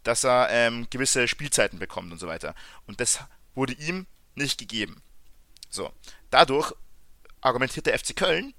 Dass 0.04 0.24
er 0.24 0.50
ähm, 0.50 0.88
gewisse 0.90 1.28
Spielzeiten 1.28 1.80
bekommt 1.80 2.12
und 2.12 2.20
so 2.20 2.28
weiter. 2.28 2.56
Und 2.86 3.00
das 3.00 3.20
wurde 3.56 3.74
ihm 3.74 4.08
nicht 4.36 4.58
gegeben. 4.58 5.02
So. 5.70 5.92
Dadurch 6.30 6.74
argumentiert 7.42 7.86
der 7.86 7.98
FC 7.98 8.16
Köln, 8.16 8.54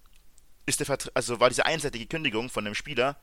ist 0.67 0.81
der 0.81 0.99
also 1.15 1.41
war 1.41 1.49
diese 1.49 1.67
einseitige 1.67 2.07
Kündigung 2.07 2.51
von 2.51 2.65
dem 2.65 2.75
Spieler 2.75 3.21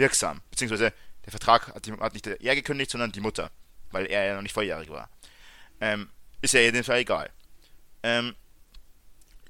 wirksam. 0.00 0.40
Beziehungsweise 0.50 0.92
der 1.24 1.30
Vertrag 1.30 1.68
hat, 1.68 1.86
hat 1.88 2.14
nicht 2.14 2.26
er 2.26 2.54
gekündigt, 2.56 2.90
sondern 2.90 3.12
die 3.12 3.20
Mutter, 3.20 3.50
weil 3.90 4.06
er 4.06 4.24
ja 4.24 4.34
noch 4.34 4.42
nicht 4.42 4.52
volljährig 4.52 4.90
war. 4.90 5.08
Ähm, 5.80 6.10
ist 6.42 6.54
ja 6.54 6.60
in 6.60 6.74
dem 6.74 6.84
Fall 6.84 6.98
egal. 6.98 7.30
Ähm, 8.02 8.34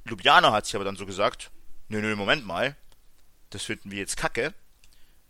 Ljubljana 0.04 0.52
hat 0.52 0.66
sich 0.66 0.74
aber 0.74 0.84
dann 0.84 0.96
so 0.96 1.06
gesagt, 1.06 1.50
nö, 1.88 2.00
nö, 2.00 2.16
Moment 2.16 2.44
mal, 2.44 2.76
das 3.50 3.62
finden 3.64 3.90
wir 3.90 3.98
jetzt 3.98 4.16
kacke. 4.16 4.54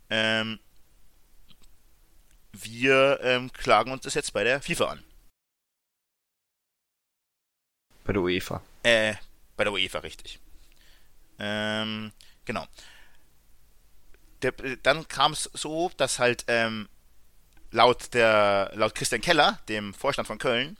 Ähm, 0.09 0.59
wir 2.51 3.19
ähm, 3.21 3.51
klagen 3.53 3.91
uns 3.91 4.03
das 4.03 4.13
jetzt 4.13 4.33
bei 4.33 4.43
der 4.43 4.61
FIFA 4.61 4.85
an. 4.85 5.03
Bei 8.03 8.13
der 8.13 8.21
UEFA. 8.21 8.61
Äh, 8.83 9.15
bei 9.55 9.63
der 9.63 9.73
UEFA, 9.73 9.99
richtig. 9.99 10.39
Ähm, 11.39 12.11
genau. 12.45 12.67
Der, 14.43 14.53
dann 14.83 15.07
kam 15.07 15.33
es 15.33 15.49
so, 15.53 15.91
dass 15.97 16.19
halt 16.19 16.45
ähm, 16.47 16.89
laut 17.71 18.13
der 18.13 18.71
laut 18.73 18.95
Christian 18.95 19.21
Keller, 19.21 19.59
dem 19.69 19.93
Vorstand 19.93 20.27
von 20.27 20.37
Köln, 20.37 20.77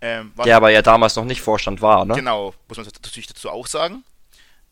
ähm, 0.00 0.32
Der 0.44 0.56
aber 0.56 0.70
ja 0.70 0.82
damals 0.82 1.16
noch 1.16 1.24
nicht 1.24 1.40
Vorstand 1.40 1.82
war, 1.82 2.04
ne? 2.04 2.14
genau, 2.14 2.54
muss 2.68 2.76
man 2.76 2.86
natürlich 2.86 3.26
dazu 3.26 3.50
auch 3.50 3.66
sagen, 3.66 4.04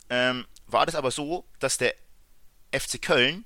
ähm, 0.09 0.47
war 0.67 0.87
das 0.87 0.95
aber 0.95 1.11
so, 1.11 1.45
dass 1.59 1.79
der 1.79 1.95
FC 2.73 3.03
Köln 3.03 3.45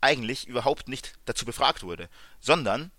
eigentlich 0.00 0.46
überhaupt 0.46 0.88
nicht 0.88 1.14
dazu 1.24 1.46
befragt 1.46 1.82
wurde, 1.82 2.10
sondern 2.40 2.90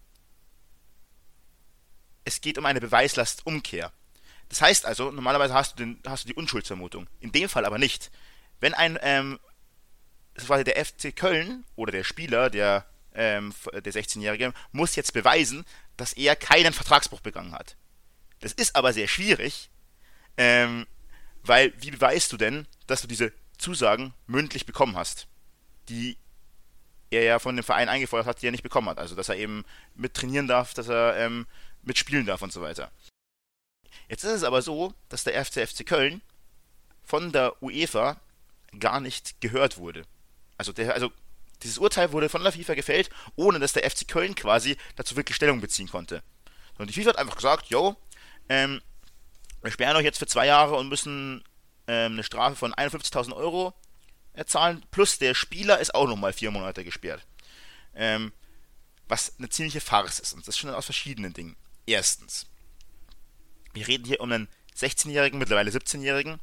es 2.23 2.41
geht 2.41 2.57
um 2.57 2.65
eine 2.65 2.81
Beweislastumkehr. 2.81 3.91
Das 4.49 4.61
heißt 4.61 4.86
also, 4.86 5.11
normalerweise 5.11 5.53
hast 5.53 5.73
du, 5.73 5.86
den, 5.86 6.01
hast 6.07 6.23
du 6.23 6.29
die 6.29 6.33
Unschuldsvermutung. 6.33 7.07
In 7.19 7.31
dem 7.31 7.49
Fall 7.49 7.65
aber 7.65 7.77
nicht. 7.77 8.11
Wenn 8.59 8.73
ein, 8.73 8.97
ähm, 9.01 9.39
das 10.36 10.49
war 10.49 10.63
der 10.63 10.83
FC 10.83 11.15
Köln 11.15 11.65
oder 11.75 11.91
der 11.91 12.03
Spieler, 12.03 12.49
der, 12.49 12.86
ähm, 13.13 13.53
der 13.73 13.93
16-Jährige, 13.93 14.53
muss 14.71 14.95
jetzt 14.95 15.13
beweisen, 15.13 15.65
dass 15.97 16.13
er 16.13 16.36
keinen 16.36 16.73
Vertragsbruch 16.73 17.21
begangen 17.21 17.53
hat. 17.53 17.75
Das 18.41 18.53
ist 18.53 18.75
aber 18.75 18.93
sehr 18.93 19.07
schwierig, 19.07 19.69
ähm, 20.38 20.86
Weil, 21.43 21.73
wie 21.79 21.91
beweist 21.91 22.31
du 22.31 22.38
denn, 22.38 22.67
dass 22.88 23.01
du 23.01 23.07
diese 23.07 23.31
Zusagen 23.57 24.13
mündlich 24.25 24.65
bekommen 24.65 24.97
hast, 24.97 25.27
die 25.89 26.17
er 27.11 27.23
ja 27.23 27.39
von 27.39 27.55
dem 27.55 27.63
Verein 27.63 27.88
eingefordert 27.88 28.27
hat, 28.27 28.41
die 28.41 28.47
er 28.47 28.51
nicht 28.51 28.63
bekommen 28.63 28.89
hat. 28.89 28.97
Also, 28.97 29.15
dass 29.15 29.29
er 29.29 29.38
eben 29.38 29.63
mit 29.93 30.15
trainieren 30.15 30.47
darf, 30.47 30.73
dass 30.73 30.89
er 30.89 31.15
ähm, 31.17 31.45
mitspielen 31.83 32.25
darf 32.25 32.41
und 32.41 32.51
so 32.51 32.61
weiter. 32.61 32.91
Jetzt 34.09 34.23
ist 34.23 34.31
es 34.31 34.43
aber 34.43 34.61
so, 34.61 34.93
dass 35.07 35.23
der 35.23 35.45
FC 35.45 35.86
Köln 35.86 36.21
von 37.03 37.31
der 37.31 37.61
UEFA 37.61 38.19
gar 38.79 38.99
nicht 38.99 39.39
gehört 39.39 39.77
wurde. 39.77 40.03
Also, 40.57 40.71
der, 40.73 40.93
also 40.93 41.11
dieses 41.63 41.77
Urteil 41.77 42.11
wurde 42.11 42.29
von 42.29 42.43
der 42.43 42.51
FIFA 42.51 42.73
gefällt, 42.75 43.09
ohne 43.35 43.59
dass 43.59 43.73
der 43.73 43.89
FC 43.89 44.07
Köln 44.07 44.35
quasi 44.35 44.77
dazu 44.95 45.15
wirklich 45.15 45.35
Stellung 45.35 45.61
beziehen 45.61 45.87
konnte. 45.87 46.21
Und 46.77 46.89
die 46.89 46.93
FIFA 46.93 47.11
hat 47.11 47.17
einfach 47.17 47.35
gesagt, 47.35 47.67
yo, 47.67 47.95
ähm, 48.49 48.81
wir 49.61 49.71
sperren 49.71 49.95
euch 49.95 50.03
jetzt 50.03 50.19
für 50.19 50.27
zwei 50.27 50.45
Jahre 50.45 50.75
und 50.75 50.89
müssen 50.89 51.43
ähm, 51.87 52.13
eine 52.13 52.23
Strafe 52.23 52.55
von 52.55 52.73
51.000 52.73 53.33
Euro 53.33 53.73
zahlen, 54.45 54.83
plus 54.91 55.17
der 55.17 55.33
Spieler 55.33 55.79
ist 55.79 55.95
auch 55.95 56.07
nochmal 56.07 56.33
vier 56.33 56.51
Monate 56.51 56.83
gesperrt. 56.83 57.25
Ähm, 57.95 58.33
was 59.07 59.35
eine 59.37 59.49
ziemliche 59.49 59.79
Farce 59.79 60.19
ist. 60.19 60.33
Und 60.33 60.47
das 60.47 60.57
schon 60.57 60.69
aus 60.71 60.85
verschiedenen 60.85 61.33
Dingen. 61.33 61.55
Erstens, 61.85 62.47
wir 63.73 63.87
reden 63.87 64.05
hier 64.05 64.19
um 64.19 64.31
einen 64.31 64.49
16-Jährigen, 64.75 65.39
mittlerweile 65.39 65.71
17-Jährigen, 65.71 66.39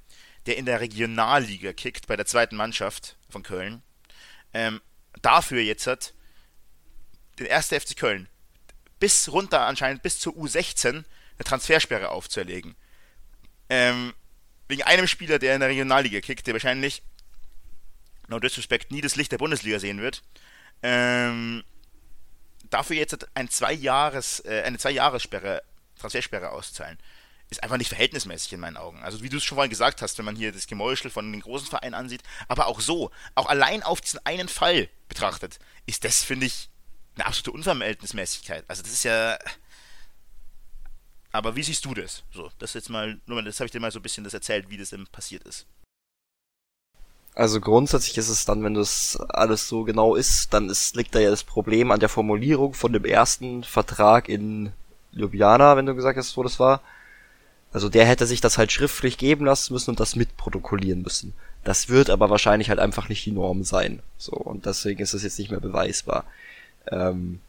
der 0.47 0.57
in 0.57 0.65
der 0.65 0.81
Regionalliga 0.81 1.73
kickt, 1.73 2.07
bei 2.07 2.17
der 2.17 2.27
zweiten 2.27 2.57
Mannschaft 2.57 3.17
von 3.29 3.43
Köln. 3.43 3.83
Ähm, 4.55 4.81
dafür 5.21 5.61
jetzt 5.61 5.87
hat 5.87 6.15
den 7.39 7.51
1. 7.51 7.69
FC 7.69 7.97
Köln 7.97 8.29
bis 8.99 9.29
runter 9.33 9.67
anscheinend 9.67 10.03
bis 10.03 10.21
zur 10.21 10.35
U16 10.35 10.89
eine 10.89 11.05
Transfersperre 11.45 12.11
aufzuerlegen. 12.11 12.77
Ähm, 13.69 14.15
wegen 14.69 14.83
einem 14.85 15.09
Spieler, 15.09 15.39
der 15.39 15.55
in 15.55 15.61
der 15.61 15.71
Regionalliga 15.71 16.21
kickt, 16.21 16.47
der 16.47 16.55
wahrscheinlich, 16.55 17.03
no 18.29 18.39
disrespect, 18.39 18.93
nie 18.93 19.01
das 19.01 19.17
Licht 19.17 19.33
der 19.33 19.39
Bundesliga 19.39 19.81
sehen 19.81 20.01
wird. 20.01 20.23
Ähm, 20.83 21.65
dafür 22.71 22.97
jetzt 22.97 23.27
ein 23.35 23.49
zwei 23.49 23.73
Jahres, 23.73 24.41
äh, 24.45 24.63
eine 24.65 24.79
Zwei-Jahres-Sperre, 24.79 25.63
Transfersperre 25.99 26.51
auszahlen, 26.51 26.99
ist 27.53 27.63
einfach 27.63 27.77
nicht 27.77 27.89
verhältnismäßig 27.89 28.53
in 28.55 28.61
meinen 28.61 28.77
Augen. 28.77 29.03
Also 29.03 29.23
wie 29.23 29.29
du 29.29 29.37
es 29.37 29.45
schon 29.45 29.57
vorhin 29.57 29.71
gesagt 29.71 30.03
hast, 30.03 30.19
wenn 30.19 30.25
man 30.25 30.37
hier 30.37 30.53
das 30.53 30.67
Gemäuschel 30.67 31.11
von 31.11 31.31
den 31.31 31.41
großen 31.41 31.69
Vereinen 31.69 31.95
ansieht, 31.95 32.23
aber 32.49 32.67
auch 32.67 32.81
so, 32.81 33.11
auch 33.35 33.47
allein 33.47 33.83
auf 33.83 34.01
diesen 34.01 34.21
einen 34.25 34.49
Fall 34.49 34.89
betrachtet, 35.09 35.59
ist 35.87 36.05
das, 36.05 36.25
finde 36.25 36.47
ich, 36.47 36.69
eine 37.15 37.27
absolute 37.27 37.53
Unverhältnismäßigkeit. 37.53 38.65
Also 38.69 38.83
das 38.83 38.93
ist 38.93 39.05
ja, 39.05 39.39
aber 41.31 41.57
wie 41.57 41.63
siehst 41.63 41.85
du 41.85 41.95
das? 41.95 42.25
So, 42.33 42.51
das 42.59 42.75
jetzt 42.75 42.91
mal, 42.91 43.21
nur 43.27 43.43
das 43.43 43.61
habe 43.61 43.67
ich 43.67 43.73
dir 43.73 43.81
mal 43.81 43.93
so 43.93 43.99
ein 43.99 44.03
bisschen 44.03 44.25
das 44.25 44.35
erzählt, 44.35 44.71
wie 44.71 44.77
das 44.77 44.91
denn 44.91 45.07
passiert 45.07 45.45
ist. 45.45 45.67
Also 47.35 47.61
grundsätzlich 47.61 48.19
ist 48.19 48.29
es 48.29 48.45
dann, 48.45 48.63
wenn 48.63 48.75
das 48.75 49.17
alles 49.29 49.67
so 49.67 49.85
genau 49.85 50.15
ist, 50.15 50.53
dann 50.53 50.69
ist, 50.69 50.97
liegt 50.97 51.15
da 51.15 51.19
ja 51.19 51.31
das 51.31 51.45
Problem 51.45 51.91
an 51.91 52.01
der 52.01 52.11
Formulierung 52.11 52.75
von 52.75 52.93
dem 52.93 53.07
ersten 53.07 53.65
Vertrag 53.65 54.29
in 54.29 54.73
Ljubljana, 55.13 55.77
wenn 55.77 55.87
du 55.87 55.95
gesagt 55.95 56.19
hast, 56.19 56.37
wo 56.37 56.43
das 56.43 56.59
war. 56.59 56.83
Also 57.73 57.89
der 57.89 58.07
hätte 58.07 58.27
sich 58.27 58.41
das 58.41 58.59
halt 58.59 58.73
schriftlich 58.73 59.19
geben 59.19 59.47
lassen 59.47 59.73
müssen 59.73 59.91
und 59.91 60.01
das 60.01 60.17
mitprotokollieren 60.17 61.03
müssen. 61.03 61.33
Das 61.65 61.89
wird 61.89 62.11
aber 62.11 62.29
wahrscheinlich 62.29 62.69
halt 62.69 62.79
einfach 62.79 63.09
nicht 63.09 63.25
die 63.25 63.33
Norm 63.33 63.65
sein. 63.65 64.03
So, 64.19 64.33
und 64.33 64.67
deswegen 64.67 65.01
ist 65.03 65.15
das 65.15 65.23
jetzt 65.23 65.39
nicht 65.39 65.51
mehr 65.51 65.61
beweisbar. 65.61 66.25
Ähm, 66.91 67.41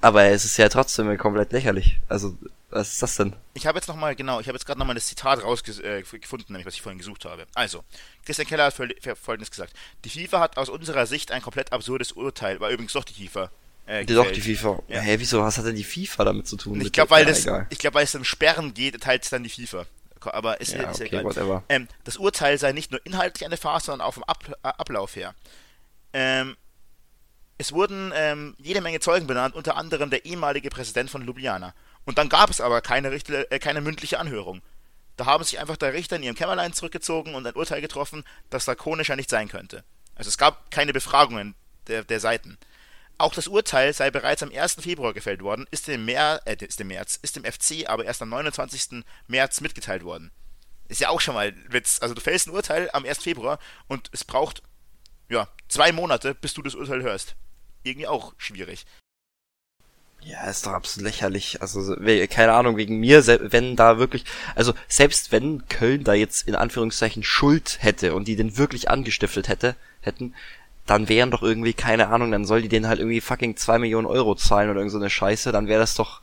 aber 0.00 0.24
es 0.24 0.44
ist 0.44 0.56
ja 0.56 0.68
trotzdem 0.68 1.16
komplett 1.18 1.52
lächerlich. 1.52 1.98
Also 2.08 2.36
was 2.74 2.92
ist 2.92 3.02
das 3.02 3.16
denn? 3.16 3.34
Ich 3.54 3.66
habe 3.66 3.78
jetzt 3.78 3.86
nochmal, 3.86 4.16
genau, 4.16 4.40
ich 4.40 4.48
habe 4.48 4.56
jetzt 4.56 4.66
gerade 4.66 4.80
nochmal 4.80 4.96
das 4.96 5.06
Zitat 5.06 5.42
rausgefunden, 5.44 6.48
äh, 6.48 6.52
nämlich 6.52 6.66
was 6.66 6.74
ich 6.74 6.82
vorhin 6.82 6.98
gesucht 6.98 7.24
habe. 7.24 7.46
Also, 7.54 7.84
Christian 8.26 8.48
Keller 8.48 8.64
hat 8.64 8.74
folgendes 8.74 9.50
gesagt. 9.50 9.74
Die 10.04 10.10
FIFA 10.10 10.40
hat 10.40 10.56
aus 10.56 10.68
unserer 10.68 11.06
Sicht 11.06 11.30
ein 11.30 11.40
komplett 11.40 11.72
absurdes 11.72 12.12
Urteil, 12.12 12.58
war 12.58 12.70
übrigens 12.70 12.92
doch 12.92 13.04
die 13.04 13.28
FIFA. 13.28 13.50
Äh, 13.86 14.06
doch, 14.06 14.30
die 14.30 14.40
FIFA. 14.40 14.82
Ja. 14.88 15.00
Hä, 15.00 15.16
wieso, 15.18 15.42
was 15.42 15.58
hat 15.58 15.66
denn 15.66 15.76
die 15.76 15.84
FIFA 15.84 16.24
damit 16.24 16.48
zu 16.48 16.56
tun? 16.56 16.80
Ich 16.80 16.92
glaube, 16.92 17.10
weil, 17.10 17.26
das, 17.26 17.46
ich 17.70 17.78
glaub, 17.78 17.94
weil 17.94 18.04
es 18.04 18.14
um 18.14 18.24
Sperren 18.24 18.72
geht, 18.72 19.00
teilt 19.02 19.24
es 19.24 19.30
dann 19.30 19.42
die 19.42 19.50
FIFA. 19.50 19.86
Aber 20.20 20.58
ist 20.60 20.72
ja, 20.72 20.90
ist 20.90 21.02
okay, 21.02 21.18
egal. 21.18 21.62
Ähm, 21.68 21.86
das 22.04 22.16
Urteil 22.16 22.56
sei 22.58 22.72
nicht 22.72 22.90
nur 22.90 23.04
inhaltlich 23.04 23.44
eine 23.44 23.58
Farce, 23.58 23.86
sondern 23.86 24.06
auch 24.06 24.14
vom 24.14 24.24
Ab 24.24 24.44
äh, 24.48 24.68
Ablauf 24.68 25.16
her. 25.16 25.34
Ähm, 26.14 26.56
es 27.58 27.72
wurden 27.72 28.10
ähm, 28.14 28.56
jede 28.58 28.80
Menge 28.80 29.00
Zeugen 29.00 29.26
benannt, 29.26 29.54
unter 29.54 29.76
anderem 29.76 30.10
der 30.10 30.24
ehemalige 30.24 30.70
Präsident 30.70 31.10
von 31.10 31.22
Ljubljana. 31.26 31.74
Und 32.04 32.18
dann 32.18 32.28
gab 32.28 32.50
es 32.50 32.60
aber 32.60 32.80
keine, 32.80 33.10
Richter, 33.10 33.50
äh, 33.52 33.58
keine 33.58 33.80
mündliche 33.80 34.18
Anhörung. 34.18 34.62
Da 35.16 35.26
haben 35.26 35.44
sich 35.44 35.60
einfach 35.60 35.76
der 35.76 35.92
Richter 35.92 36.16
in 36.16 36.24
ihrem 36.24 36.34
Kämmerlein 36.34 36.72
zurückgezogen 36.72 37.34
und 37.34 37.46
ein 37.46 37.54
Urteil 37.54 37.80
getroffen, 37.80 38.24
das 38.50 38.64
drakonischer 38.64 39.14
nicht 39.14 39.30
sein 39.30 39.48
könnte. 39.48 39.84
Also 40.16 40.28
es 40.28 40.38
gab 40.38 40.70
keine 40.70 40.92
Befragungen 40.92 41.54
der, 41.86 42.02
der 42.02 42.18
Seiten. 42.18 42.58
Auch 43.16 43.34
das 43.34 43.46
Urteil 43.46 43.92
sei 43.92 44.10
bereits 44.10 44.42
am 44.42 44.50
1. 44.50 44.78
Februar 44.80 45.14
gefällt 45.14 45.42
worden, 45.42 45.66
ist 45.70 45.88
im, 45.88 46.04
Mer 46.04 46.40
äh, 46.46 46.56
ist 46.60 46.80
im 46.80 46.88
März, 46.88 47.18
ist 47.22 47.36
im 47.36 47.44
FC 47.44 47.88
aber 47.88 48.04
erst 48.04 48.22
am 48.22 48.28
29. 48.28 49.04
März 49.28 49.60
mitgeteilt 49.60 50.04
worden. 50.04 50.32
Ist 50.88 51.00
ja 51.00 51.08
auch 51.08 51.20
schon 51.20 51.34
mal 51.34 51.54
Witz. 51.68 52.00
Also 52.02 52.14
du 52.14 52.20
fällst 52.20 52.48
ein 52.48 52.54
Urteil 52.54 52.90
am 52.92 53.04
1. 53.04 53.22
Februar 53.22 53.58
und 53.86 54.10
es 54.12 54.24
braucht 54.24 54.62
ja 55.28 55.48
zwei 55.68 55.92
Monate, 55.92 56.34
bis 56.34 56.54
du 56.54 56.62
das 56.62 56.74
Urteil 56.74 57.02
hörst. 57.02 57.36
Irgendwie 57.84 58.08
auch 58.08 58.34
schwierig. 58.36 58.84
Ja, 60.24 60.48
ist 60.48 60.66
doch 60.66 60.72
absolut 60.72 61.04
lächerlich. 61.04 61.60
Also, 61.60 61.96
keine 62.30 62.54
Ahnung, 62.54 62.78
wegen 62.78 62.98
mir, 62.98 63.26
wenn 63.26 63.76
da 63.76 63.98
wirklich, 63.98 64.24
also 64.54 64.72
selbst 64.88 65.32
wenn 65.32 65.68
Köln 65.68 66.02
da 66.02 66.14
jetzt 66.14 66.48
in 66.48 66.54
Anführungszeichen 66.54 67.22
Schuld 67.22 67.78
hätte 67.80 68.14
und 68.14 68.26
die 68.26 68.36
den 68.36 68.56
wirklich 68.56 68.88
angestiftet 68.88 69.48
hätte, 69.48 69.76
hätten, 70.00 70.34
dann 70.86 71.08
wären 71.08 71.30
doch 71.30 71.42
irgendwie, 71.42 71.72
keine 71.72 72.08
Ahnung, 72.08 72.30
dann 72.30 72.44
soll 72.44 72.62
die 72.62 72.68
denen 72.68 72.88
halt 72.88 72.98
irgendwie 72.98 73.20
fucking 73.20 73.56
zwei 73.56 73.78
Millionen 73.78 74.06
Euro 74.06 74.34
zahlen 74.34 74.70
oder 74.70 74.80
irgend 74.80 74.92
so 74.92 74.98
eine 74.98 75.10
Scheiße, 75.10 75.50
dann 75.52 75.66
wäre 75.66 75.80
das 75.80 75.94
doch, 75.94 76.20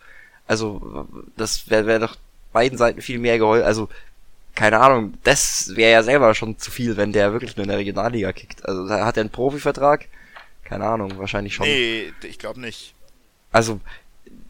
also, 0.48 1.08
das 1.36 1.70
wäre 1.70 1.88
wär 1.88 2.00
doch 2.00 2.16
beiden 2.54 2.78
Seiten 2.78 3.02
viel 3.02 3.20
mehr 3.20 3.38
geholfen, 3.40 3.66
also, 3.66 3.90
keine 4.54 4.80
Ahnung, 4.80 5.14
das 5.24 5.76
wäre 5.76 5.92
ja 5.92 6.04
selber 6.04 6.36
schon 6.36 6.60
zu 6.60 6.72
viel, 6.72 6.98
wenn 6.98 7.14
der 7.14 7.32
wirklich 7.32 7.56
nur 7.56 7.64
in 7.64 7.70
der 7.70 7.78
Regionalliga 7.78 8.34
kickt. 8.34 8.66
Also, 8.66 8.88
da 8.88 9.06
hat 9.06 9.18
er 9.18 9.22
einen 9.22 9.30
Profivertrag? 9.30 10.08
Keine 10.64 10.86
Ahnung, 10.86 11.18
wahrscheinlich 11.18 11.56
schon. 11.56 11.66
Nee, 11.66 12.14
ich 12.22 12.38
glaube 12.38 12.60
nicht. 12.60 12.94
Also, 13.52 13.80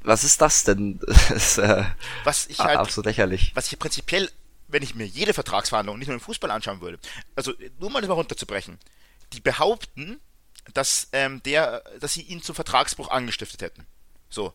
was 0.03 0.24
ist 0.24 0.41
das 0.41 0.64
denn? 0.64 0.99
Das 1.07 1.32
ist, 1.32 1.57
äh, 1.59 1.84
was 2.24 2.47
ich 2.47 2.59
halt, 2.59 2.78
absolut 2.78 3.05
lächerlich. 3.05 3.51
Was 3.53 3.72
ich 3.72 3.80
prinzipiell, 3.80 4.30
wenn 4.68 4.84
ich 4.84 4.95
mir 4.95 5.05
jede 5.05 5.34
Vertragsverhandlung 5.34 5.97
nicht 5.97 6.07
nur 6.07 6.16
im 6.16 6.22
Fußball 6.22 6.51
anschauen 6.51 6.82
würde, 6.82 6.99
also 7.36 7.53
nur 7.80 7.89
mal 7.89 8.01
das 8.01 8.09
mal 8.09 8.16
runterzubrechen, 8.16 8.78
die 9.34 9.42
behaupten, 9.42 10.20
dass 10.74 11.08
ähm, 11.12 11.42
der, 11.44 11.84
dass 12.00 12.14
sie 12.14 12.22
ihn 12.22 12.42
zum 12.42 12.56
Vertragsbruch 12.56 13.10
angestiftet 13.10 13.62
hätten. 13.62 13.88
So. 14.30 14.54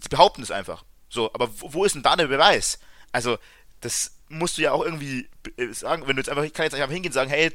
Sie 0.00 0.08
behaupten 0.08 0.42
es 0.42 0.50
einfach. 0.50 0.84
So, 1.08 1.32
aber 1.32 1.48
wo, 1.60 1.72
wo 1.74 1.84
ist 1.84 1.94
denn 1.94 2.02
da 2.02 2.16
der 2.16 2.28
Beweis? 2.28 2.78
Also, 3.12 3.38
das 3.80 4.12
musst 4.30 4.58
du 4.58 4.62
ja 4.62 4.70
auch 4.72 4.84
irgendwie 4.84 5.28
äh, 5.56 5.72
sagen, 5.72 6.04
wenn 6.06 6.14
du 6.14 6.20
jetzt 6.20 6.28
einfach, 6.28 6.44
ich 6.44 6.52
kann 6.52 6.64
jetzt 6.64 6.74
einfach 6.74 6.90
hingehen 6.90 7.10
und 7.10 7.14
sagen, 7.14 7.30
hey, 7.30 7.50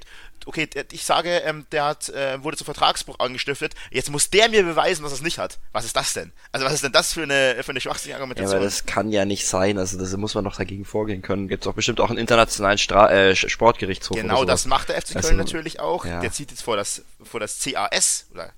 okay, 0.45 0.67
ich 0.91 1.05
sage, 1.05 1.29
ähm, 1.37 1.65
der 1.71 1.85
hat, 1.85 2.09
äh, 2.09 2.43
wurde 2.43 2.57
zum 2.57 2.65
Vertragsbruch 2.65 3.17
angestiftet, 3.19 3.73
jetzt 3.91 4.11
muss 4.11 4.29
der 4.29 4.49
mir 4.49 4.63
beweisen, 4.63 5.03
dass 5.03 5.13
er 5.13 5.15
es 5.15 5.21
nicht 5.21 5.39
hat. 5.39 5.57
Was 5.71 5.85
ist 5.85 5.95
das 5.95 6.13
denn? 6.13 6.33
Also 6.51 6.65
was 6.65 6.73
ist 6.73 6.83
denn 6.83 6.91
das 6.91 7.13
für 7.13 7.23
eine, 7.23 7.63
für 7.63 7.71
eine 7.71 7.79
schwachsinnige 7.79 8.15
Argumentation? 8.15 8.51
Ja, 8.51 8.57
aber 8.57 8.65
das 8.65 8.85
kann 8.85 9.09
ja 9.09 9.23
nicht 9.23 9.47
sein, 9.47 9.77
also 9.77 9.97
das 9.97 10.15
muss 10.17 10.35
man 10.35 10.43
doch 10.43 10.57
dagegen 10.57 10.83
vorgehen 10.83 11.21
können. 11.21 11.47
Gibt 11.47 11.63
es 11.63 11.67
auch 11.67 11.75
bestimmt 11.75 12.01
auch 12.01 12.09
einen 12.09 12.19
internationalen 12.19 12.77
Stra 12.77 13.09
äh, 13.09 13.35
Sportgerichtshof. 13.35 14.17
Genau, 14.17 14.43
das 14.43 14.65
macht 14.65 14.89
der 14.89 15.01
FC 15.01 15.13
Köln 15.13 15.25
also, 15.25 15.35
natürlich 15.35 15.79
auch. 15.79 16.05
Ja. 16.05 16.19
Der 16.19 16.31
zieht 16.31 16.51
jetzt 16.51 16.61
vor 16.61 16.75
das, 16.75 17.03
vor 17.23 17.39
das 17.39 17.57
CAS 17.59 18.27
oder 18.33 18.51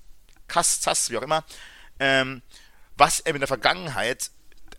CAS, 0.48 0.80
CAS, 0.82 1.10
wie 1.10 1.18
auch 1.18 1.22
immer, 1.22 1.44
ähm, 2.00 2.42
was 2.96 3.20
er 3.20 3.32
in 3.34 3.40
der 3.40 3.48
Vergangenheit 3.48 4.30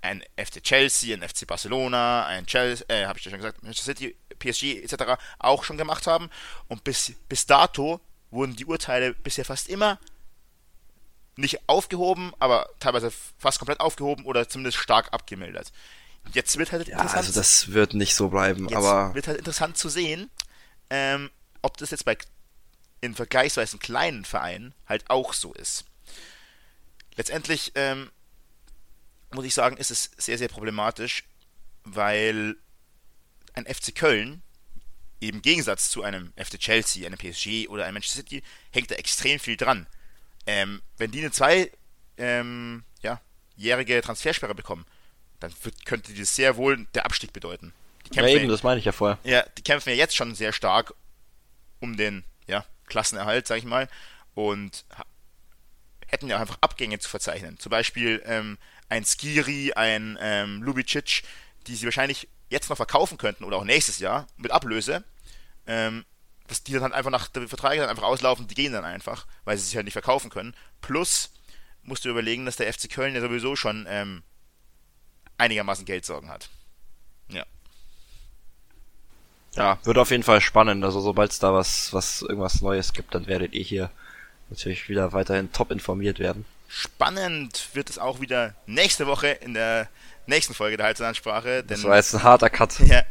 ein 0.01 0.23
FC 0.37 0.63
Chelsea, 0.63 1.15
ein 1.15 1.27
FC 1.27 1.45
Barcelona, 1.45 2.25
ein 2.25 2.45
Chelsea, 2.45 2.85
äh, 2.89 3.05
habe 3.05 3.19
ich 3.19 3.25
ja 3.25 3.31
schon 3.31 3.39
gesagt, 3.39 3.63
Manchester 3.63 3.91
City, 3.93 4.15
PSG 4.39 4.83
etc. 4.83 5.19
auch 5.39 5.63
schon 5.63 5.77
gemacht 5.77 6.07
haben. 6.07 6.29
Und 6.67 6.83
bis, 6.83 7.13
bis 7.27 7.45
dato 7.45 7.99
wurden 8.31 8.55
die 8.55 8.65
Urteile 8.65 9.13
bisher 9.13 9.45
fast 9.45 9.69
immer 9.69 9.99
nicht 11.35 11.67
aufgehoben, 11.67 12.33
aber 12.39 12.69
teilweise 12.79 13.11
fast 13.37 13.59
komplett 13.59 13.79
aufgehoben 13.79 14.25
oder 14.25 14.47
zumindest 14.49 14.77
stark 14.77 15.13
abgemildert. 15.13 15.71
Jetzt 16.33 16.57
wird 16.57 16.71
halt 16.71 16.87
ja, 16.87 16.95
interessant. 16.95 17.27
Also 17.27 17.39
das 17.39 17.71
wird 17.71 17.93
nicht 17.93 18.13
so 18.13 18.29
bleiben, 18.29 18.67
jetzt 18.67 18.75
aber. 18.75 19.15
Wird 19.15 19.27
halt 19.27 19.37
interessant 19.37 19.77
zu 19.77 19.89
sehen, 19.89 20.29
ähm, 20.89 21.29
ob 21.61 21.77
das 21.77 21.91
jetzt 21.91 22.05
bei 22.05 22.17
in 23.01 23.15
vergleichsweise 23.15 23.77
kleinen 23.77 24.25
Vereinen 24.25 24.73
halt 24.85 25.09
auch 25.09 25.33
so 25.33 25.53
ist. 25.53 25.85
Letztendlich 27.15 27.71
ähm, 27.75 28.11
muss 29.31 29.45
ich 29.45 29.53
sagen, 29.53 29.77
ist 29.77 29.91
es 29.91 30.11
sehr, 30.17 30.37
sehr 30.37 30.47
problematisch, 30.47 31.23
weil 31.83 32.55
ein 33.53 33.65
FC 33.65 33.93
Köln 33.95 34.41
im 35.19 35.41
Gegensatz 35.41 35.89
zu 35.89 36.03
einem 36.03 36.31
FC 36.37 36.57
Chelsea, 36.59 37.05
einem 37.05 37.17
PSG 37.17 37.67
oder 37.67 37.83
einem 37.85 37.95
Manchester 37.95 38.19
City 38.21 38.43
hängt 38.71 38.89
da 38.91 38.95
extrem 38.95 39.39
viel 39.39 39.57
dran. 39.57 39.87
Ähm, 40.47 40.81
wenn 40.97 41.11
die 41.11 41.19
eine 41.19 41.31
zwei 41.31 41.71
ähm, 42.17 42.83
ja, 43.01 43.21
jährige 43.55 44.01
Transfersperre 44.01 44.55
bekommen, 44.55 44.85
dann 45.39 45.53
wird, 45.63 45.85
könnte 45.85 46.13
das 46.13 46.35
sehr 46.35 46.55
wohl 46.57 46.85
der 46.93 47.05
Abstieg 47.05 47.33
bedeuten. 47.33 47.73
die 48.05 48.11
Ja, 48.13 48.21
kämpfen 48.21 48.43
eben, 48.43 48.49
das 48.49 48.63
meine 48.63 48.79
ich 48.79 48.85
ja 48.85 48.91
vorher. 48.91 49.19
ja, 49.23 49.43
die 49.57 49.61
kämpfen 49.61 49.89
ja 49.89 49.95
jetzt 49.95 50.15
schon 50.15 50.35
sehr 50.35 50.53
stark 50.53 50.93
um 51.79 51.97
den 51.97 52.23
ja, 52.47 52.65
Klassenerhalt, 52.87 53.47
sag 53.47 53.57
ich 53.57 53.65
mal, 53.65 53.87
und 54.33 54.85
hätten 56.07 56.27
ja 56.27 56.39
einfach 56.39 56.57
Abgänge 56.61 56.99
zu 56.99 57.09
verzeichnen. 57.09 57.59
Zum 57.59 57.69
Beispiel 57.69 58.21
ähm, 58.25 58.57
ein 58.89 59.05
Skiri, 59.05 59.73
ein 59.73 60.17
ähm, 60.19 60.63
Lubicic, 60.63 61.23
die 61.67 61.75
sie 61.75 61.85
wahrscheinlich 61.85 62.27
jetzt 62.49 62.69
noch 62.69 62.77
verkaufen 62.77 63.17
könnten 63.17 63.43
oder 63.43 63.57
auch 63.57 63.63
nächstes 63.63 63.99
Jahr 63.99 64.27
mit 64.37 64.51
Ablöse. 64.51 65.03
Ähm, 65.67 66.05
dass 66.47 66.63
die 66.63 66.73
dann 66.73 66.81
halt 66.81 66.93
einfach 66.93 67.11
nach 67.11 67.27
der 67.27 67.47
Verträge 67.47 67.81
dann 67.81 67.91
einfach 67.91 68.03
auslaufen, 68.03 68.47
die 68.47 68.55
gehen 68.55 68.73
dann 68.73 68.83
einfach, 68.83 69.27
weil 69.45 69.55
sie 69.57 69.65
sich 69.65 69.75
halt 69.75 69.85
nicht 69.85 69.93
verkaufen 69.93 70.31
können. 70.31 70.55
Plus 70.81 71.31
musst 71.83 72.05
du 72.05 72.09
überlegen, 72.09 72.45
dass 72.45 72.55
der 72.55 72.71
FC 72.73 72.89
Köln 72.89 73.13
ja 73.13 73.21
sowieso 73.21 73.55
schon 73.55 73.85
ähm, 73.87 74.23
einigermaßen 75.37 75.85
Geldsorgen 75.85 76.29
hat. 76.29 76.49
Ja. 77.29 77.45
Ja, 79.55 79.77
wird 79.83 79.97
auf 79.99 80.09
jeden 80.11 80.23
Fall 80.23 80.41
spannend. 80.41 80.83
Also 80.83 81.01
sobald 81.01 81.31
es 81.31 81.39
da 81.39 81.53
was, 81.53 81.93
was 81.93 82.23
irgendwas 82.23 82.61
Neues 82.61 82.93
gibt, 82.93 83.13
dann 83.13 83.27
werdet 83.27 83.53
ihr 83.53 83.63
hier 83.63 83.91
natürlich 84.49 84.89
wieder 84.89 85.13
weiterhin 85.13 85.51
top 85.51 85.71
informiert 85.71 86.17
werden. 86.17 86.45
Spannend 86.69 87.67
wird 87.73 87.89
es 87.89 87.97
auch 87.97 88.21
wieder 88.21 88.53
nächste 88.67 89.07
Woche 89.07 89.27
in 89.29 89.53
der 89.55 89.87
nächsten 90.27 90.53
Folge 90.53 90.77
der 90.77 90.85
Halsansprache, 90.85 91.63
denn, 91.63 91.67
Das 91.77 91.83
war 91.83 91.95
jetzt 91.95 92.13
ein 92.13 92.21
harter 92.23 92.49
Cut. 92.51 92.79
ja, 92.85 93.01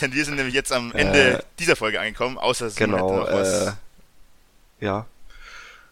denn 0.00 0.12
wir 0.14 0.24
sind 0.24 0.36
nämlich 0.36 0.54
jetzt 0.54 0.72
am 0.72 0.92
Ende 0.92 1.38
Äh, 1.38 1.42
dieser 1.58 1.74
Folge 1.74 1.98
angekommen, 2.00 2.38
außer 2.38 2.66
hätte 2.66 2.76
Genau, 2.76 3.18
noch 3.18 3.26
was. 3.32 3.66
äh, 3.66 3.72
ja. 4.80 5.06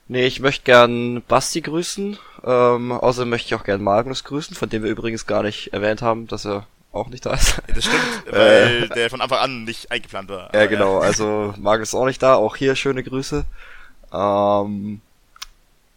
Nee, 0.09 0.27
ich 0.27 0.39
möchte 0.39 0.62
gern 0.62 1.20
Basti 1.27 1.61
grüßen. 1.62 2.16
Ähm, 2.45 2.93
außerdem 2.93 3.29
möchte 3.29 3.47
ich 3.49 3.55
auch 3.61 3.64
gern 3.64 3.83
Magnus 3.83 4.22
grüßen, 4.22 4.55
von 4.55 4.68
dem 4.68 4.85
wir 4.85 4.91
übrigens 4.91 5.27
gar 5.27 5.43
nicht 5.43 5.72
erwähnt 5.72 6.01
haben, 6.03 6.29
dass 6.29 6.47
er 6.47 6.68
auch 6.93 7.09
nicht 7.09 7.27
da 7.27 7.35
ist. 7.35 7.61
Das 7.74 7.85
stimmt, 7.85 8.05
weil 8.31 8.89
der 8.91 9.11
von 9.11 9.20
Anfang 9.20 9.39
an 9.41 9.64
nicht 9.64 9.91
eingeplant 9.91 10.29
war. 10.29 10.55
ja, 10.55 10.66
genau, 10.66 10.99
also 11.01 11.53
Magnus 11.59 11.89
ist 11.89 11.95
auch 11.97 12.07
nicht 12.07 12.22
da, 12.22 12.37
auch 12.37 12.55
hier 12.55 12.77
schöne 12.77 13.03
Grüße. 13.03 13.45
Ähm, 14.12 15.01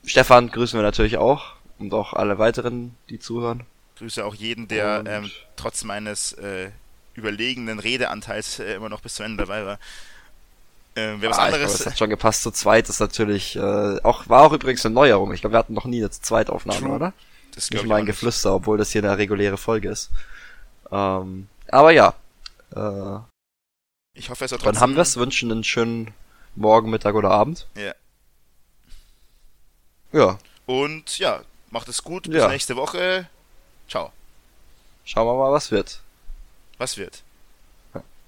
Stefan 0.06 0.50
grüßen 0.50 0.78
wir 0.80 0.84
natürlich 0.84 1.18
auch 1.18 1.54
und 1.78 1.94
auch 1.94 2.14
alle 2.14 2.38
weiteren, 2.40 2.96
die 3.10 3.20
zuhören. 3.20 3.66
Grüße 3.98 4.24
auch 4.24 4.36
jeden, 4.36 4.68
der 4.68 5.04
ähm, 5.06 5.32
trotz 5.58 5.84
meines 5.84 6.34
äh, 6.34 6.70
überlegenen 7.16 7.80
Redeanteils 7.80 8.60
äh, 8.60 8.76
immer 8.76 8.90
noch 8.90 9.02
bis 9.02 9.16
zum 9.16 9.26
Ende 9.26 9.46
dabei 9.46 9.66
war. 9.66 9.80
Ähm, 10.96 11.18
wer 11.22 11.30
was 11.30 11.38
Ah, 11.38 11.50
ich 11.50 11.54
anderes. 11.54 11.72
glaube, 11.74 11.80
es 11.82 11.86
hat 11.86 11.98
schon 11.98 12.10
gepasst. 12.10 12.44
Zu 12.44 12.52
zweit 12.52 12.88
ist 12.90 13.00
natürlich 13.00 13.56
äh, 13.58 13.60
auch 14.04 14.28
war 14.30 14.44
auch 14.44 14.54
übrigens 14.54 14.86
eine 14.86 14.96
Neuerung. 14.96 15.34
Ich 15.34 15.42
glaube, 15.42 15.54
wir 15.54 15.60
hatten 15.60 15.74
noch 15.74 15.86
nie 15.86 16.00
eine 16.00 16.10
Zweitaufnahme, 16.10 16.80
True. 16.80 16.96
oder? 16.96 17.14
das 17.54 17.70
Nicht 17.72 17.86
mal 17.86 17.96
ein 17.98 18.06
Geflüster, 18.06 18.54
obwohl 18.56 18.78
das 18.78 18.92
hier 18.92 19.04
eine 19.04 19.18
reguläre 19.18 19.58
Folge 19.58 19.90
ist. 19.90 20.12
Ähm, 20.92 21.48
aber 21.68 21.92
ja, 21.92 22.14
äh, 22.76 23.20
Ich 24.18 24.30
hoffe, 24.30 24.46
es 24.46 24.52
dann 24.52 24.60
trotzdem. 24.60 24.82
haben 24.82 24.96
wir 24.96 25.02
es. 25.02 25.18
Wünschen 25.18 25.52
einen 25.52 25.64
schönen 25.64 26.12
Morgen, 26.56 26.90
Mittag 26.90 27.16
oder 27.16 27.32
Abend. 27.32 27.68
Ja. 27.78 27.92
Ja, 30.12 30.38
Und 30.66 31.18
ja, 31.20 31.42
macht 31.70 31.88
es 31.88 32.04
gut. 32.04 32.24
Bis 32.24 32.36
Ja. 32.42 32.48
nächste 32.48 32.76
Woche. 32.76 33.28
Ciao. 33.88 34.12
schauen 35.06 35.28
wir 35.28 35.34
mal, 35.36 35.52
was 35.52 35.72
wird. 35.72 36.00
Was 36.78 36.98
wird? 36.98 37.24